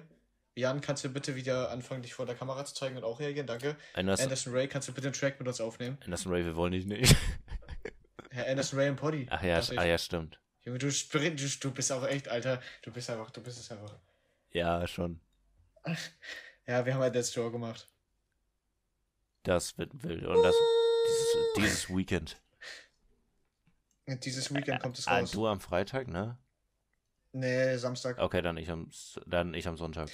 Jan, 0.55 0.83
kannst 0.83 1.03
du 1.03 1.09
bitte 1.09 1.37
wieder 1.37 1.71
anfangen, 1.71 2.03
dich 2.03 2.13
vor 2.13 2.27
der 2.27 2.35
Kamera 2.35 2.63
zu 2.67 2.75
zeigen 2.75 2.99
und 2.99 3.03
auch 3.03 3.19
reagieren? 3.19 3.47
Danke. 3.47 3.79
Anderson, 3.95 4.25
Anderson 4.25 4.53
Ray, 4.53 4.69
kannst 4.69 4.89
du 4.89 4.93
bitte 4.93 5.07
einen 5.07 5.15
Track 5.15 5.39
mit 5.39 5.49
uns 5.49 5.59
aufnehmen? 5.59 5.97
Anderson 6.05 6.31
Ray, 6.31 6.45
wir 6.45 6.55
wollen 6.55 6.73
dich 6.73 6.85
nicht. 6.85 7.17
Herr 8.31 8.47
Anderson 8.47 8.79
Ray 8.79 8.89
im 8.89 8.97
Poddy. 8.97 9.27
Ach 9.31 9.43
ja, 9.43 9.63
ah 9.75 9.85
ja, 9.85 9.97
stimmt. 9.97 10.39
Junge, 10.61 10.77
du, 10.77 10.91
du, 10.91 11.49
du 11.61 11.71
bist 11.71 11.91
auch 11.91 12.07
echt, 12.07 12.29
Alter. 12.29 12.61
Du 12.83 12.93
bist 12.93 13.09
einfach, 13.09 13.31
du 13.31 13.43
bist 13.43 13.59
es 13.59 13.73
einfach. 13.73 13.97
Ja, 14.51 14.87
schon. 14.87 15.19
Ja, 16.67 16.85
wir 16.85 16.93
haben 16.93 17.01
halt 17.01 17.15
Dead 17.15 17.25
Store 17.25 17.51
gemacht. 17.51 17.89
Das 19.45 19.77
wird 19.79 20.03
wild. 20.03 20.25
Und 20.25 20.43
das, 20.43 20.55
dieses, 21.07 21.37
dieses 21.57 21.89
Weekend. 21.97 22.41
Dieses 24.07 24.53
Weekend 24.55 24.81
kommt 24.81 24.99
es 24.99 25.07
Ah, 25.09 25.19
raus. 25.19 25.31
du 25.31 25.47
am 25.47 25.61
Freitag, 25.61 26.09
ne? 26.09 26.39
Nee, 27.33 27.77
Samstag. 27.77 28.19
Okay, 28.19 28.43
dann 28.43 28.57
ich 28.57 28.71
am, 28.71 28.91
dann 29.27 29.55
ich 29.55 29.67
am 29.67 29.77
Sonntag. 29.77 30.11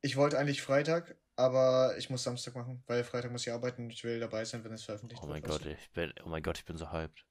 Ich 0.00 0.16
wollte 0.16 0.38
eigentlich 0.38 0.62
Freitag, 0.62 1.16
aber 1.36 1.96
ich 1.98 2.08
muss 2.08 2.22
Samstag 2.22 2.54
machen, 2.54 2.82
weil 2.86 3.02
Freitag 3.04 3.32
muss 3.32 3.46
ich 3.46 3.52
arbeiten 3.52 3.84
und 3.84 3.90
ich 3.92 4.04
will 4.04 4.20
dabei 4.20 4.44
sein, 4.44 4.62
wenn 4.64 4.72
es 4.72 4.84
veröffentlicht 4.84 5.22
Oh 5.22 5.26
mein 5.26 5.42
wird. 5.42 5.62
Gott, 5.62 5.66
ich 5.66 5.90
bin, 5.90 6.12
oh 6.24 6.28
mein 6.28 6.42
Gott, 6.42 6.58
ich 6.58 6.64
bin 6.64 6.76
so 6.76 6.90
hyped. 6.92 7.24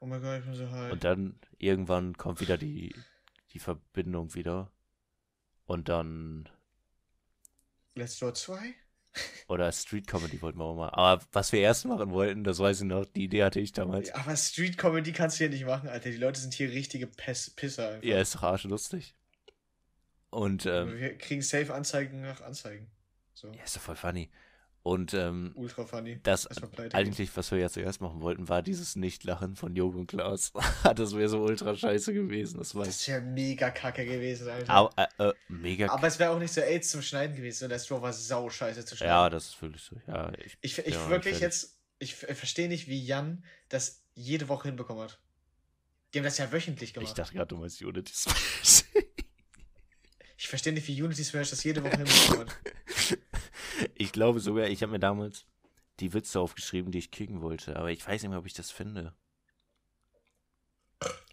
Oh 0.00 0.06
mein 0.06 0.22
Gott, 0.22 0.38
ich 0.38 0.44
bin 0.44 0.54
so 0.54 0.70
hyped. 0.70 0.92
Und 0.92 1.04
dann 1.04 1.40
irgendwann 1.58 2.16
kommt 2.16 2.40
wieder 2.40 2.56
die, 2.56 2.94
die 3.52 3.58
Verbindung 3.58 4.34
wieder. 4.34 4.70
Und 5.66 5.88
dann, 5.88 6.48
Let's 7.94 8.18
Door 8.18 8.34
2? 8.34 8.74
Oder 9.48 9.70
Street 9.72 10.06
Comedy 10.06 10.40
wollten 10.42 10.58
wir 10.58 10.64
auch 10.64 10.76
mal. 10.76 10.90
Aber 10.90 11.22
was 11.32 11.52
wir 11.52 11.60
erst 11.60 11.84
machen 11.86 12.10
wollten, 12.10 12.44
das 12.44 12.58
weiß 12.58 12.80
ich 12.80 12.86
noch, 12.86 13.04
die 13.04 13.24
Idee 13.24 13.44
hatte 13.44 13.60
ich 13.60 13.72
damals. 13.72 14.08
Ja, 14.08 14.16
aber 14.16 14.36
Street 14.36 14.78
Comedy 14.78 15.12
kannst 15.12 15.38
du 15.38 15.44
hier 15.44 15.50
nicht 15.50 15.66
machen, 15.66 15.88
Alter. 15.88 16.10
Die 16.10 16.16
Leute 16.16 16.40
sind 16.40 16.54
hier 16.54 16.70
richtige 16.70 17.06
Pess 17.06 17.50
Pisser. 17.50 17.90
Einfach. 17.90 18.04
Ja, 18.04 18.20
ist 18.20 18.34
doch 18.34 18.42
arschlustig. 18.42 19.14
Und, 20.30 20.66
ähm, 20.66 20.98
Wir 20.98 21.16
kriegen 21.16 21.42
safe 21.42 21.72
Anzeigen 21.72 22.20
nach 22.22 22.40
Anzeigen. 22.40 22.90
So, 23.34 23.48
ja, 23.52 23.62
ist 23.62 23.76
doch 23.76 23.82
voll 23.82 23.96
funny. 23.96 24.30
Und, 24.84 25.14
ähm, 25.14 25.52
ultra 25.54 25.86
funny. 25.86 26.20
das 26.24 26.46
eigentlich, 26.92 27.34
was 27.38 27.50
wir 27.50 27.58
ja 27.58 27.70
zuerst 27.70 28.02
machen 28.02 28.20
wollten, 28.20 28.50
war 28.50 28.60
dieses 28.60 28.96
Nicht-Lachen 28.96 29.56
von 29.56 29.74
Jürgen 29.74 30.00
und 30.00 30.08
Klaus. 30.08 30.52
das 30.94 31.16
wäre 31.16 31.30
so 31.30 31.40
ultra 31.40 31.74
scheiße 31.74 32.12
gewesen, 32.12 32.58
das 32.58 32.72
Das 32.72 33.08
wäre 33.08 33.22
mega 33.22 33.70
kacke 33.70 34.04
gewesen, 34.04 34.46
Alter. 34.46 34.70
Aber, 34.70 35.08
äh, 35.18 35.30
äh, 35.30 35.32
mega. 35.48 35.88
Aber 35.88 36.06
es 36.06 36.18
wäre 36.18 36.32
auch 36.32 36.38
nicht 36.38 36.52
so 36.52 36.60
AIDS 36.60 36.90
zum 36.90 37.00
Schneiden 37.00 37.34
gewesen. 37.34 37.64
Und 37.64 37.70
Let's 37.70 37.86
Door 37.86 38.02
war 38.02 38.12
sau 38.12 38.50
scheiße 38.50 38.84
zu 38.84 38.94
schneiden. 38.94 39.10
ja, 39.10 39.30
das 39.30 39.46
ist 39.46 39.62
wirklich 39.62 39.82
so. 39.82 39.96
Ja, 40.06 40.30
ich, 40.34 40.58
Ich, 40.60 40.76
ich 40.76 40.94
Ja, 40.94 41.08
wirklich 41.08 41.40
jetzt, 41.40 41.78
ich 41.98 42.14
verstehe 42.14 42.68
nicht, 42.68 42.86
wie 42.86 43.02
Jan 43.02 43.42
das 43.70 44.02
jede 44.12 44.50
Woche 44.50 44.68
hinbekommen 44.68 45.02
hat. 45.02 45.18
Die 46.12 46.18
haben 46.18 46.24
das 46.24 46.36
ja 46.36 46.52
wöchentlich 46.52 46.92
gemacht. 46.92 47.08
ich 47.08 47.14
dachte 47.14 47.32
gerade, 47.32 47.48
du 47.48 47.56
meinst 47.56 47.80
Unity 47.80 48.12
Smash. 48.14 48.84
Ich 50.36 50.48
verstehe 50.48 50.74
nicht, 50.74 50.86
wie 50.88 51.02
Unity 51.02 51.24
Smash 51.24 51.48
das 51.48 51.64
jede 51.64 51.82
Woche 51.82 51.96
hinbekommen 51.96 52.50
hat. 52.50 52.54
ich 53.94 54.12
glaube 54.12 54.40
sogar, 54.40 54.66
ich 54.68 54.82
habe 54.82 54.92
mir 54.92 54.98
damals 54.98 55.46
die 56.00 56.12
Witze 56.12 56.40
aufgeschrieben, 56.40 56.92
die 56.92 56.98
ich 56.98 57.10
kicken 57.10 57.40
wollte. 57.40 57.76
Aber 57.76 57.90
ich 57.90 58.06
weiß 58.06 58.22
nicht 58.22 58.30
mehr, 58.30 58.38
ob 58.38 58.46
ich 58.46 58.54
das 58.54 58.70
finde. 58.70 59.14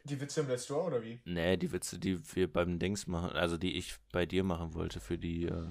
Die 0.03 0.19
Witze 0.19 0.41
im 0.41 0.47
Let's 0.47 0.65
Draw 0.65 0.87
oder 0.87 1.03
wie? 1.03 1.21
Nee, 1.25 1.57
die 1.57 1.71
Witze, 1.71 1.99
die 1.99 2.19
wir 2.35 2.51
beim 2.51 2.79
Dings 2.79 3.07
machen, 3.07 3.31
also 3.31 3.57
die 3.57 3.77
ich 3.77 3.95
bei 4.11 4.25
dir 4.25 4.43
machen 4.43 4.73
wollte 4.73 4.99
für 4.99 5.17
die. 5.17 5.45
Äh... 5.45 5.69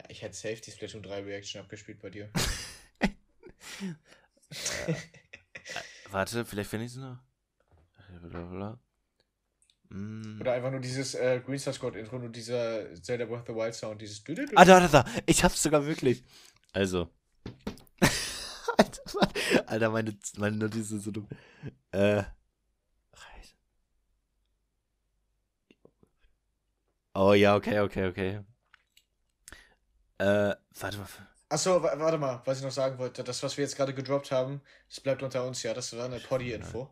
Ja, 0.00 0.06
ich 0.08 0.22
hätte 0.22 0.34
safe 0.34 0.60
die 0.60 0.72
Splatoon 0.72 1.02
3 1.02 1.22
Reaction 1.22 1.62
abgespielt 1.62 2.00
bei 2.00 2.10
dir. 2.10 2.30
äh, 4.86 4.94
warte, 6.10 6.44
vielleicht 6.44 6.70
finde 6.70 6.86
ich 6.86 6.92
es 6.92 6.98
noch. 6.98 7.18
Blablabla. 8.20 8.80
Mm. 9.88 10.40
Oder 10.40 10.52
einfach 10.52 10.70
nur 10.70 10.80
dieses 10.80 11.14
äh, 11.14 11.40
Green 11.44 11.58
Star 11.58 11.72
Squad 11.72 11.96
Intro, 11.96 12.18
nur 12.18 12.28
dieser 12.28 12.94
Zelda 13.02 13.24
Breath 13.24 13.40
of 13.40 13.46
the 13.46 13.54
Wild 13.54 13.74
Sound, 13.74 14.00
dieses. 14.00 14.22
Ah, 14.54 14.64
da, 14.64 14.80
da, 14.80 14.88
da. 14.88 15.04
Ich 15.26 15.44
hab's 15.44 15.62
sogar 15.62 15.86
wirklich. 15.86 16.24
Also. 16.72 17.08
Alter, 19.66 19.90
meine, 19.90 20.16
meine 20.36 20.56
Notiz 20.56 20.90
ist 20.90 21.04
so 21.04 21.10
dumm. 21.10 21.28
Äh. 21.92 22.22
Oh 27.14 27.32
ja, 27.32 27.56
okay, 27.56 27.80
okay, 27.80 28.08
okay. 28.08 28.40
Äh, 30.18 30.54
warte 30.80 30.98
mal. 30.98 31.06
Achso, 31.48 31.82
warte 31.82 32.18
mal, 32.18 32.42
was 32.44 32.58
ich 32.58 32.64
noch 32.64 32.70
sagen 32.70 32.98
wollte. 32.98 33.24
Das, 33.24 33.42
was 33.42 33.56
wir 33.56 33.64
jetzt 33.64 33.76
gerade 33.76 33.94
gedroppt 33.94 34.32
haben, 34.32 34.60
das 34.88 35.00
bleibt 35.00 35.22
unter 35.22 35.46
uns, 35.46 35.62
ja. 35.62 35.72
Das 35.72 35.96
war 35.96 36.04
eine 36.06 36.20
Poddy-Info. 36.20 36.90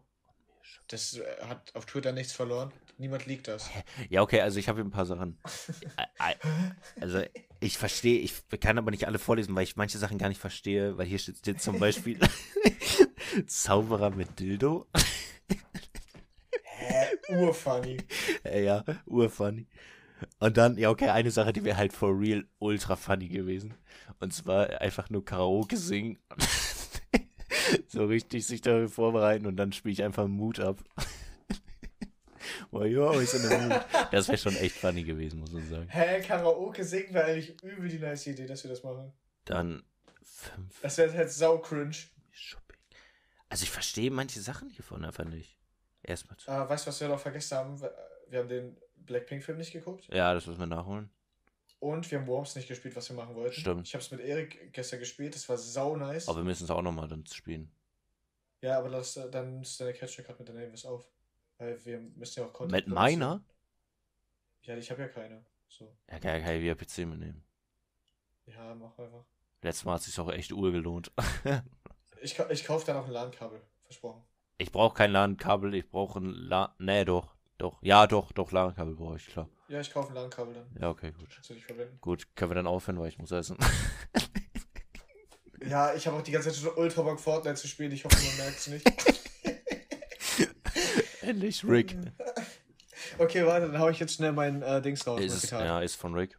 Das 0.89 1.17
äh, 1.17 1.25
hat 1.43 1.75
auf 1.75 1.87
Twitter 1.87 2.13
nichts 2.13 2.33
verloren. 2.33 2.73
Niemand 2.99 3.27
liegt 3.27 3.49
das. 3.49 3.71
Ja, 4.09 4.23
okay, 4.23 4.41
also 4.41 4.59
ich 4.59 4.69
habe 4.69 4.79
hier 4.79 4.85
ein 4.85 4.91
paar 4.91 5.07
Sachen. 5.07 5.39
also 7.01 7.23
ich 7.61 7.79
verstehe, 7.79 8.21
ich 8.21 8.35
kann 8.61 8.79
aber 8.79 8.91
nicht 8.91 9.07
alle 9.07 9.19
vorlesen, 9.19 9.55
weil 9.55 9.65
ich 9.65 9.77
manche 9.77 9.99
Sachen 9.99 10.19
gar 10.19 10.29
nicht 10.29 10.41
verstehe, 10.41 10.97
weil 10.97 11.07
hier 11.07 11.19
steht, 11.19 11.39
steht 11.39 11.63
zum 11.63 11.79
Beispiel 11.79 12.19
Zauberer 13.47 14.11
mit 14.11 14.39
Dildo. 14.39 14.87
Hä? 16.63 17.07
Urfunny. 17.29 17.97
Ja, 18.45 18.85
urfunny. 19.07 19.67
Und 20.39 20.57
dann, 20.57 20.79
ja, 20.79 20.91
okay, 20.91 21.09
eine 21.09 21.31
Sache, 21.31 21.53
die 21.53 21.65
wäre 21.65 21.77
halt 21.77 21.93
for 21.93 22.19
real 22.19 22.45
ultra 22.59 22.97
funny 22.97 23.29
gewesen. 23.29 23.75
Und 24.21 24.33
zwar 24.33 24.81
einfach 24.81 25.11
nur 25.11 25.25
Karaoke 25.25 25.77
singen. 25.77 26.19
so 27.89 28.05
richtig 28.07 28.47
sich 28.47 28.61
dafür 28.61 28.89
vorbereiten 28.89 29.47
und 29.47 29.57
dann 29.57 29.73
spiele 29.73 29.93
ich 29.93 30.03
einfach 30.03 30.27
Mut 30.27 30.61
ab. 30.61 30.79
oh 32.71 32.85
ja, 32.85 33.13
ist 33.15 33.35
in 33.35 33.49
der 33.49 33.59
Mut. 33.59 33.85
Das 34.11 34.29
wäre 34.29 34.39
schon 34.39 34.57
echt 34.57 34.77
funny 34.77 35.03
gewesen, 35.03 35.41
muss 35.41 35.53
man 35.53 35.69
sagen. 35.69 35.89
Hä, 35.89 36.21
Karaoke 36.23 36.85
singen 36.85 37.15
wäre 37.15 37.27
eigentlich 37.27 37.63
übel 37.63 37.89
die 37.89 37.99
nice 37.99 38.27
Idee, 38.27 38.47
dass 38.47 38.65
wir 38.65 38.71
das 38.71 38.83
machen. 38.83 39.13
Dann 39.45 39.83
fünf. 40.23 40.81
Das 40.81 40.99
wäre 40.99 41.13
halt 41.13 41.31
sau 41.31 41.59
cringe. 41.59 41.97
Also 43.49 43.63
ich 43.63 43.71
verstehe 43.71 44.11
manche 44.11 44.41
Sachen 44.41 44.69
hiervon 44.69 45.05
einfach 45.05 45.25
nicht. 45.25 45.57
Erstmal. 46.03 46.37
Ah, 46.47 46.69
weißt 46.69 46.87
du, 46.87 46.89
was 46.89 47.01
wir 47.01 47.09
noch 47.09 47.21
vergessen 47.21 47.57
haben? 47.57 47.81
Wir 48.29 48.41
haben 48.41 48.49
den 48.49 48.77
Blackpink-Film 48.97 49.59
nicht 49.59 49.73
geguckt. 49.73 50.09
Ja, 50.13 50.35
das 50.35 50.47
müssen 50.47 50.59
wir 50.59 50.67
nachholen. 50.67 51.11
Und 51.85 52.11
wir 52.11 52.19
haben 52.19 52.27
Worms 52.27 52.57
nicht 52.57 52.67
gespielt, 52.67 52.97
was 52.97 53.11
wir 53.11 53.17
machen 53.17 53.35
wollten. 53.35 53.61
Stimmt. 53.61 53.87
Ich 53.87 53.93
habe 53.93 54.03
es 54.03 54.11
mit 54.11 54.21
Erik 54.21 54.73
gestern 54.73 55.01
gespielt, 55.01 55.35
das 55.35 55.47
war 55.51 55.59
sau 55.59 55.95
nice. 55.97 56.29
Aber 56.29 56.39
wir 56.39 56.45
müssen 56.45 56.65
es 56.65 56.71
auch 56.71 56.81
nochmal 56.81 57.09
dann 57.09 57.27
spielen. 57.27 57.71
Ja, 58.63 58.79
aber 58.79 58.89
das, 58.89 59.21
dann 59.31 59.61
ist 59.61 59.79
deine 59.79 59.93
Catcher 59.93 60.23
gerade 60.23 60.39
mit 60.39 60.49
der 60.49 60.55
Navis 60.55 60.87
auf. 60.87 61.07
Weil 61.59 61.85
wir 61.85 62.01
müssen 62.01 62.41
ja 62.41 62.47
auch 62.47 62.55
Content 62.55 62.87
Mit 62.87 62.95
meiner? 62.95 63.45
Ja, 64.63 64.79
ich 64.79 64.91
habe 64.91 65.03
ja 65.03 65.09
keine. 65.09 65.45
So. 65.69 65.95
Ja, 66.11 66.19
kann 66.21 66.41
ja 66.41 66.63
via 66.63 66.75
PC 66.75 67.01
mitnehmen. 67.01 67.45
Ja, 68.47 68.75
mach 68.75 68.99
einfach. 68.99 69.27
Letztes 69.61 69.85
Mal 69.85 69.93
hat 69.93 70.01
es 70.01 70.07
sich 70.07 70.19
auch 70.19 70.33
echt 70.33 70.53
urgelohnt. 70.53 71.13
ich, 72.23 72.39
ich 72.39 72.65
kaufe 72.65 72.87
dann 72.87 72.97
auch 72.97 73.05
ein 73.05 73.13
LAN-Kabel, 73.13 73.61
versprochen. 73.83 74.23
Ich 74.57 74.73
brauche 74.73 74.95
kein 74.95 75.13
LAN-Kabel, 75.13 75.75
ich 75.75 75.87
brauche 75.87 76.19
ein 76.19 76.31
LAN. 76.31 76.71
Nee, 76.79 77.05
doch. 77.05 77.35
Doch. 77.59 77.83
Ja, 77.83 78.07
doch, 78.07 78.33
doch, 78.33 78.53
LAN-Kabel 78.53 78.95
brauche 78.95 79.17
ich, 79.17 79.27
klar. 79.27 79.51
Ja, 79.69 79.81
ich 79.81 79.93
kaufe 79.93 80.11
ein 80.11 80.15
LAN-Kabel 80.15 80.55
dann. 80.55 80.67
Ja, 80.81 80.91
okay, 80.91 81.13
gut. 81.13 81.41
Du 81.47 81.55
dich 81.55 81.65
verwenden. 81.65 81.99
Gut, 82.01 82.35
können 82.37 82.51
wir 82.51 82.55
dann 82.55 82.67
aufhören, 82.67 82.99
weil 82.99 83.09
ich 83.09 83.19
muss 83.19 83.31
essen. 83.31 83.57
ja, 85.67 85.95
ich 85.95 86.07
habe 86.07 86.19
auch 86.19 86.23
die 86.23 86.33
ganze 86.33 86.51
Zeit 86.51 86.59
schon 86.59 86.77
Ultra 86.77 87.03
Bock 87.03 87.19
Fortnite 87.19 87.57
zu 87.57 87.67
spielen. 87.67 87.93
Ich 87.93 88.05
hoffe, 88.05 88.17
man 88.17 88.37
merkt 88.37 88.59
es 88.59 88.67
nicht. 88.67 88.87
Endlich, 91.23 91.65
Rick. 91.65 91.97
Okay, 93.17 93.47
warte, 93.47 93.71
dann 93.71 93.81
hau 93.81 93.89
ich 93.89 93.99
jetzt 93.99 94.15
schnell 94.15 94.33
mein 94.33 94.63
äh, 94.63 94.83
Dings 94.83 95.07
raus. 95.07 95.21
Ist, 95.21 95.51
ja, 95.51 95.81
ist 95.81 95.95
von 95.95 96.15
Rick. 96.15 96.39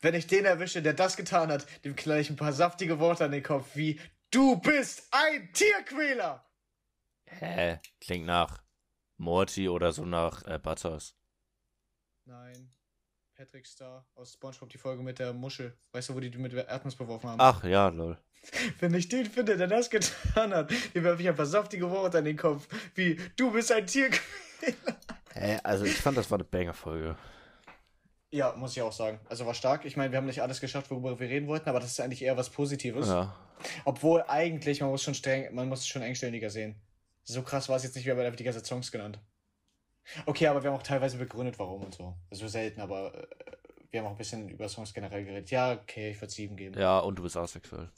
Wenn 0.00 0.14
ich 0.14 0.26
den 0.26 0.46
erwische, 0.46 0.80
der 0.80 0.94
das 0.94 1.16
getan 1.16 1.52
hat, 1.52 1.66
dem 1.84 1.94
knall 1.94 2.20
ich 2.20 2.30
ein 2.30 2.36
paar 2.36 2.52
saftige 2.52 2.98
Worte 2.98 3.24
an 3.24 3.32
den 3.32 3.42
Kopf, 3.42 3.68
wie 3.74 4.00
Du 4.30 4.56
bist 4.56 5.08
ein 5.10 5.52
Tierquäler! 5.52 6.46
Hä? 7.26 7.80
Klingt 8.00 8.24
nach 8.24 8.62
Morty 9.18 9.68
oder 9.68 9.92
so 9.92 10.06
nach 10.06 10.46
äh, 10.46 10.58
Butters. 10.58 11.14
Nein. 12.24 12.72
Patrick 13.34 13.66
Star 13.66 14.06
aus 14.14 14.34
Spongebob, 14.34 14.68
die 14.68 14.78
Folge 14.78 15.02
mit 15.02 15.18
der 15.18 15.32
Muschel. 15.32 15.76
Weißt 15.92 16.08
du, 16.08 16.14
wo 16.14 16.20
die 16.20 16.30
die 16.30 16.38
mit 16.38 16.52
Erdnuss 16.52 16.94
beworfen 16.94 17.30
haben? 17.30 17.40
Ach, 17.40 17.64
ja, 17.64 17.88
lol. 17.88 18.18
Wenn 18.80 18.94
ich 18.94 19.08
den 19.08 19.26
finde, 19.26 19.56
der 19.56 19.68
das 19.68 19.90
getan 19.90 20.52
hat, 20.52 20.70
dem 20.94 21.04
werfe 21.04 21.22
ich 21.22 21.28
ein 21.28 21.34
paar 21.34 21.46
saftige 21.46 21.90
Worte 21.90 22.18
an 22.18 22.24
den 22.24 22.36
Kopf, 22.36 22.68
wie 22.94 23.18
Du 23.36 23.50
bist 23.50 23.72
ein 23.72 23.86
Tierquäler. 23.86 24.22
Hä, 25.34 25.58
also 25.64 25.84
ich 25.84 25.96
fand, 25.96 26.16
das 26.16 26.30
war 26.30 26.36
eine 26.36 26.44
Banger-Folge. 26.44 27.16
Ja, 28.30 28.54
muss 28.56 28.76
ich 28.76 28.82
auch 28.82 28.92
sagen. 28.92 29.18
Also 29.28 29.46
war 29.46 29.54
stark. 29.54 29.84
Ich 29.84 29.96
meine, 29.96 30.12
wir 30.12 30.18
haben 30.18 30.26
nicht 30.26 30.42
alles 30.42 30.60
geschafft, 30.60 30.90
worüber 30.90 31.18
wir 31.18 31.28
reden 31.28 31.48
wollten, 31.48 31.68
aber 31.68 31.80
das 31.80 31.92
ist 31.92 32.00
eigentlich 32.00 32.22
eher 32.22 32.36
was 32.36 32.50
Positives. 32.50 33.08
Ja. 33.08 33.34
Obwohl 33.84 34.22
eigentlich, 34.28 34.80
man 34.80 34.90
muss 34.90 35.02
schon 35.02 35.14
streng, 35.14 35.54
man 35.54 35.68
muss 35.68 35.80
es 35.80 35.88
schon 35.88 36.02
engstelliger 36.02 36.50
sehen. 36.50 36.80
So 37.24 37.42
krass 37.42 37.68
war 37.68 37.76
es 37.76 37.82
jetzt 37.84 37.94
nicht, 37.94 38.04
wir 38.04 38.14
haben 38.14 38.20
einfach 38.20 38.36
die 38.36 38.44
ganze 38.44 38.64
Songs 38.64 38.90
genannt. 38.90 39.20
Okay, 40.26 40.46
aber 40.46 40.62
wir 40.62 40.70
haben 40.70 40.78
auch 40.78 40.82
teilweise 40.82 41.16
begründet, 41.16 41.58
warum 41.58 41.84
und 41.84 41.94
so. 41.94 42.14
Also 42.30 42.48
selten, 42.48 42.80
aber 42.80 43.14
äh, 43.14 43.26
wir 43.90 44.00
haben 44.00 44.06
auch 44.06 44.12
ein 44.12 44.18
bisschen 44.18 44.48
über 44.48 44.68
Songs 44.68 44.92
generell 44.92 45.24
geredet. 45.24 45.50
Ja, 45.50 45.72
okay, 45.72 46.10
ich 46.10 46.20
würde 46.20 46.32
sieben 46.32 46.56
geben. 46.56 46.78
Ja, 46.78 46.98
und 46.98 47.16
du 47.16 47.22
bist 47.22 47.36
asexuell. 47.36 47.88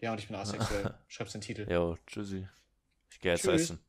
Ja, 0.00 0.12
und 0.12 0.18
ich 0.18 0.28
bin 0.28 0.36
asexuell. 0.36 0.94
Schreib's 1.08 1.32
den 1.32 1.40
Titel. 1.40 1.70
Jo, 1.70 1.96
tschüssi. 2.06 2.46
Ich 3.10 3.20
gehe 3.20 3.32
jetzt 3.32 3.42
Tschüss. 3.42 3.62
essen. 3.62 3.80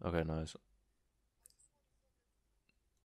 Okay, 0.00 0.24
nice. 0.24 0.58